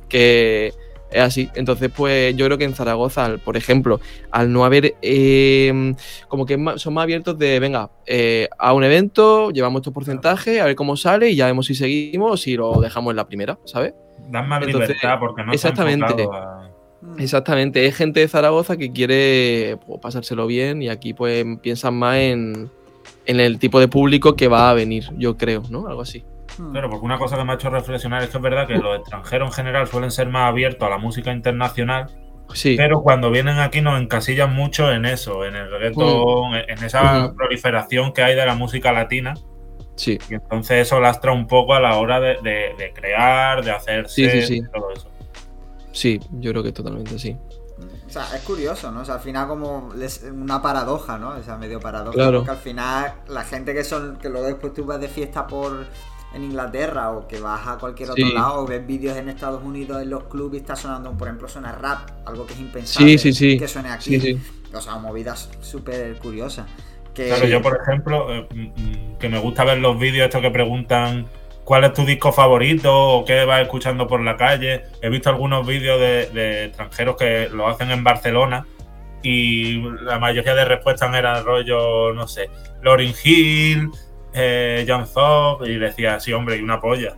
que 0.09 0.73
es 1.11 1.21
así. 1.21 1.49
Entonces, 1.55 1.91
pues 1.95 2.37
yo 2.37 2.47
creo 2.47 2.59
que 2.59 2.65
en 2.65 2.75
Zaragoza, 2.75 3.37
por 3.45 3.57
ejemplo, 3.57 4.01
al 4.31 4.53
no 4.53 4.65
haber, 4.65 4.95
em, 5.03 5.95
como 6.29 6.47
que 6.47 6.59
son 6.77 6.95
más 6.95 7.03
abiertos 7.03 7.39
de, 7.39 7.59
venga, 7.59 7.91
eh, 8.07 8.49
a 8.59 8.73
un 8.73 8.85
evento, 8.85 9.51
llevamos 9.51 9.81
estos 9.81 9.95
porcentajes, 9.95 10.61
a 10.61 10.67
ver 10.67 10.77
cómo 10.77 10.97
sale 10.97 11.31
y 11.31 11.37
ya 11.37 11.47
vemos 11.47 11.67
si 11.67 11.75
seguimos 11.75 12.33
o 12.33 12.37
si 12.37 12.57
lo 12.57 12.81
dejamos 12.81 13.13
en 13.13 13.17
la 13.17 13.27
primera, 13.27 13.59
¿sabes? 13.65 13.95
Dan 14.29 14.49
más 14.49 14.65
libertad 14.65 15.17
porque 15.19 15.43
no 15.43 15.53
exactamente. 15.53 16.29
Exactamente, 17.19 17.87
es 17.87 17.97
gente 17.97 18.21
de 18.21 18.29
Zaragoza 18.29 18.77
que 18.77 18.93
quiere 18.93 19.79
pues, 19.87 20.01
pasárselo 20.01 20.47
bien 20.47 20.83
y 20.83 20.89
aquí 20.89 21.15
pues 21.15 21.45
piensan 21.63 21.95
más 21.95 22.17
en, 22.17 22.71
el 23.25 23.59
tipo 23.59 23.81
de 23.81 23.89
público 23.89 24.37
que 24.37 24.49
va 24.49 24.71
a 24.71 24.75
venir, 24.75 25.07
yo 25.17 25.37
creo, 25.37 25.63
¿no? 25.71 25.87
Algo 25.87 26.03
así. 26.03 26.25
Mm. 26.59 26.73
Claro, 26.73 26.91
porque 26.91 27.07
una 27.07 27.19
cosa 27.19 27.37
que 27.37 27.45
me 27.45 27.53
ha 27.53 27.55
hecho 27.55 27.71
reflexionar 27.71 28.23
es 28.23 28.29
que 28.29 28.37
es 28.37 28.43
verdad 28.43 28.67
que 28.67 28.77
los 28.77 28.99
extranjeros 28.99 29.49
en 29.49 29.53
general 29.53 29.87
suelen 29.87 30.11
ser 30.11 30.29
más 30.29 30.51
abiertos 30.51 30.87
a 30.87 30.91
la 30.91 30.99
música 30.99 31.33
internacional, 31.33 32.09
sí. 32.53 32.75
pero 32.77 33.03
cuando 33.03 33.31
vienen 33.31 33.59
aquí 33.59 33.81
nos 33.81 34.01
encasillan 34.01 34.55
mucho 34.55 34.93
en 34.93 35.07
eso, 35.07 35.47
en 35.47 35.57
el 35.57 35.71
reggaetón, 35.71 36.51
mm. 36.51 36.55
en 36.69 36.85
esa 36.85 37.33
proliferación 37.35 38.13
que 38.13 38.23
hay 38.23 38.35
de 38.35 38.45
la 38.45 38.55
música 38.55 38.93
latina. 38.93 39.35
Sí. 39.97 40.19
Y 40.31 40.35
entonces 40.35 40.87
eso 40.87 40.99
lastra 40.99 41.33
un 41.33 41.47
poco 41.47 41.75
a 41.75 41.81
la 41.81 41.99
hora 41.99 42.21
de, 42.21 42.93
crear, 42.95 43.63
de 43.65 43.71
hacer 43.71 44.09
sí, 44.09 44.27
todo 44.73 44.91
eso. 44.93 45.10
Sí, 45.93 46.21
yo 46.33 46.51
creo 46.53 46.63
que 46.63 46.73
totalmente 46.73 47.19
sí. 47.19 47.37
O 48.07 48.13
sea, 48.13 48.27
es 48.35 48.43
curioso, 48.43 48.91
¿no? 48.91 49.01
O 49.01 49.05
sea, 49.05 49.15
al 49.15 49.21
final 49.21 49.49
como 49.49 49.91
es 50.01 50.25
una 50.31 50.61
paradoja, 50.61 51.17
¿no? 51.17 51.31
O 51.31 51.43
sea, 51.43 51.57
medio 51.57 51.81
paradoja. 51.81 52.13
Claro. 52.13 52.39
Porque 52.39 52.51
al 52.51 52.57
final 52.59 53.15
la 53.29 53.45
gente 53.45 53.73
que 53.73 53.85
son, 53.85 54.17
que 54.17 54.29
luego 54.29 54.47
después 54.47 54.75
tú 54.75 54.85
vas 54.85 55.01
de 55.01 55.09
fiesta 55.09 55.47
por, 55.47 55.87
en 56.35 56.45
Inglaterra 56.45 57.11
o 57.11 57.27
que 57.27 57.41
vas 57.41 57.67
a 57.67 57.79
cualquier 57.79 58.11
otro 58.11 58.29
lado 58.29 58.63
o 58.63 58.67
ves 58.67 58.87
vídeos 58.87 59.17
en 59.17 59.29
Estados 59.29 59.63
Unidos 59.63 60.03
en 60.03 60.11
los 60.11 60.25
clubes 60.25 60.59
y 60.59 60.61
está 60.63 60.77
sonando, 60.77 61.13
por 61.13 61.29
ejemplo, 61.29 61.49
suena 61.49 61.73
rap, 61.73 62.11
algo 62.27 62.47
que 62.47 62.55
es 62.55 62.61
impensable 62.61 63.17
que 63.17 63.69
suene 63.69 63.91
aquí. 63.91 64.41
O 64.73 64.81
sea, 64.81 64.97
movidas 64.97 65.49
súper 65.61 66.17
curiosas. 66.19 66.67
Claro, 67.15 67.47
yo 67.47 67.61
por 67.61 67.79
ejemplo, 67.83 68.33
eh, 68.33 68.49
mm, 68.55 68.61
mm, 68.61 69.19
que 69.19 69.29
me 69.29 69.39
gusta 69.39 69.65
ver 69.65 69.79
los 69.79 69.99
vídeos 69.99 70.27
estos 70.27 70.41
que 70.41 70.51
preguntan 70.51 71.27
cuál 71.71 71.85
es 71.85 71.93
tu 71.93 72.05
disco 72.05 72.33
favorito 72.33 72.93
o 72.93 73.25
qué 73.25 73.45
vas 73.45 73.63
escuchando 73.63 74.09
por 74.09 74.21
la 74.21 74.37
calle. 74.37 74.87
He 75.01 75.09
visto 75.09 75.31
algunos 75.31 75.65
vídeos 75.65 76.01
de, 76.01 76.65
extranjeros 76.65 77.15
que 77.15 77.49
lo 77.49 77.69
hacen 77.69 77.93
en 77.93 78.03
Barcelona 78.03 78.67
y 79.23 79.81
la 80.03 80.19
mayoría 80.19 80.57
de 80.57 80.65
respuestas 80.65 81.15
eran 81.15 81.45
rollo, 81.45 82.13
no 82.13 82.27
sé, 82.27 82.51
Lauryn 82.83 83.15
Hill, 83.23 83.89
eh, 84.35 84.85
John 84.89 85.07
Thorpe 85.15 85.71
y 85.71 85.79
decía, 85.79 86.19
sí, 86.19 86.33
hombre, 86.33 86.57
y 86.57 86.61
una 86.61 86.81
polla. 86.81 87.15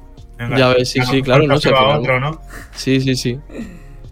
ya 0.55 0.69
ves, 0.75 0.91
sí, 0.91 1.01
sí, 1.01 1.23
claro, 1.23 1.47
no 1.47 1.59
sé. 1.59 1.73
otro, 1.73 2.21
¿no? 2.21 2.39
Sí, 2.75 3.01
sí, 3.01 3.17
sí. 3.17 3.41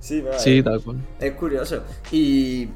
Sí, 0.00 0.24
sí 0.38 0.62
tal 0.62 0.80
cual. 0.80 0.96
Es 1.20 1.32
curioso. 1.32 1.84
Y 2.10 2.66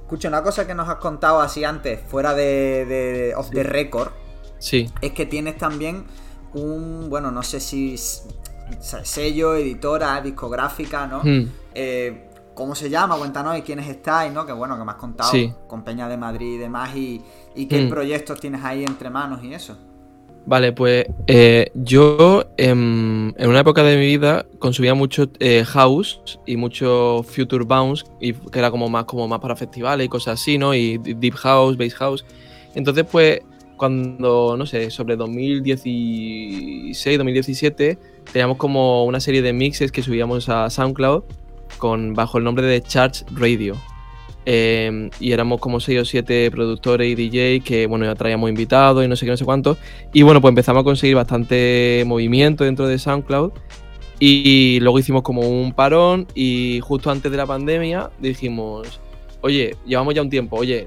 Escucha, 0.00 0.28
una 0.28 0.42
cosa 0.42 0.66
que 0.66 0.74
nos 0.74 0.88
has 0.88 0.96
contado 0.96 1.42
así 1.42 1.64
antes, 1.64 2.00
fuera 2.00 2.32
de, 2.32 2.86
de 2.86 3.34
Off 3.36 3.50
the 3.50 3.62
Record, 3.62 4.10
sí. 4.58 4.90
es 5.02 5.12
que 5.12 5.26
tienes 5.26 5.58
también 5.58 6.06
un, 6.54 7.08
bueno, 7.08 7.30
no 7.30 7.42
sé 7.42 7.60
si 7.60 7.96
sello, 8.78 9.54
editora, 9.54 10.20
discográfica, 10.20 11.06
¿no? 11.06 11.20
Hmm. 11.22 11.48
Eh, 11.74 12.26
¿Cómo 12.54 12.74
se 12.74 12.90
llama? 12.90 13.16
Cuéntanos 13.16 13.56
y 13.56 13.62
quiénes 13.62 13.88
estáis, 13.88 14.32
¿no? 14.32 14.44
Que 14.44 14.52
bueno, 14.52 14.76
que 14.76 14.84
me 14.84 14.90
has 14.90 14.98
contado 14.98 15.32
con 15.66 15.82
Peña 15.82 16.08
de 16.08 16.16
Madrid 16.16 16.54
y 16.54 16.58
demás, 16.58 16.94
y, 16.94 17.22
qué 17.68 17.82
hmm. 17.82 17.88
proyectos 17.88 18.40
tienes 18.40 18.62
ahí 18.64 18.84
entre 18.84 19.08
manos 19.10 19.42
y 19.42 19.54
eso. 19.54 19.76
Vale, 20.46 20.72
pues 20.72 21.06
eh, 21.26 21.70
yo 21.74 22.44
en, 22.56 23.34
una 23.38 23.60
época 23.60 23.82
de 23.82 23.96
mi 23.96 24.06
vida 24.06 24.46
consumía 24.58 24.94
mucho 24.94 25.28
eh, 25.38 25.64
house 25.66 26.40
y 26.46 26.56
mucho 26.56 27.22
future 27.22 27.64
bounce, 27.64 28.04
y 28.20 28.32
que 28.32 28.58
era 28.58 28.70
como 28.70 28.88
más, 28.88 29.04
como 29.04 29.28
más 29.28 29.38
para 29.40 29.54
festivales 29.54 30.06
y 30.06 30.08
cosas 30.08 30.40
así, 30.40 30.58
¿no? 30.58 30.74
Y 30.74 30.98
deep 30.98 31.34
house, 31.34 31.76
bass 31.76 31.94
house. 31.94 32.24
Entonces, 32.74 33.04
pues, 33.10 33.40
cuando, 33.80 34.56
no 34.58 34.66
sé, 34.66 34.90
sobre 34.90 35.16
2016, 35.16 37.16
2017, 37.16 37.98
teníamos 38.30 38.58
como 38.58 39.06
una 39.06 39.20
serie 39.20 39.40
de 39.40 39.54
mixes 39.54 39.90
que 39.90 40.02
subíamos 40.02 40.50
a 40.50 40.68
SoundCloud 40.68 41.22
con, 41.78 42.12
bajo 42.12 42.36
el 42.36 42.44
nombre 42.44 42.66
de 42.66 42.82
Charge 42.82 43.24
Radio. 43.32 43.74
Em, 44.44 45.08
y 45.18 45.32
éramos 45.32 45.62
como 45.62 45.80
6 45.80 45.98
o 45.98 46.04
7 46.04 46.50
productores 46.50 47.08
y 47.08 47.14
DJ 47.14 47.60
que, 47.60 47.86
bueno, 47.86 48.04
ya 48.04 48.14
traíamos 48.14 48.50
invitados 48.50 49.02
y 49.02 49.08
no 49.08 49.16
sé 49.16 49.24
qué, 49.24 49.30
no 49.30 49.38
sé 49.38 49.46
cuánto. 49.46 49.78
Y 50.12 50.20
bueno, 50.20 50.42
pues 50.42 50.50
empezamos 50.50 50.82
a 50.82 50.84
conseguir 50.84 51.16
bastante 51.16 52.04
movimiento 52.06 52.64
dentro 52.64 52.86
de 52.86 52.98
SoundCloud. 52.98 53.52
Y 54.18 54.78
luego 54.82 54.98
hicimos 54.98 55.22
como 55.22 55.40
un 55.40 55.72
parón 55.72 56.26
y 56.34 56.80
justo 56.82 57.10
antes 57.10 57.32
de 57.32 57.38
la 57.38 57.46
pandemia 57.46 58.10
dijimos, 58.18 59.00
oye, 59.40 59.74
llevamos 59.86 60.12
ya 60.12 60.20
un 60.20 60.28
tiempo, 60.28 60.56
oye, 60.56 60.84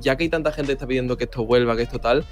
ya 0.00 0.16
que 0.16 0.24
hay 0.24 0.28
tanta 0.28 0.52
gente 0.52 0.68
que 0.68 0.72
está 0.74 0.86
pidiendo 0.86 1.16
que 1.16 1.24
esto 1.24 1.44
vuelva, 1.44 1.76
que 1.76 1.82
esto 1.82 1.98
tal, 1.98 2.24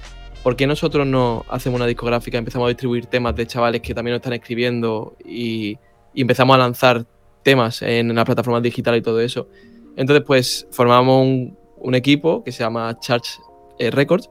¿por 0.43 0.55
qué 0.55 0.67
nosotros 0.67 1.05
no 1.07 1.45
hacemos 1.49 1.77
una 1.77 1.87
discográfica, 1.87 2.37
empezamos 2.37 2.65
a 2.65 2.69
distribuir 2.69 3.07
temas 3.07 3.35
de 3.35 3.47
chavales 3.47 3.81
que 3.81 3.93
también 3.93 4.13
nos 4.13 4.19
están 4.19 4.33
escribiendo 4.33 5.15
y, 5.23 5.77
empezamos 6.13 6.55
a 6.55 6.59
lanzar 6.59 7.05
temas 7.43 7.81
en 7.81 8.15
las 8.15 8.25
plataformas 8.25 8.63
digitales 8.63 8.99
y 8.99 9.03
todo 9.03 9.19
eso? 9.19 9.49
Entonces, 9.97 10.23
pues 10.25 10.67
formamos 10.71 11.51
un, 11.77 11.95
equipo 11.95 12.43
que 12.43 12.51
se 12.51 12.63
llama 12.63 12.97
Charge 12.99 13.39
eh, 13.79 13.91
Records 13.91 14.29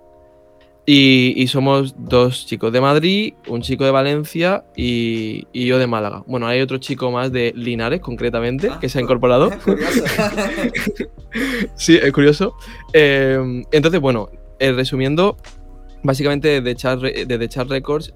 y, 0.87 1.47
somos 1.49 1.95
dos 1.99 2.47
chicos 2.47 2.72
de 2.72 2.80
Madrid, 2.80 3.35
un 3.49 3.62
chico 3.62 3.85
de 3.85 3.91
Valencia 3.91 4.64
y, 4.76 5.47
yo 5.53 5.78
de 5.78 5.87
Málaga. 5.87 6.22
Bueno, 6.26 6.47
hay 6.47 6.61
otro 6.61 6.78
chico 6.78 7.11
más 7.11 7.32
de 7.32 7.53
Linares, 7.57 8.01
concretamente, 8.01 8.70
que 8.80 8.89
se 8.89 8.99
ha 8.99 9.01
ah, 9.01 9.05
incorporado. 9.05 9.51
Es 9.51 9.57
curioso. 9.64 10.05
sí, 11.76 11.97
es 11.97 12.12
curioso. 12.12 12.57
Eh, 12.93 13.62
entonces, 13.72 14.01
bueno, 14.01 14.30
eh, 14.59 14.72
resumiendo, 14.72 15.37
básicamente 16.03 16.61
de 16.61 16.76
Charge, 16.76 17.26
de 17.26 17.49
Chart 17.49 17.68
Records 17.68 18.12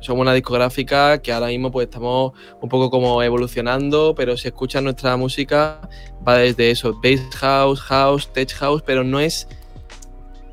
somos 0.00 0.22
una 0.22 0.32
discográfica 0.32 1.20
que 1.20 1.32
ahora 1.32 1.48
mismo 1.48 1.70
pues 1.70 1.86
estamos 1.86 2.32
un 2.60 2.68
poco 2.68 2.90
como 2.90 3.22
evolucionando, 3.22 4.14
pero 4.16 4.36
si 4.36 4.48
escuchas 4.48 4.82
nuestra 4.82 5.16
música 5.16 5.80
va 6.26 6.38
desde 6.38 6.70
eso, 6.70 6.98
bass 7.02 7.20
house, 7.36 7.80
house, 7.80 8.32
tech 8.32 8.52
house, 8.54 8.82
pero 8.84 9.02
no 9.02 9.18
es 9.18 9.48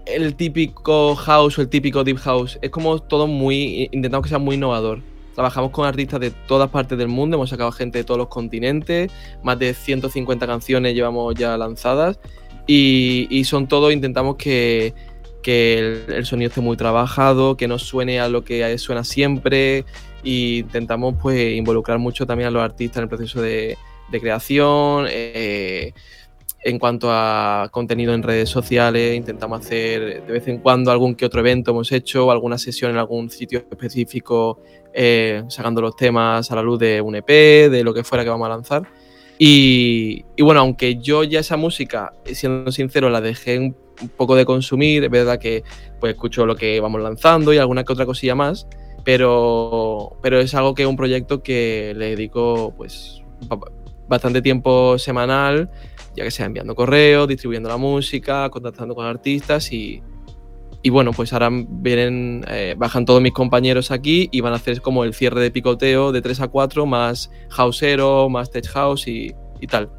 el 0.05 0.35
típico 0.35 1.15
house 1.15 1.57
o 1.57 1.61
el 1.61 1.69
típico 1.69 2.03
deep 2.03 2.17
house, 2.19 2.59
es 2.61 2.69
como 2.69 2.99
todo 2.99 3.27
muy, 3.27 3.89
intentamos 3.91 4.23
que 4.23 4.29
sea 4.29 4.39
muy 4.39 4.55
innovador. 4.55 5.01
Trabajamos 5.33 5.71
con 5.71 5.85
artistas 5.85 6.19
de 6.21 6.31
todas 6.31 6.69
partes 6.69 6.97
del 6.97 7.09
mundo, 7.09 7.35
hemos 7.35 7.49
sacado 7.49 7.71
gente 7.71 7.97
de 7.97 8.03
todos 8.05 8.17
los 8.17 8.29
continentes, 8.29 9.11
más 9.43 9.59
de 9.59 9.73
150 9.73 10.47
canciones 10.47 10.95
llevamos 10.95 11.35
ya 11.35 11.57
lanzadas 11.57 12.19
y, 12.67 13.27
y 13.29 13.43
son 13.43 13.67
todos, 13.67 13.91
intentamos 13.91 14.37
que 14.37 14.93
que 15.45 16.01
el, 16.07 16.25
sonido 16.25 16.49
esté 16.49 16.59
muy 16.59 16.75
trabajado, 16.75 17.55
que 17.55 17.67
no 17.67 17.77
suene 17.77 18.19
a 18.19 18.27
lo 18.29 18.43
que 18.43 18.79
suena 18.79 19.03
siempre 19.03 19.85
intentamos 20.23 21.13
pues 21.21 21.55
involucrar 21.55 21.99
mucho 21.99 22.25
también 22.25 22.47
a 22.47 22.51
los 22.51 22.63
artistas 22.63 22.97
en 22.97 23.03
el 23.03 23.09
proceso 23.09 23.41
de, 23.43 23.77
creación. 24.09 25.05
Eh, 25.07 25.93
en 26.65 26.79
cuanto 26.79 27.09
a 27.11 27.69
contenido 27.71 28.15
en 28.15 28.23
redes 28.23 28.49
sociales, 28.49 29.15
intentamos 29.15 29.59
hacer 29.59 30.25
de 30.25 30.33
vez 30.33 30.47
en 30.47 30.57
cuando 30.57 30.89
algún 30.89 31.13
que 31.13 31.23
otro 31.23 31.39
evento 31.41 31.69
hemos 31.69 31.91
hecho, 31.91 32.31
alguna 32.31 32.57
sesión 32.57 32.89
en 32.89 32.97
algún 32.97 33.29
sitio 33.29 33.59
específico, 33.59 34.59
eh, 34.91 35.43
sacando 35.47 35.79
los 35.79 35.95
temas 35.95 36.49
a 36.49 36.55
la 36.55 36.63
luz 36.63 36.79
de 36.79 37.01
un 37.01 37.17
EP, 37.17 37.69
de 37.69 37.83
lo 37.83 37.93
que 37.93 38.03
fuera 38.03 38.23
que 38.23 38.31
vamos 38.31 38.47
a 38.47 38.49
lanzar. 38.49 38.81
Y, 39.37 40.25
bueno, 40.41 40.61
aunque 40.61 40.95
yo 40.97 41.23
ya 41.23 41.41
esa 41.41 41.55
música, 41.55 42.13
siendo 42.33 42.71
sincero, 42.71 43.11
la 43.11 43.21
dejé 43.21 43.59
un, 43.59 43.75
poco 44.17 44.35
de 44.35 44.43
consumir, 44.43 45.03
es 45.03 45.11
verdad 45.11 45.37
que 45.37 45.63
pues 45.99 46.15
escucho 46.15 46.47
lo 46.47 46.55
que 46.55 46.79
vamos 46.79 46.99
lanzando 46.99 47.53
y 47.53 47.59
alguna 47.59 47.83
que 47.83 47.93
otra 47.93 48.07
cosilla 48.07 48.33
más, 48.33 48.67
pero, 49.03 50.17
pero 50.23 50.39
es 50.39 50.55
algo 50.55 50.73
que 50.73 50.81
es 50.81 50.89
un 50.89 50.97
proyecto 50.97 51.43
que 51.43 51.93
le 51.95 52.09
dedico 52.09 52.73
pues 52.75 53.21
bastante 54.07 54.41
tiempo 54.41 54.97
semanal, 54.97 55.69
ya 56.15 56.23
que 56.23 56.31
sea 56.31 56.45
enviando 56.45 56.75
correos, 56.75 57.27
distribuyendo 57.27 57.69
la 57.69 57.77
música, 57.77 58.49
contactando 58.49 58.95
con 58.95 59.05
artistas 59.05 59.71
y, 59.71 60.01
y 60.85 60.91
bueno, 60.91 61.13
pues 61.13 61.33
ahora 61.33 61.49
vienen, 61.51 62.45
eh, 62.47 62.75
bajan 62.77 63.05
todos 63.05 63.19
mis 63.19 63.33
compañeros 63.33 63.89
aquí 63.89 64.29
y 64.31 64.41
van 64.41 64.53
a 64.53 64.57
hacer 64.57 64.81
como 64.81 65.03
el 65.03 65.15
cierre 65.15 65.41
de 65.41 65.49
picoteo 65.49 66.11
de 66.11 66.21
3 66.21 66.41
a 66.41 66.47
4, 66.47 66.85
más 66.85 67.31
houseero, 67.49 68.29
más 68.29 68.51
tech 68.51 68.67
house 68.67 69.07
y, 69.07 69.33
tal. 69.67 69.89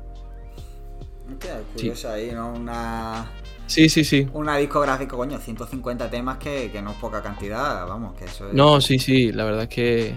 curioso 1.74 2.08
ahí, 2.08 2.30
¿no? 2.32 2.52
Una. 2.52 3.28
Sí, 3.66 3.88
sí, 3.88 4.04
sí. 4.04 4.28
Una 4.32 4.58
discográfica, 4.58 5.16
coño, 5.16 5.38
150 5.40 6.08
temas 6.08 6.38
que, 6.38 6.70
no 6.80 6.92
es 6.92 6.96
poca 6.98 7.20
cantidad, 7.20 7.84
vamos, 7.88 8.14
que 8.14 8.26
eso 8.26 8.46
es... 8.46 8.54
No, 8.54 8.80
sí, 8.80 9.00
sí, 9.00 9.32
la 9.32 9.42
verdad 9.42 9.64
es 9.64 9.68
que 9.68 10.14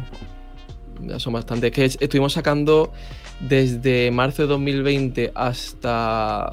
ya 1.01 1.19
son 1.19 1.33
bastantes. 1.33 1.71
que 1.71 1.85
estuvimos 1.85 2.33
sacando 2.33 2.93
desde 3.39 4.11
marzo 4.11 4.43
de 4.43 4.47
2020 4.49 5.31
hasta 5.35 6.51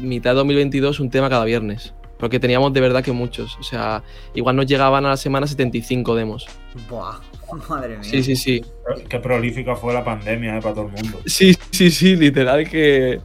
mitad 0.00 0.30
de 0.30 0.36
2022 0.36 1.00
un 1.00 1.10
tema 1.10 1.28
cada 1.28 1.44
viernes. 1.44 1.94
Porque 2.18 2.38
teníamos 2.38 2.72
de 2.72 2.80
verdad 2.80 3.02
que 3.02 3.10
muchos. 3.10 3.56
O 3.58 3.64
sea, 3.64 4.04
igual 4.34 4.54
nos 4.54 4.66
llegaban 4.66 5.04
a 5.04 5.08
la 5.08 5.16
semana 5.16 5.46
75 5.46 6.14
demos. 6.14 6.46
Buah, 6.88 7.20
madre 7.68 7.98
mía. 7.98 8.08
Sí, 8.08 8.22
sí, 8.22 8.36
sí. 8.36 8.64
Qué 9.08 9.18
prolífica 9.18 9.74
fue 9.74 9.92
la 9.92 10.04
pandemia 10.04 10.56
eh, 10.56 10.62
para 10.62 10.74
todo 10.74 10.86
el 10.86 10.92
mundo. 10.92 11.20
Sí, 11.26 11.56
sí, 11.72 11.90
sí, 11.90 12.14
literal 12.14 12.68
que 12.68 13.20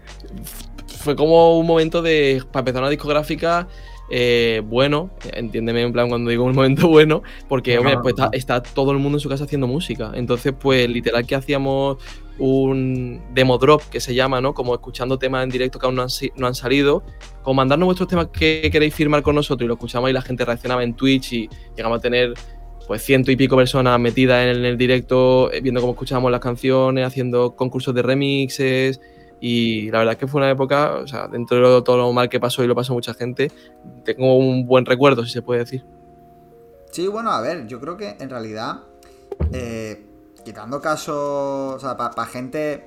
fue 0.88 1.16
como 1.16 1.60
un 1.60 1.68
momento 1.68 2.01
de. 2.01 2.43
Para 2.51 2.62
empezar 2.62 2.82
una 2.82 2.89
discográfica. 2.89 3.68
Eh, 4.10 4.62
bueno, 4.66 5.10
entiéndeme 5.34 5.82
en 5.82 5.91
plan 5.91 6.08
cuando 6.10 6.30
digo 6.30 6.45
un 6.45 6.55
momento 6.55 6.88
bueno, 6.89 7.24
porque 7.47 7.78
hombre, 7.78 7.97
pues 8.01 8.16
está, 8.16 8.30
está, 8.34 8.64
todo 8.64 8.91
el 8.91 8.99
mundo 8.99 9.18
en 9.18 9.20
su 9.20 9.30
casa 9.30 9.43
haciendo 9.43 9.68
música. 9.68 10.12
Entonces, 10.16 10.53
pues 10.58 10.89
literal 10.89 11.26
que 11.26 11.36
hacíamos 11.36 11.97
un 12.39 13.22
demo 13.34 13.58
drop 13.58 13.82
que 13.89 13.99
se 13.99 14.14
llama, 14.14 14.41
¿no? 14.41 14.53
Como 14.53 14.74
escuchando 14.74 15.18
temas 15.18 15.43
en 15.43 15.49
directo 15.49 15.80
que 15.80 15.86
aún 15.86 15.95
no 15.95 16.03
han, 16.03 16.55
salido, 16.55 17.03
como 17.41 17.55
mandarnos 17.55 17.88
vuestros 17.88 18.08
temas 18.08 18.28
que 18.28 18.70
queréis 18.72 18.93
firmar 18.93 19.24
con 19.24 19.36
nosotros 19.36 19.66
y 19.66 19.68
lo 19.68 19.74
escuchamos 19.74 20.10
y 20.10 20.14
la 20.14 20.22
gente 20.22 20.45
reaccionaba 20.45 20.84
en 20.84 20.93
Twitch 20.93 21.34
y 21.34 21.49
llegamos 21.76 21.99
a 21.99 22.01
tener 22.01 22.34
pues 22.88 23.01
ciento 23.01 23.32
y 23.32 23.36
pico 23.36 23.58
personas 23.58 23.99
metidas 23.99 24.55
en 24.55 24.64
el 24.64 24.78
directo, 24.78 25.51
eh, 25.51 25.60
viendo 25.60 25.82
cómo 25.82 25.91
escuchábamos 25.91 26.32
las 26.32 26.39
canciones, 26.39 27.05
haciendo 27.05 27.55
concursos 27.55 27.93
de 27.93 28.01
remixes 28.01 29.01
y 29.39 29.91
la 29.91 29.99
verdad 29.99 30.13
es 30.13 30.19
que 30.19 30.27
fue 30.27 30.39
una 30.41 30.49
época, 30.49 30.95
o 30.95 31.07
sea, 31.07 31.27
dentro 31.27 31.75
de 31.75 31.81
todo 31.81 31.97
lo 31.97 32.13
mal 32.13 32.29
que 32.29 32.39
pasó 32.39 32.63
y 32.63 32.67
lo 32.67 32.75
pasó 32.75 32.93
mucha 32.93 33.13
gente, 33.13 33.51
tengo 34.03 34.38
un 34.38 34.65
buen 34.65 34.85
recuerdo, 34.85 35.25
si 35.25 35.31
se 35.31 35.41
puede 35.41 35.61
decir. 35.61 35.85
Sí, 36.91 37.07
bueno, 37.07 37.31
a 37.31 37.41
ver, 37.41 37.67
yo 37.67 37.79
creo 37.79 37.97
que 37.97 38.17
en 38.19 38.29
realidad... 38.29 38.81
Eh, 39.51 40.03
quitando 40.47 40.79
casos, 40.79 41.75
o 41.75 41.77
sea, 41.77 41.97
para 41.97 42.25
gente 42.25 42.85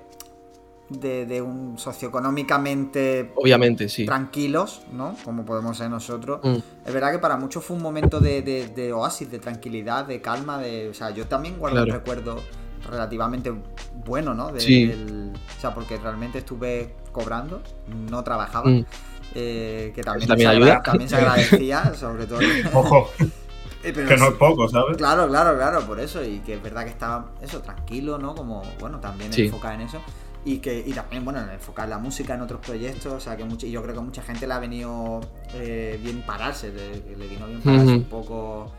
de, 0.88 1.42
un 1.42 1.78
socioeconómicamente 1.78 3.30
obviamente 3.36 3.88
sí 3.88 4.06
tranquilos 4.06 4.82
no 4.92 5.14
como 5.24 5.44
podemos 5.44 5.76
ser 5.76 5.88
nosotros 5.88 6.40
mm. 6.42 6.56
es 6.84 6.92
verdad 6.92 7.12
que 7.12 7.20
para 7.20 7.36
muchos 7.36 7.64
fue 7.64 7.76
un 7.76 7.82
momento 7.82 8.18
de, 8.18 8.92
oasis 8.92 9.30
de 9.30 9.38
tranquilidad 9.38 10.06
de 10.06 10.20
calma 10.20 10.58
de 10.58 10.88
o 10.88 10.94
sea 10.94 11.10
yo 11.10 11.26
también 11.26 11.58
guardo 11.58 11.82
un 11.82 11.90
recuerdo 11.90 12.40
relativamente 12.88 13.52
bueno 14.06 14.34
no 14.34 14.52
sí. 14.58 15.32
o 15.32 15.60
sea 15.60 15.74
porque 15.74 15.96
realmente 15.96 16.38
estuve 16.38 16.94
cobrando 17.12 17.62
no 18.10 18.22
trabajaba 18.24 18.70
mm. 18.70 18.86
eh, 19.34 19.92
que 19.94 20.02
también, 20.02 20.28
también, 20.28 20.50
ayuda. 20.50 20.82
también 20.82 21.08
se 21.08 21.16
agradecía 21.18 21.94
sobre 21.94 22.26
todo 22.26 22.40
ojo 22.74 23.10
eh, 23.82 23.92
que 23.92 24.16
no 24.16 24.28
es 24.28 24.34
poco, 24.34 24.68
¿sabes? 24.68 24.98
Claro, 24.98 25.26
claro, 25.28 25.56
claro, 25.56 25.80
por 25.86 26.00
eso. 26.00 26.22
Y 26.22 26.40
que 26.40 26.54
es 26.54 26.62
verdad 26.62 26.84
que 26.84 26.90
estaba 26.90 27.30
eso, 27.40 27.62
tranquilo, 27.62 28.18
¿no? 28.18 28.34
Como, 28.34 28.60
bueno, 28.78 29.00
también 29.00 29.32
enfocada 29.34 29.74
en 29.74 29.80
eso 29.80 30.02
y 30.44 30.58
que 30.58 30.82
y 30.86 30.92
también 30.92 31.24
bueno 31.24 31.40
enfocar 31.52 31.88
la 31.88 31.98
música 31.98 32.34
en 32.34 32.40
otros 32.40 32.60
proyectos 32.60 33.12
o 33.12 33.20
sea 33.20 33.36
que 33.36 33.44
mucho, 33.44 33.66
yo 33.66 33.82
creo 33.82 33.94
que 33.94 34.00
mucha 34.00 34.22
gente 34.22 34.46
le 34.46 34.54
ha 34.54 34.58
venido 34.58 35.20
eh, 35.54 36.00
bien 36.02 36.22
pararse 36.22 36.72
le, 36.72 37.26
vino 37.28 37.46
bien 37.46 37.60
pararse 37.60 37.92
un 37.92 38.04
poco 38.04 38.72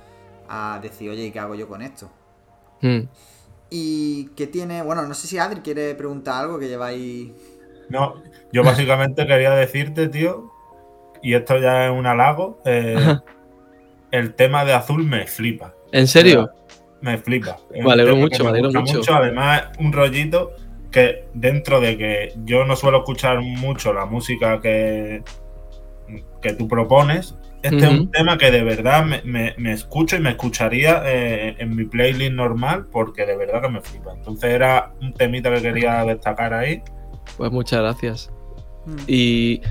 a 0.49 0.80
decir 0.82 1.12
oye 1.12 1.26
y 1.26 1.32
qué 1.32 1.39
hago 1.39 1.54
yo 1.56 1.68
con 1.68 1.82
esto 1.82 2.10
mm. 2.82 3.02
Y 3.72 4.28
que 4.36 4.45
tiene 4.45 4.84
bueno 4.84 5.03
no 5.07 5.13
sé 5.15 5.28
si 5.28 5.39
Adri 5.39 5.61
quiere 5.61 5.95
preguntar 5.95 6.43
algo 6.43 6.59
que 6.59 6.67
lleváis 6.67 7.32
no 7.89 8.22
yo 8.51 8.63
básicamente 8.63 9.26
quería 9.26 9.51
decirte 9.51 10.09
tío 10.09 10.51
y 11.24 11.34
esto 11.34 11.57
ya 11.57 11.86
es 11.86 11.91
un 11.91 12.05
halago 12.05 12.59
eh, 12.65 13.17
el 14.11 14.34
tema 14.34 14.65
de 14.65 14.74
azul 14.74 15.05
me 15.05 15.26
flipa. 15.26 15.74
En 15.91 16.07
serio 16.07 16.51
me 17.01 17.17
flipa. 17.17 17.57
Me 17.72 17.91
alegro 17.91 18.15
mucho 18.15 18.43
me 18.43 18.51
alegro 18.51 18.72
mucho. 18.72 19.15
además 19.15 19.63
un 19.80 19.91
rollito 19.91 20.51
que 20.91 21.26
dentro 21.34 21.80
de 21.80 21.97
que 21.97 22.34
yo 22.43 22.65
no 22.65 22.76
suelo 22.76 22.99
escuchar 22.99 23.41
mucho 23.41 23.93
la 23.93 24.05
música 24.05 24.59
que, 24.59 25.24
que 26.41 26.53
tú 26.53 26.67
propones, 26.67 27.36
este 27.64 27.78
es 27.78 27.89
un 27.89 28.12
tema 28.12 28.38
que 28.38 28.51
de 28.51 28.64
verdad 28.64 29.05
me, 29.24 29.72
escucho 29.72 30.16
y 30.16 30.20
me 30.20 30.32
escucharía 30.32 31.03
eh, 31.05 31.55
en 31.59 31.76
mi 31.76 31.86
playlist 31.86 32.34
normal 32.34 32.88
porque 32.91 33.26
de 33.26 33.36
verdad 33.38 33.62
que 33.62 33.70
me 33.70 33.82
flipa. 33.82 34.14
Entonces 34.16 34.51
era 34.51 34.93
un 35.01 35.14
temita 35.14 35.53
que 35.53 35.62
quería 35.62 36.03
destacar 36.05 36.53
ahí. 36.53 36.82
Pues 37.38 37.51
muchas 37.51 37.82
gracias. 37.82 38.32
Mm. 38.86 38.95
Y 39.07 39.62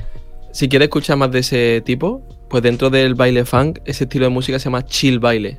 si 0.52 0.68
quieres 0.68 0.86
escuchar 0.86 1.16
más 1.16 1.30
de 1.32 1.40
ese 1.40 1.82
tipo, 1.84 2.22
pues 2.48 2.62
dentro 2.62 2.90
del 2.90 3.14
baile 3.14 3.44
funk, 3.44 3.80
ese 3.84 4.04
estilo 4.04 4.26
de 4.26 4.30
música 4.30 4.58
se 4.58 4.66
llama 4.66 4.84
chill 4.84 5.18
baile. 5.18 5.58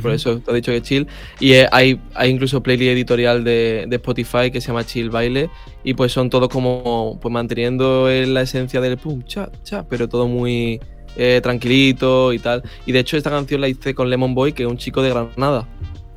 Por 0.00 0.12
eso 0.12 0.38
te 0.38 0.50
he 0.50 0.54
dicho 0.54 0.72
que 0.72 0.80
chill. 0.80 1.06
Y 1.38 1.52
hay, 1.70 2.00
hay 2.14 2.30
incluso 2.30 2.62
playlist 2.62 2.92
editorial 2.92 3.44
de, 3.44 3.86
Spotify 3.90 4.50
que 4.50 4.60
se 4.60 4.68
llama 4.68 4.86
Chill 4.86 5.10
Baile. 5.10 5.50
Y 5.84 5.94
pues 5.94 6.12
son 6.12 6.30
todos 6.30 6.48
como 6.48 7.18
pues 7.20 7.32
manteniendo 7.32 8.08
la 8.08 8.42
esencia 8.42 8.80
del 8.80 8.96
pum, 8.96 9.22
cha, 9.24 9.50
cha, 9.64 9.86
pero 9.86 10.08
todo 10.08 10.28
muy 10.28 10.80
eh, 11.16 11.40
tranquilito 11.42 12.32
y 12.32 12.38
tal. 12.38 12.62
Y 12.86 12.92
de 12.92 13.00
hecho 13.00 13.16
esta 13.16 13.30
canción 13.30 13.60
la 13.60 13.68
hice 13.68 13.94
con 13.94 14.10
Lemon 14.10 14.34
Boy, 14.34 14.52
que 14.52 14.64
es 14.64 14.68
un 14.68 14.78
chico 14.78 15.02
de 15.02 15.10
Granada. 15.10 15.66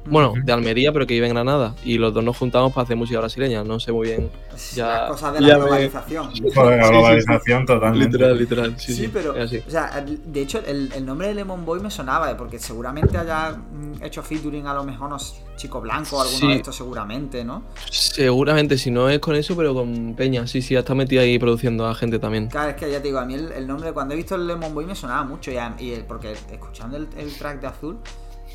Bueno, 0.08 0.34
de 0.44 0.52
Almería, 0.52 0.92
pero 0.92 1.08
que 1.08 1.16
vive 1.16 1.28
en 1.28 1.34
Granada. 1.34 1.76
Y 1.84 1.98
los 1.98 2.14
dos 2.14 2.24
nos 2.24 2.38
juntamos 2.38 2.74
para 2.74 2.84
hacer 2.84 2.96
música 2.96 3.20
brasileña. 3.20 3.64
No 3.64 3.80
sé 3.80 3.92
muy 3.92 4.08
bien. 4.08 4.30
Ya, 4.74 5.08
cosas 5.08 5.34
de 5.34 5.42
la 5.42 5.58
globalización. 5.58 6.34
de 6.34 6.78
la 6.78 6.90
globalización 6.90 7.66
totalmente. 7.66 8.18
Literal, 8.18 8.38
literal. 8.38 8.80
Sí, 8.80 8.94
sí, 8.94 9.10
pero. 9.12 9.34
O 9.34 9.70
sea, 9.70 10.04
de 10.06 10.42
hecho, 10.42 10.62
el, 10.66 11.06
nombre 11.06 11.28
de 11.28 11.36
Lemon 11.36 11.66
Boy 11.66 11.80
me 11.80 11.92
sonaba, 11.92 12.32
¿eh? 12.32 12.36
porque 12.36 12.60
seguramente 12.60 13.18
haya 13.18 13.52
mm, 13.52 14.04
hecho 14.04 14.24
featuring 14.24 14.68
a 14.68 14.74
lo 14.74 14.84
mejor 14.84 15.08
unos 15.08 15.42
Chico 15.56 15.82
Blanco, 15.82 16.22
alguno 16.22 16.50
de 16.50 16.56
estos, 16.56 16.76
seguramente, 16.76 17.44
¿no? 17.44 17.64
Seguramente, 17.90 18.78
si 18.78 18.92
no 18.92 19.10
es 19.10 19.20
con 19.20 19.36
eso, 19.36 19.56
pero 19.56 19.74
con 19.74 20.14
Peña. 20.16 20.48
Sí, 20.48 20.62
sí, 20.62 20.76
está 20.76 20.94
metido 20.94 21.22
ahí 21.22 21.40
produciendo 21.40 21.86
a 21.88 21.96
gente 21.96 22.20
también. 22.20 22.48
Claro, 22.48 22.72
es 22.72 22.76
que 22.76 22.92
ya 22.92 22.98
te 22.98 23.08
digo, 23.08 23.20
a 23.20 23.26
mí 23.26 23.36
el, 23.36 23.68
nombre, 23.68 23.92
cuando 23.94 24.14
he 24.14 24.18
visto 24.18 24.36
el 24.36 24.48
Lemon 24.48 24.74
Boy 24.74 24.86
me 24.86 24.96
sonaba 24.96 25.24
mucho, 25.24 25.52
y, 25.52 25.58
y 25.80 26.04
porque 26.08 26.34
escuchando 26.52 26.98
el, 26.98 27.08
el 27.18 27.34
track 27.38 27.62
de 27.62 27.68
Azul 27.68 27.98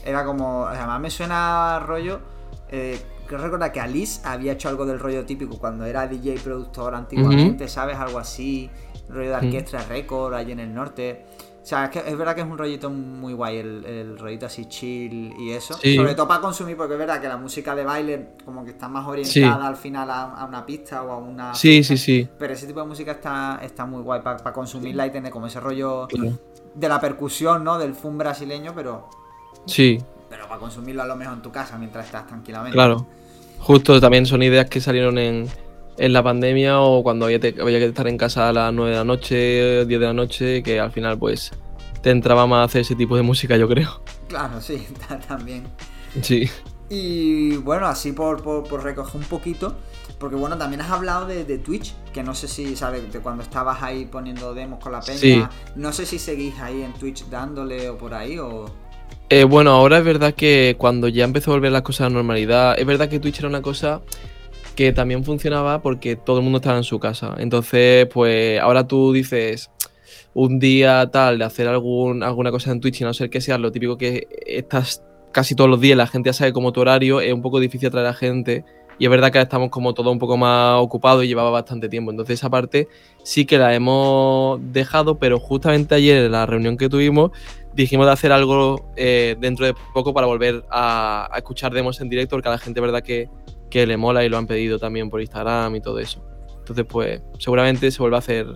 era 0.04 0.24
como. 0.24 0.66
Además, 0.66 1.00
me 1.00 1.10
suena 1.10 1.78
rollo. 1.80 2.20
Eh, 2.68 3.00
creo 3.26 3.40
recordar 3.40 3.72
que 3.72 3.80
Alice 3.80 4.20
había 4.24 4.52
hecho 4.52 4.68
algo 4.68 4.86
del 4.86 4.98
rollo 4.98 5.24
típico 5.24 5.58
cuando 5.58 5.84
era 5.84 6.06
DJ 6.06 6.40
productor 6.40 6.94
antiguamente, 6.94 7.68
¿sabes? 7.68 7.96
Algo 7.96 8.18
así. 8.18 8.70
Rollo 9.08 9.30
de 9.30 9.36
orquestra 9.36 9.82
record 9.84 10.34
allí 10.34 10.52
en 10.52 10.60
el 10.60 10.72
norte. 10.72 11.24
O 11.62 11.66
sea, 11.66 11.84
es, 11.84 11.90
que 11.90 11.98
es 11.98 12.16
verdad 12.16 12.34
que 12.34 12.40
es 12.40 12.46
un 12.46 12.56
rollito 12.56 12.88
muy 12.88 13.34
guay, 13.34 13.58
el, 13.58 14.18
rollito 14.18 14.46
así 14.46 14.64
chill 14.64 15.34
y 15.38 15.50
eso. 15.50 15.74
Sobre 15.74 16.14
todo 16.14 16.26
para 16.26 16.40
consumir, 16.40 16.76
porque 16.76 16.94
es 16.94 16.98
verdad 16.98 17.20
que 17.20 17.28
la 17.28 17.36
música 17.36 17.74
de 17.74 17.84
baile 17.84 18.28
como 18.44 18.64
que 18.64 18.70
está 18.70 18.88
más 18.88 19.06
orientada 19.06 19.68
al 19.68 19.76
final 19.76 20.10
a, 20.10 20.46
una 20.48 20.64
pista 20.64 21.02
o 21.02 21.12
a 21.12 21.18
una... 21.18 21.54
Sí, 21.54 21.84
sí, 21.84 21.98
sí. 21.98 22.28
Pero 22.38 22.54
ese 22.54 22.66
tipo 22.66 22.80
de 22.80 22.86
música 22.86 23.12
está, 23.12 23.60
está 23.62 23.84
muy 23.84 24.02
guay 24.02 24.22
para, 24.22 24.52
consumirla 24.52 25.06
y 25.06 25.10
tener 25.10 25.30
como 25.30 25.48
ese 25.48 25.60
rollo 25.60 26.08
de 26.74 26.88
la 26.88 27.00
percusión, 27.00 27.62
¿no? 27.62 27.78
Del 27.78 27.94
fun 27.94 28.16
brasileño, 28.16 28.72
pero 28.74 29.08
Sí. 29.66 29.98
Pero 30.28 30.46
para 30.48 30.60
consumirlo 30.60 31.02
a 31.02 31.06
lo 31.06 31.16
mejor 31.16 31.34
en 31.34 31.42
tu 31.42 31.50
casa 31.50 31.78
mientras 31.78 32.06
estás 32.06 32.26
tranquilamente. 32.26 32.74
Claro. 32.74 33.06
Justo 33.58 34.00
también 34.00 34.26
son 34.26 34.42
ideas 34.42 34.68
que 34.68 34.80
salieron 34.80 35.18
en, 35.18 35.48
la 35.98 36.22
pandemia 36.22 36.80
o 36.80 37.02
cuando 37.02 37.26
había, 37.26 37.40
que 37.40 37.84
estar 37.84 38.08
en 38.08 38.16
casa 38.16 38.48
a 38.48 38.52
las 38.52 38.72
9 38.72 38.90
de 38.90 38.96
la 38.96 39.04
noche, 39.04 39.84
10 39.84 40.00
de 40.00 40.06
la 40.06 40.14
noche, 40.14 40.62
que 40.62 40.80
al 40.80 40.90
final 40.92 41.18
pues 41.18 41.50
te 42.00 42.10
entraba 42.10 42.46
más 42.46 42.60
a 42.60 42.64
hacer 42.64 42.80
ese 42.82 42.94
tipo 42.94 43.16
de 43.16 43.22
música, 43.22 43.56
yo 43.58 43.68
creo. 43.68 44.00
Claro, 44.28 44.60
sí, 44.60 44.86
también. 45.28 45.64
Sí. 46.22 46.48
Y 46.88 47.56
bueno, 47.58 47.86
así 47.86 48.12
por, 48.12 48.42
por, 48.42 48.82
recoger 48.82 49.20
un 49.20 49.26
poquito, 49.26 49.76
porque 50.18 50.34
bueno, 50.36 50.58
también 50.58 50.80
has 50.80 50.90
hablado 50.90 51.24
de, 51.26 51.58
Twitch, 51.58 51.94
que 52.12 52.24
no 52.24 52.34
sé 52.34 52.48
si, 52.48 52.74
¿sabes? 52.74 53.12
De 53.12 53.20
cuando 53.20 53.44
estabas 53.44 53.80
ahí 53.82 54.06
poniendo 54.06 54.54
demos 54.54 54.80
con 54.82 54.92
la 54.92 55.00
peña. 55.00 55.50
No 55.76 55.92
sé 55.92 56.04
si 56.04 56.18
seguís 56.18 56.58
ahí 56.58 56.82
en 56.82 56.92
Twitch 56.94 57.28
dándole 57.28 57.88
o 57.90 57.96
por 57.96 58.14
ahí 58.14 58.38
o... 58.38 58.66
Eh, 59.32 59.44
bueno, 59.44 59.70
ahora 59.70 59.98
es 59.98 60.04
verdad 60.04 60.34
que 60.34 60.74
cuando 60.76 61.06
ya 61.06 61.22
empezó 61.22 61.52
a 61.52 61.54
volver 61.54 61.70
las 61.70 61.82
cosas 61.82 62.06
a 62.06 62.08
la 62.08 62.16
normalidad, 62.16 62.76
es 62.76 62.84
verdad 62.84 63.08
que 63.08 63.20
Twitch 63.20 63.38
era 63.38 63.46
una 63.46 63.62
cosa 63.62 64.00
que 64.74 64.92
también 64.92 65.24
funcionaba 65.24 65.82
porque 65.82 66.16
todo 66.16 66.38
el 66.38 66.42
mundo 66.42 66.58
estaba 66.58 66.76
en 66.76 66.82
su 66.82 66.98
casa. 66.98 67.36
Entonces, 67.38 68.08
pues 68.12 68.58
ahora 68.58 68.88
tú 68.88 69.12
dices 69.12 69.70
un 70.34 70.58
día 70.58 71.08
tal 71.12 71.38
de 71.38 71.44
hacer 71.44 71.68
algún, 71.68 72.24
alguna 72.24 72.50
cosa 72.50 72.72
en 72.72 72.80
Twitch 72.80 73.02
y 73.02 73.04
no 73.04 73.14
ser 73.14 73.30
que 73.30 73.40
sea 73.40 73.56
lo 73.56 73.70
típico 73.70 73.96
que 73.96 74.26
estás 74.46 75.04
casi 75.30 75.54
todos 75.54 75.70
los 75.70 75.80
días, 75.80 75.96
la 75.96 76.08
gente 76.08 76.30
ya 76.30 76.32
sabe 76.32 76.52
como 76.52 76.72
tu 76.72 76.80
horario, 76.80 77.20
es 77.20 77.32
un 77.32 77.40
poco 77.40 77.60
difícil 77.60 77.86
atraer 77.86 78.08
a 78.08 78.14
gente. 78.14 78.64
Y 78.98 79.04
es 79.04 79.10
verdad 79.10 79.32
que 79.32 79.40
estamos 79.40 79.70
como 79.70 79.94
todo 79.94 80.10
un 80.10 80.18
poco 80.18 80.36
más 80.36 80.74
ocupados 80.78 81.24
y 81.24 81.28
llevaba 81.28 81.50
bastante 81.50 81.88
tiempo. 81.88 82.10
Entonces 82.10 82.38
esa 82.38 82.50
parte 82.50 82.86
sí 83.22 83.46
que 83.46 83.56
la 83.58 83.74
hemos 83.74 84.60
dejado, 84.72 85.18
pero 85.18 85.38
justamente 85.38 85.94
ayer 85.94 86.24
en 86.24 86.32
la 86.32 86.44
reunión 86.44 86.76
que 86.76 86.90
tuvimos 86.90 87.30
dijimos 87.80 88.06
de 88.06 88.12
hacer 88.12 88.32
algo 88.32 88.92
eh, 88.96 89.36
dentro 89.38 89.66
de 89.66 89.74
poco 89.94 90.12
para 90.12 90.26
volver 90.26 90.64
a, 90.70 91.30
escuchar 91.36 91.72
demos 91.72 92.00
en 92.00 92.08
directo, 92.08 92.36
porque 92.36 92.48
a 92.48 92.52
la 92.52 92.58
gente, 92.58 92.80
verdad, 92.80 93.02
que, 93.02 93.28
que, 93.70 93.86
le 93.86 93.96
mola 93.96 94.24
y 94.24 94.28
lo 94.28 94.38
han 94.38 94.46
pedido 94.46 94.78
también 94.78 95.10
por 95.10 95.20
Instagram 95.20 95.76
y 95.76 95.80
todo 95.80 95.98
eso. 95.98 96.24
Entonces, 96.58 96.84
pues, 96.88 97.22
seguramente 97.38 97.90
se 97.90 97.98
vuelva 97.98 98.18
a 98.18 98.20
hacer 98.20 98.46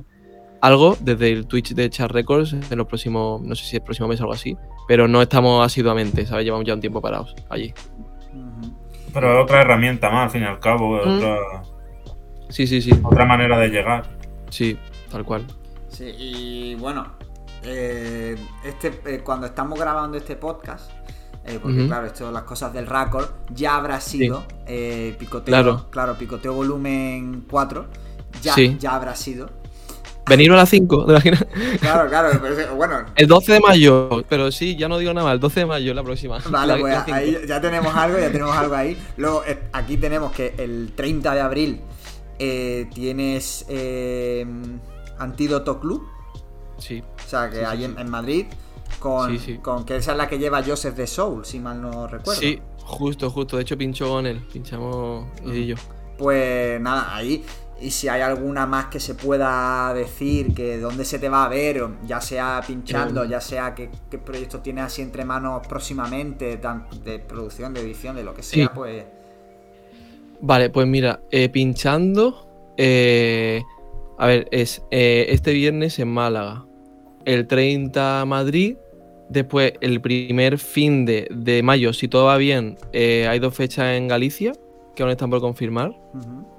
algo 0.61 0.97
desde 1.01 1.33
el 1.33 1.47
Twitch 1.47 1.75
de 1.75 1.91
Chat 1.91 2.11
Records 2.11 2.55
en 2.55 2.79
los 2.79 2.87
próximos, 2.87 3.43
no 3.43 3.55
sé 3.55 3.65
si 3.65 3.77
el 3.77 3.83
próximo 3.83 4.09
mes 4.09 4.21
o 4.21 4.25
algo 4.25 4.35
así, 4.35 4.57
pero 4.89 5.09
no 5.09 5.21
estamos 5.21 5.65
asiduamente, 5.65 6.25
¿sabes? 6.27 6.45
Llevamos 6.45 6.67
ya 6.67 6.75
un 6.75 6.81
tiempo 6.81 7.01
parados 7.01 7.35
allí. 7.51 7.75
Pero 9.13 9.43
otra 9.43 9.61
herramienta 9.61 10.11
más, 10.11 10.25
al 10.25 10.31
fin 10.31 10.43
y 10.43 10.47
al 10.47 10.59
cabo, 10.59 10.97
mm. 11.05 11.17
otra... 11.17 11.39
Sí, 12.49 12.67
sí, 12.67 12.81
sí. 12.83 12.93
Otra 13.03 13.25
manera 13.25 13.59
de 13.59 13.69
llegar. 13.69 14.05
Sí, 14.51 14.79
tal 15.11 15.25
cual. 15.25 15.45
Sí, 15.89 16.13
y 16.19 16.75
bueno, 16.77 17.07
eh, 17.67 18.37
este, 18.65 19.01
eh, 19.07 19.21
cuando 19.25 19.47
estamos 19.47 19.79
grabando 19.79 20.19
este 20.19 20.37
podcast, 20.37 20.91
eh, 21.45 21.59
porque 21.63 21.87
claro, 21.87 22.07
esto 22.07 22.31
las 22.31 22.45
cosas 22.45 22.73
del 22.73 22.87
récord, 22.87 23.27
ya 23.51 23.77
habrá 23.77 24.01
sido 24.01 24.45
picoteo, 25.19 25.91
claro. 25.91 26.17
picoteo 26.19 26.55
volumen 26.55 27.45
4, 27.51 27.87
ya, 28.43 28.55
ya 28.79 28.95
habrá 28.95 29.15
sido. 29.15 29.51
Venir 30.27 30.51
a 30.53 30.57
las 30.57 30.71
5 30.71 31.07
Claro, 31.81 32.09
claro, 32.09 32.31
bueno. 32.77 33.05
El 33.15 33.29
12 33.29 33.53
de 33.53 33.61
mayo, 33.61 34.25
pero 34.27 34.51
sí, 34.51 34.75
ya 34.75 34.89
no 34.89 34.97
digo 34.97 35.13
nada 35.13 35.27
más, 35.27 35.35
el 35.35 35.41
12 35.41 35.61
de 35.61 35.67
mayo 35.67 35.93
la 35.93 36.03
próxima. 36.03 36.39
Vale, 36.51 36.79
pues 36.79 36.97
ahí 37.09 37.39
ya 37.47 37.61
tenemos 37.61 37.95
algo, 37.95 38.19
ya 38.19 38.33
tenemos 38.33 38.57
algo 38.57 38.75
ahí. 38.75 38.99
Luego, 39.19 39.43
aquí 39.73 39.99
tenemos 39.99 40.33
que 40.33 40.55
el 40.57 40.93
30 40.95 41.35
de 41.35 41.41
abril 41.41 41.81
tienes 42.39 43.67
Antídoto 45.19 45.79
Club. 45.79 46.09
Sí. 46.79 47.03
O 47.25 47.29
sea, 47.29 47.51
que 47.51 47.65
hay 47.65 47.85
En, 47.85 48.11
Madrid, 48.11 48.47
con, 48.99 49.37
con, 49.63 49.85
que 49.85 49.97
esa 49.97 50.13
es 50.13 50.19
la 50.19 50.29
que 50.29 50.39
lleva 50.39 50.63
Joseph 50.63 50.95
de 50.95 51.07
Soul, 51.07 51.45
si 51.45 51.59
mal 51.59 51.81
no 51.81 52.07
recuerdo. 52.07 52.41
Sí, 52.41 52.61
justo, 52.79 53.31
justo. 53.31 53.57
De 53.57 53.63
hecho, 53.63 53.77
pinchó 53.77 54.09
con 54.09 54.27
él, 54.27 54.41
pinchamos 54.53 55.27
y 55.45 55.67
yo. 55.67 55.77
Pues 56.19 56.81
nada, 56.81 57.15
ahí. 57.15 57.45
Y 57.81 57.91
si 57.91 58.09
hay 58.09 58.23
alguna 58.23 58.67
más 58.67 58.87
que 58.87 59.01
se 59.01 59.15
pueda 59.15 59.93
decir, 59.95 60.55
que 60.55 60.79
dónde 60.79 61.05
se 61.05 61.19
te 61.19 61.29
va 61.29 61.45
a 61.45 61.49
ver, 61.49 61.85
ya 62.07 62.21
sea 62.21 62.63
pinchando, 62.67 63.25
ya 63.25 63.41
sea 63.41 63.75
qué, 63.75 63.91
qué 64.11 64.19
proyecto 64.19 64.61
tienes 64.61 64.85
así 64.85 65.03
entre 65.03 65.25
manos 65.25 65.67
próximamente, 65.67 66.61
de 67.05 67.19
producción, 67.19 67.75
de 67.75 67.81
edición, 67.81 68.15
de 68.15 68.23
lo 68.23 68.33
que 68.33 68.43
sea, 68.43 68.73
pues. 68.73 69.05
Vale, 70.41 70.71
pues 70.71 70.87
mira, 70.87 71.21
eh, 71.31 71.49
pinchando 71.49 72.45
Eh, 72.77 73.63
a 74.19 74.27
ver, 74.27 74.49
es 74.51 74.83
eh, 74.91 75.27
este 75.29 75.53
viernes 75.53 75.99
en 75.99 76.09
Málaga, 76.09 76.67
el 77.25 77.47
30 77.47 78.25
Madrid, 78.27 78.77
después 79.29 79.75
el 79.81 80.01
primer 80.01 80.59
fin 80.59 81.05
de, 81.05 81.29
de 81.31 81.63
mayo, 81.63 81.93
si 81.93 82.09
todo 82.09 82.27
va 82.27 82.37
bien, 82.37 82.77
eh, 82.93 83.27
hay 83.29 83.39
dos 83.39 83.55
fechas 83.55 83.97
en 83.97 84.09
Galicia, 84.09 84.53
que 84.95 85.03
aún 85.03 85.11
están 85.11 85.31
por 85.31 85.41
confirmar. 85.41 85.93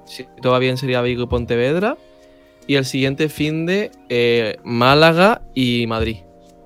Si 0.05 0.25
todo 0.41 0.53
va 0.53 0.59
bien 0.59 0.77
sería 0.77 1.01
Vigo 1.01 1.23
y 1.23 1.27
Pontevedra. 1.27 1.97
Y 2.67 2.75
el 2.75 2.85
siguiente 2.85 3.29
fin 3.29 3.65
de 3.65 3.91
eh, 4.09 4.57
Málaga 4.63 5.41
y 5.53 5.85
Madrid. 5.87 6.17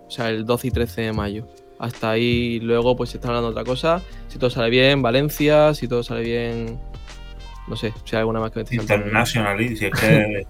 O 0.07 0.11
sea, 0.11 0.29
el 0.29 0.45
12 0.45 0.67
y 0.67 0.71
13 0.71 1.01
de 1.01 1.13
mayo. 1.13 1.47
Hasta 1.77 2.11
ahí 2.11 2.59
luego 2.61 2.95
pues 2.95 3.11
se 3.11 3.17
está 3.17 3.29
hablando 3.29 3.51
de 3.51 3.51
otra 3.51 3.63
cosa. 3.65 4.01
Si 4.27 4.37
todo 4.37 4.49
sale 4.49 4.69
bien, 4.69 5.01
Valencia, 5.01 5.73
si 5.73 5.87
todo 5.87 6.03
sale 6.03 6.21
bien... 6.21 6.79
No 7.67 7.75
sé, 7.75 7.93
si 8.03 8.15
hay 8.15 8.21
alguna 8.21 8.39
más 8.39 8.51
que 8.51 8.63
me 8.63 8.81
International, 8.81 9.77
si 9.77 9.85
es 9.85 9.91
que... 9.91 10.47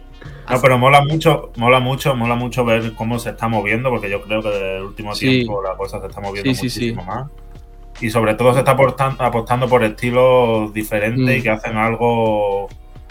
no, 0.50 0.60
pero 0.60 0.78
mola 0.78 1.02
mucho, 1.02 1.52
mola 1.56 1.80
mucho, 1.80 2.14
mola 2.14 2.34
mucho 2.34 2.64
ver 2.64 2.92
cómo 2.94 3.18
se 3.18 3.30
está 3.30 3.48
moviendo, 3.48 3.90
porque 3.90 4.10
yo 4.10 4.22
creo 4.22 4.42
que 4.42 4.48
desde 4.48 4.76
el 4.76 4.82
último 4.84 5.12
tiempo 5.14 5.62
la 5.62 5.76
cosa 5.76 6.00
se 6.00 6.06
está 6.06 6.20
moviendo 6.20 6.50
muchísimo 6.50 7.04
más. 7.04 7.30
Y 8.00 8.10
sobre 8.10 8.34
todo 8.34 8.52
se 8.52 8.58
está 8.58 8.72
apostando, 8.72 9.68
por 9.68 9.82
estilos 9.82 10.72
diferentes 10.72 11.36
y 11.36 11.40
mm. 11.40 11.42
que 11.42 11.50
hacen 11.50 11.76
algo 11.76 12.68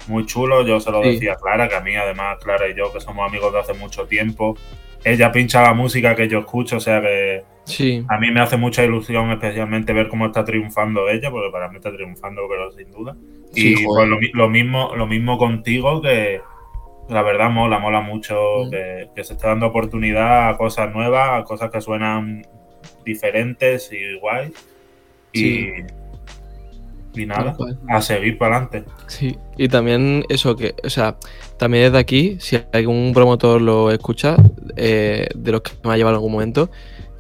muy 0.08 0.26
chulo. 0.26 0.66
Yo 0.66 0.80
se 0.80 0.92
lo 0.92 1.02
decía 1.02 1.34
a 1.34 1.36
Clara, 1.38 1.68
que 1.68 1.76
a 1.76 1.82
mí 1.82 1.96
además 1.96 2.38
Clara 2.44 2.70
y 2.70 2.76
yo, 2.76 2.94
que 2.94 3.02
somos 3.02 3.28
amigos 3.28 3.52
de 3.52 3.60
hace 3.60 3.74
mucho 3.74 4.06
tiempo, 4.06 4.56
ella 5.04 5.32
pincha 5.32 5.62
la 5.62 5.74
música 5.74 6.16
que 6.16 6.28
yo 6.28 6.40
escucho, 6.40 6.78
o 6.78 6.80
sea 6.80 7.02
que 7.02 7.44
a 8.08 8.20
mí 8.20 8.32
me 8.32 8.42
hace 8.42 8.58
mucha 8.58 8.84
ilusión 8.84 9.32
especialmente 9.32 9.94
ver 9.94 10.08
cómo 10.08 10.28
está 10.28 10.46
triunfando 10.46 11.10
ella, 11.10 11.32
porque 11.32 11.52
para 11.52 11.70
mí 11.70 11.78
está 11.78 11.92
triunfando, 11.92 12.44
pero 12.50 12.72
sin 12.72 12.92
duda. 12.92 13.16
y 13.54 13.84
pues 13.86 14.08
lo, 14.34 14.50
mismo, 14.50 14.96
lo 14.96 15.08
mismo 15.08 15.38
contigo, 15.38 16.02
que 16.02 16.42
la 17.10 17.22
verdad 17.22 17.50
mola, 17.50 17.80
mola 17.80 18.02
mucho 18.02 18.66
mm. 18.66 18.70
que, 18.70 19.10
que, 19.16 19.24
se 19.24 19.34
esté 19.34 19.48
dando 19.48 19.68
oportunidad 19.68 20.50
a 20.50 20.58
cosas 20.58 20.94
nuevas, 20.94 21.42
a 21.42 21.44
cosas 21.44 21.70
que 21.72 21.82
suenan 21.82 22.46
diferentes 23.04 23.92
y 23.92 24.18
guay. 24.20 24.52
Y, 25.34 25.70
y 27.14 27.26
nada, 27.26 27.56
a 27.90 28.02
seguir 28.02 28.38
para 28.38 28.58
adelante. 28.58 28.84
Sí, 29.08 29.38
y 29.58 29.68
también 29.68 30.26
eso 30.30 30.56
que, 30.56 30.76
o 30.84 30.90
sea, 30.90 31.18
también 31.58 31.86
desde 31.86 31.98
aquí, 31.98 32.38
si 32.40 32.60
algún 32.74 33.14
promotor 33.14 33.62
lo 33.62 33.92
escucha, 33.92 34.36
eh, 34.76 35.28
de 35.36 35.52
los 35.52 35.62
que 35.62 35.72
me 35.84 35.94
ha 35.94 35.98
llevado 35.98 36.16
en 36.16 36.18
algún 36.18 36.32
momento, 36.32 36.70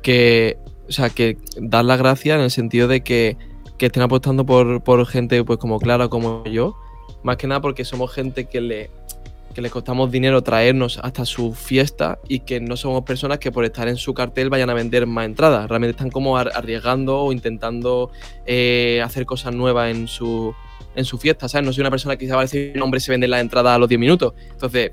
que, 0.02 0.58
o 0.88 0.92
sea, 0.92 1.10
que 1.10 1.38
dar 1.58 1.86
las 1.86 1.98
gracias 1.98 2.38
en 2.38 2.44
el 2.44 2.52
sentido 2.52 2.88
de 2.88 3.02
que, 3.02 3.38
que 3.78 3.88
estén 3.88 4.04
apostando 4.04 4.46
por, 4.46 4.82
por 4.84 5.06
gente 5.06 5.44
pues 5.44 5.60
como 5.60 5.80
Clara 5.80 6.08
como 6.08 6.44
yo, 6.46 6.76
más 7.24 7.38
que 7.38 7.48
nada 7.48 7.62
porque 7.62 7.86
somos 7.86 8.14
gente 8.14 8.46
que 8.46 8.62
le, 8.62 8.92
que 9.56 9.62
le 9.62 9.70
costamos 9.70 10.12
dinero 10.12 10.44
traernos 10.44 11.00
hasta 11.02 11.24
su 11.24 11.54
fiesta 11.54 12.20
y 12.28 12.42
que 12.42 12.60
no 12.60 12.76
somos 12.76 13.04
personas 13.04 13.40
que 13.40 13.54
por 13.54 13.64
estar 13.64 13.88
en 13.88 13.96
su 13.96 14.14
cartel 14.14 14.50
vayan 14.50 14.70
a 14.70 14.74
vender 14.74 15.08
más 15.08 15.26
entradas. 15.26 15.70
Realmente 15.70 15.92
están 15.92 16.12
como 16.12 16.38
arriesgando 16.38 17.22
o 17.22 17.32
intentando 17.32 18.12
eh, 18.46 19.02
hacer 19.04 19.26
cosas 19.26 19.56
nuevas 19.56 19.96
en 19.96 20.10
su, 20.10 20.54
en 20.94 21.06
su 21.06 21.18
fiesta, 21.18 21.48
¿sabes? 21.48 21.66
No 21.66 21.72
soy 21.72 21.82
una 21.82 21.90
persona 21.90 22.18
que 22.18 22.28
se 22.28 22.34
va 22.34 22.40
a 22.40 22.44
decir, 22.44 22.74
un 22.76 22.82
hombre, 22.82 23.00
se 23.00 23.12
vende 23.12 23.30
la 23.30 23.40
entrada 23.40 23.74
a 23.74 23.80
los 23.80 23.88
10 23.88 23.98
minutos. 23.98 24.34
Entonces, 24.52 24.92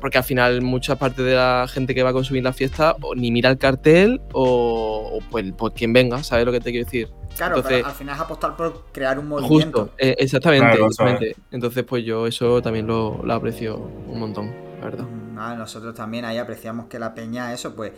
porque 0.00 0.18
al 0.18 0.24
final 0.24 0.62
mucha 0.62 0.96
parte 0.96 1.22
de 1.22 1.34
la 1.34 1.66
gente 1.68 1.94
que 1.94 2.02
va 2.02 2.10
a 2.10 2.12
consumir 2.12 2.42
la 2.42 2.52
fiesta 2.52 2.96
o 3.00 3.14
ni 3.14 3.30
mira 3.30 3.50
el 3.50 3.58
cartel 3.58 4.20
o, 4.32 5.18
pues, 5.30 5.52
pues, 5.56 5.72
quien 5.74 5.92
venga, 5.92 6.22
¿sabes 6.22 6.44
lo 6.44 6.52
que 6.52 6.60
te 6.60 6.70
quiero 6.70 6.84
decir? 6.84 7.08
Claro, 7.36 7.62
pero 7.62 7.86
al 7.86 7.92
final 7.92 8.16
es 8.16 8.20
apostar 8.20 8.56
por 8.56 8.86
crear 8.92 9.18
un 9.18 9.28
movimiento. 9.28 9.82
Justo, 9.82 9.94
eh, 9.98 10.16
exactamente, 10.18 11.34
Entonces, 11.52 11.84
pues 11.84 12.04
yo 12.04 12.26
eso 12.26 12.60
también 12.60 12.86
lo, 12.86 13.22
aprecio 13.32 13.76
un 13.76 14.18
montón, 14.18 14.52
la 14.80 14.84
verdad. 14.84 15.04
Mm, 15.04 15.58
nosotros 15.58 15.94
también 15.94 16.24
ahí 16.24 16.36
apreciamos 16.36 16.86
que 16.86 16.98
la 16.98 17.14
peña, 17.14 17.52
eso, 17.52 17.76
pues, 17.76 17.92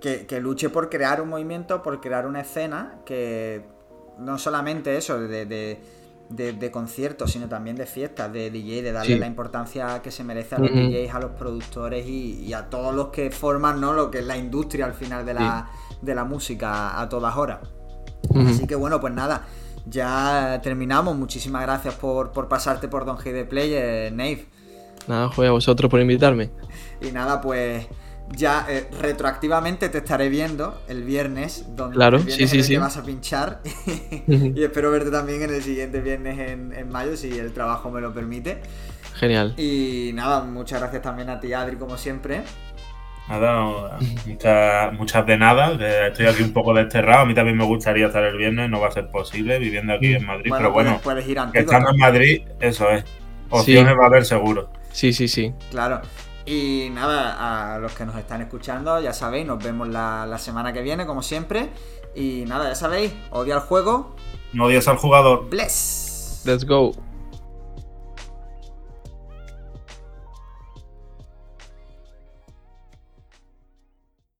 que, 0.00 0.40
luche 0.40 0.70
por 0.70 0.88
crear 0.88 1.20
un 1.20 1.28
movimiento, 1.28 1.82
por 1.82 2.00
crear 2.00 2.26
una 2.26 2.42
escena 2.42 3.00
que 3.04 3.62
no 4.18 4.38
solamente 4.38 4.96
eso, 4.96 5.18
de, 5.20 5.44
de, 5.46 5.80
conciertos, 6.70 7.32
sino 7.32 7.48
también 7.48 7.76
de 7.76 7.86
fiestas, 7.86 8.32
de 8.32 8.50
DJ, 8.50 8.82
de 8.82 8.92
darle 8.92 9.18
la 9.18 9.26
importancia 9.26 10.00
que 10.02 10.10
se 10.10 10.24
merece 10.24 10.54
a 10.54 10.58
los 10.58 10.70
DJs, 10.70 11.14
a 11.14 11.20
los 11.20 11.30
productores 11.32 12.06
y, 12.06 12.52
a 12.52 12.68
todos 12.68 12.94
los 12.94 13.08
que 13.08 13.30
forman 13.30 13.80
¿no? 13.80 13.92
lo 13.92 14.10
que 14.10 14.18
es 14.18 14.26
la 14.26 14.36
industria 14.36 14.86
al 14.86 14.94
final 14.94 15.24
de 15.24 15.34
la, 15.34 15.70
de 16.02 16.14
la 16.14 16.24
música 16.24 17.00
a 17.00 17.08
todas 17.08 17.36
horas. 17.36 17.60
Así 18.46 18.66
que 18.66 18.74
bueno, 18.74 19.00
pues 19.00 19.14
nada, 19.14 19.46
ya 19.86 20.60
terminamos. 20.62 21.16
Muchísimas 21.16 21.62
gracias 21.62 21.94
por, 21.94 22.30
pasarte 22.48 22.88
por 22.88 23.04
Don 23.04 23.16
G 23.16 23.32
de 23.32 23.44
Play, 23.44 23.72
eh, 23.74 24.10
Nave. 24.12 24.46
Nada, 25.06 25.28
juega 25.28 25.50
a 25.50 25.52
vosotros 25.52 25.90
por 25.90 26.00
invitarme. 26.00 26.50
Y 27.00 27.10
nada, 27.10 27.40
pues 27.40 27.86
ya 28.30 28.66
eh, 28.68 28.88
retroactivamente 29.00 29.88
te 29.88 29.98
estaré 29.98 30.28
viendo 30.28 30.82
el 30.88 31.02
viernes, 31.02 31.64
donde 31.74 31.96
claro, 31.96 32.18
sí, 32.20 32.46
sí, 32.46 32.62
sí. 32.62 32.76
vas 32.76 32.96
a 32.96 33.04
pinchar. 33.04 33.60
y 34.26 34.62
espero 34.62 34.90
verte 34.90 35.10
también 35.10 35.42
en 35.42 35.54
el 35.54 35.62
siguiente 35.62 36.00
viernes 36.00 36.38
en, 36.38 36.72
en, 36.72 36.88
mayo, 36.88 37.16
si 37.16 37.38
el 37.38 37.52
trabajo 37.52 37.90
me 37.90 38.00
lo 38.00 38.12
permite. 38.12 38.60
Genial. 39.14 39.54
Y 39.56 40.12
nada, 40.14 40.44
muchas 40.44 40.80
gracias 40.80 41.02
también 41.02 41.28
a 41.30 41.40
ti, 41.40 41.52
Adri, 41.52 41.76
como 41.76 41.96
siempre. 41.96 42.42
Nada, 43.28 43.98
muchas, 44.26 44.92
muchas 44.94 45.26
de 45.26 45.36
nada. 45.36 45.72
Estoy 46.06 46.26
aquí 46.26 46.42
un 46.42 46.52
poco 46.52 46.72
desterrado. 46.72 47.22
A 47.22 47.26
mí 47.26 47.34
también 47.34 47.58
me 47.58 47.64
gustaría 47.64 48.06
estar 48.06 48.24
el 48.24 48.36
viernes, 48.38 48.70
no 48.70 48.80
va 48.80 48.88
a 48.88 48.90
ser 48.90 49.08
posible 49.08 49.58
viviendo 49.58 49.92
aquí 49.92 50.14
en 50.14 50.24
Madrid. 50.24 50.50
pero 50.56 50.72
bueno, 50.72 50.98
puedes, 51.02 51.28
ir 51.28 51.38
que 51.52 51.58
estando 51.58 51.90
en 51.90 51.98
Madrid, 51.98 52.42
eso 52.60 52.88
es. 52.90 53.04
Opciones 53.50 53.94
va 53.98 54.04
a 54.04 54.06
haber 54.06 54.24
seguro. 54.24 54.70
Sí, 54.92 55.12
sí, 55.12 55.28
sí. 55.28 55.52
Claro. 55.70 56.00
Y 56.48 56.88
nada, 56.88 57.74
a 57.74 57.78
los 57.78 57.92
que 57.92 58.06
nos 58.06 58.16
están 58.16 58.40
escuchando, 58.40 58.98
ya 59.02 59.12
sabéis, 59.12 59.46
nos 59.46 59.62
vemos 59.62 59.86
la, 59.86 60.24
la 60.24 60.38
semana 60.38 60.72
que 60.72 60.80
viene, 60.80 61.04
como 61.04 61.22
siempre. 61.22 61.68
Y 62.14 62.44
nada, 62.46 62.70
ya 62.70 62.74
sabéis, 62.74 63.12
odia 63.30 63.56
al 63.56 63.60
juego. 63.60 64.16
No 64.54 64.64
odias 64.64 64.88
al 64.88 64.96
jugador. 64.96 65.50
Bless. 65.50 66.40
Let's 66.46 66.64
go. 66.64 66.92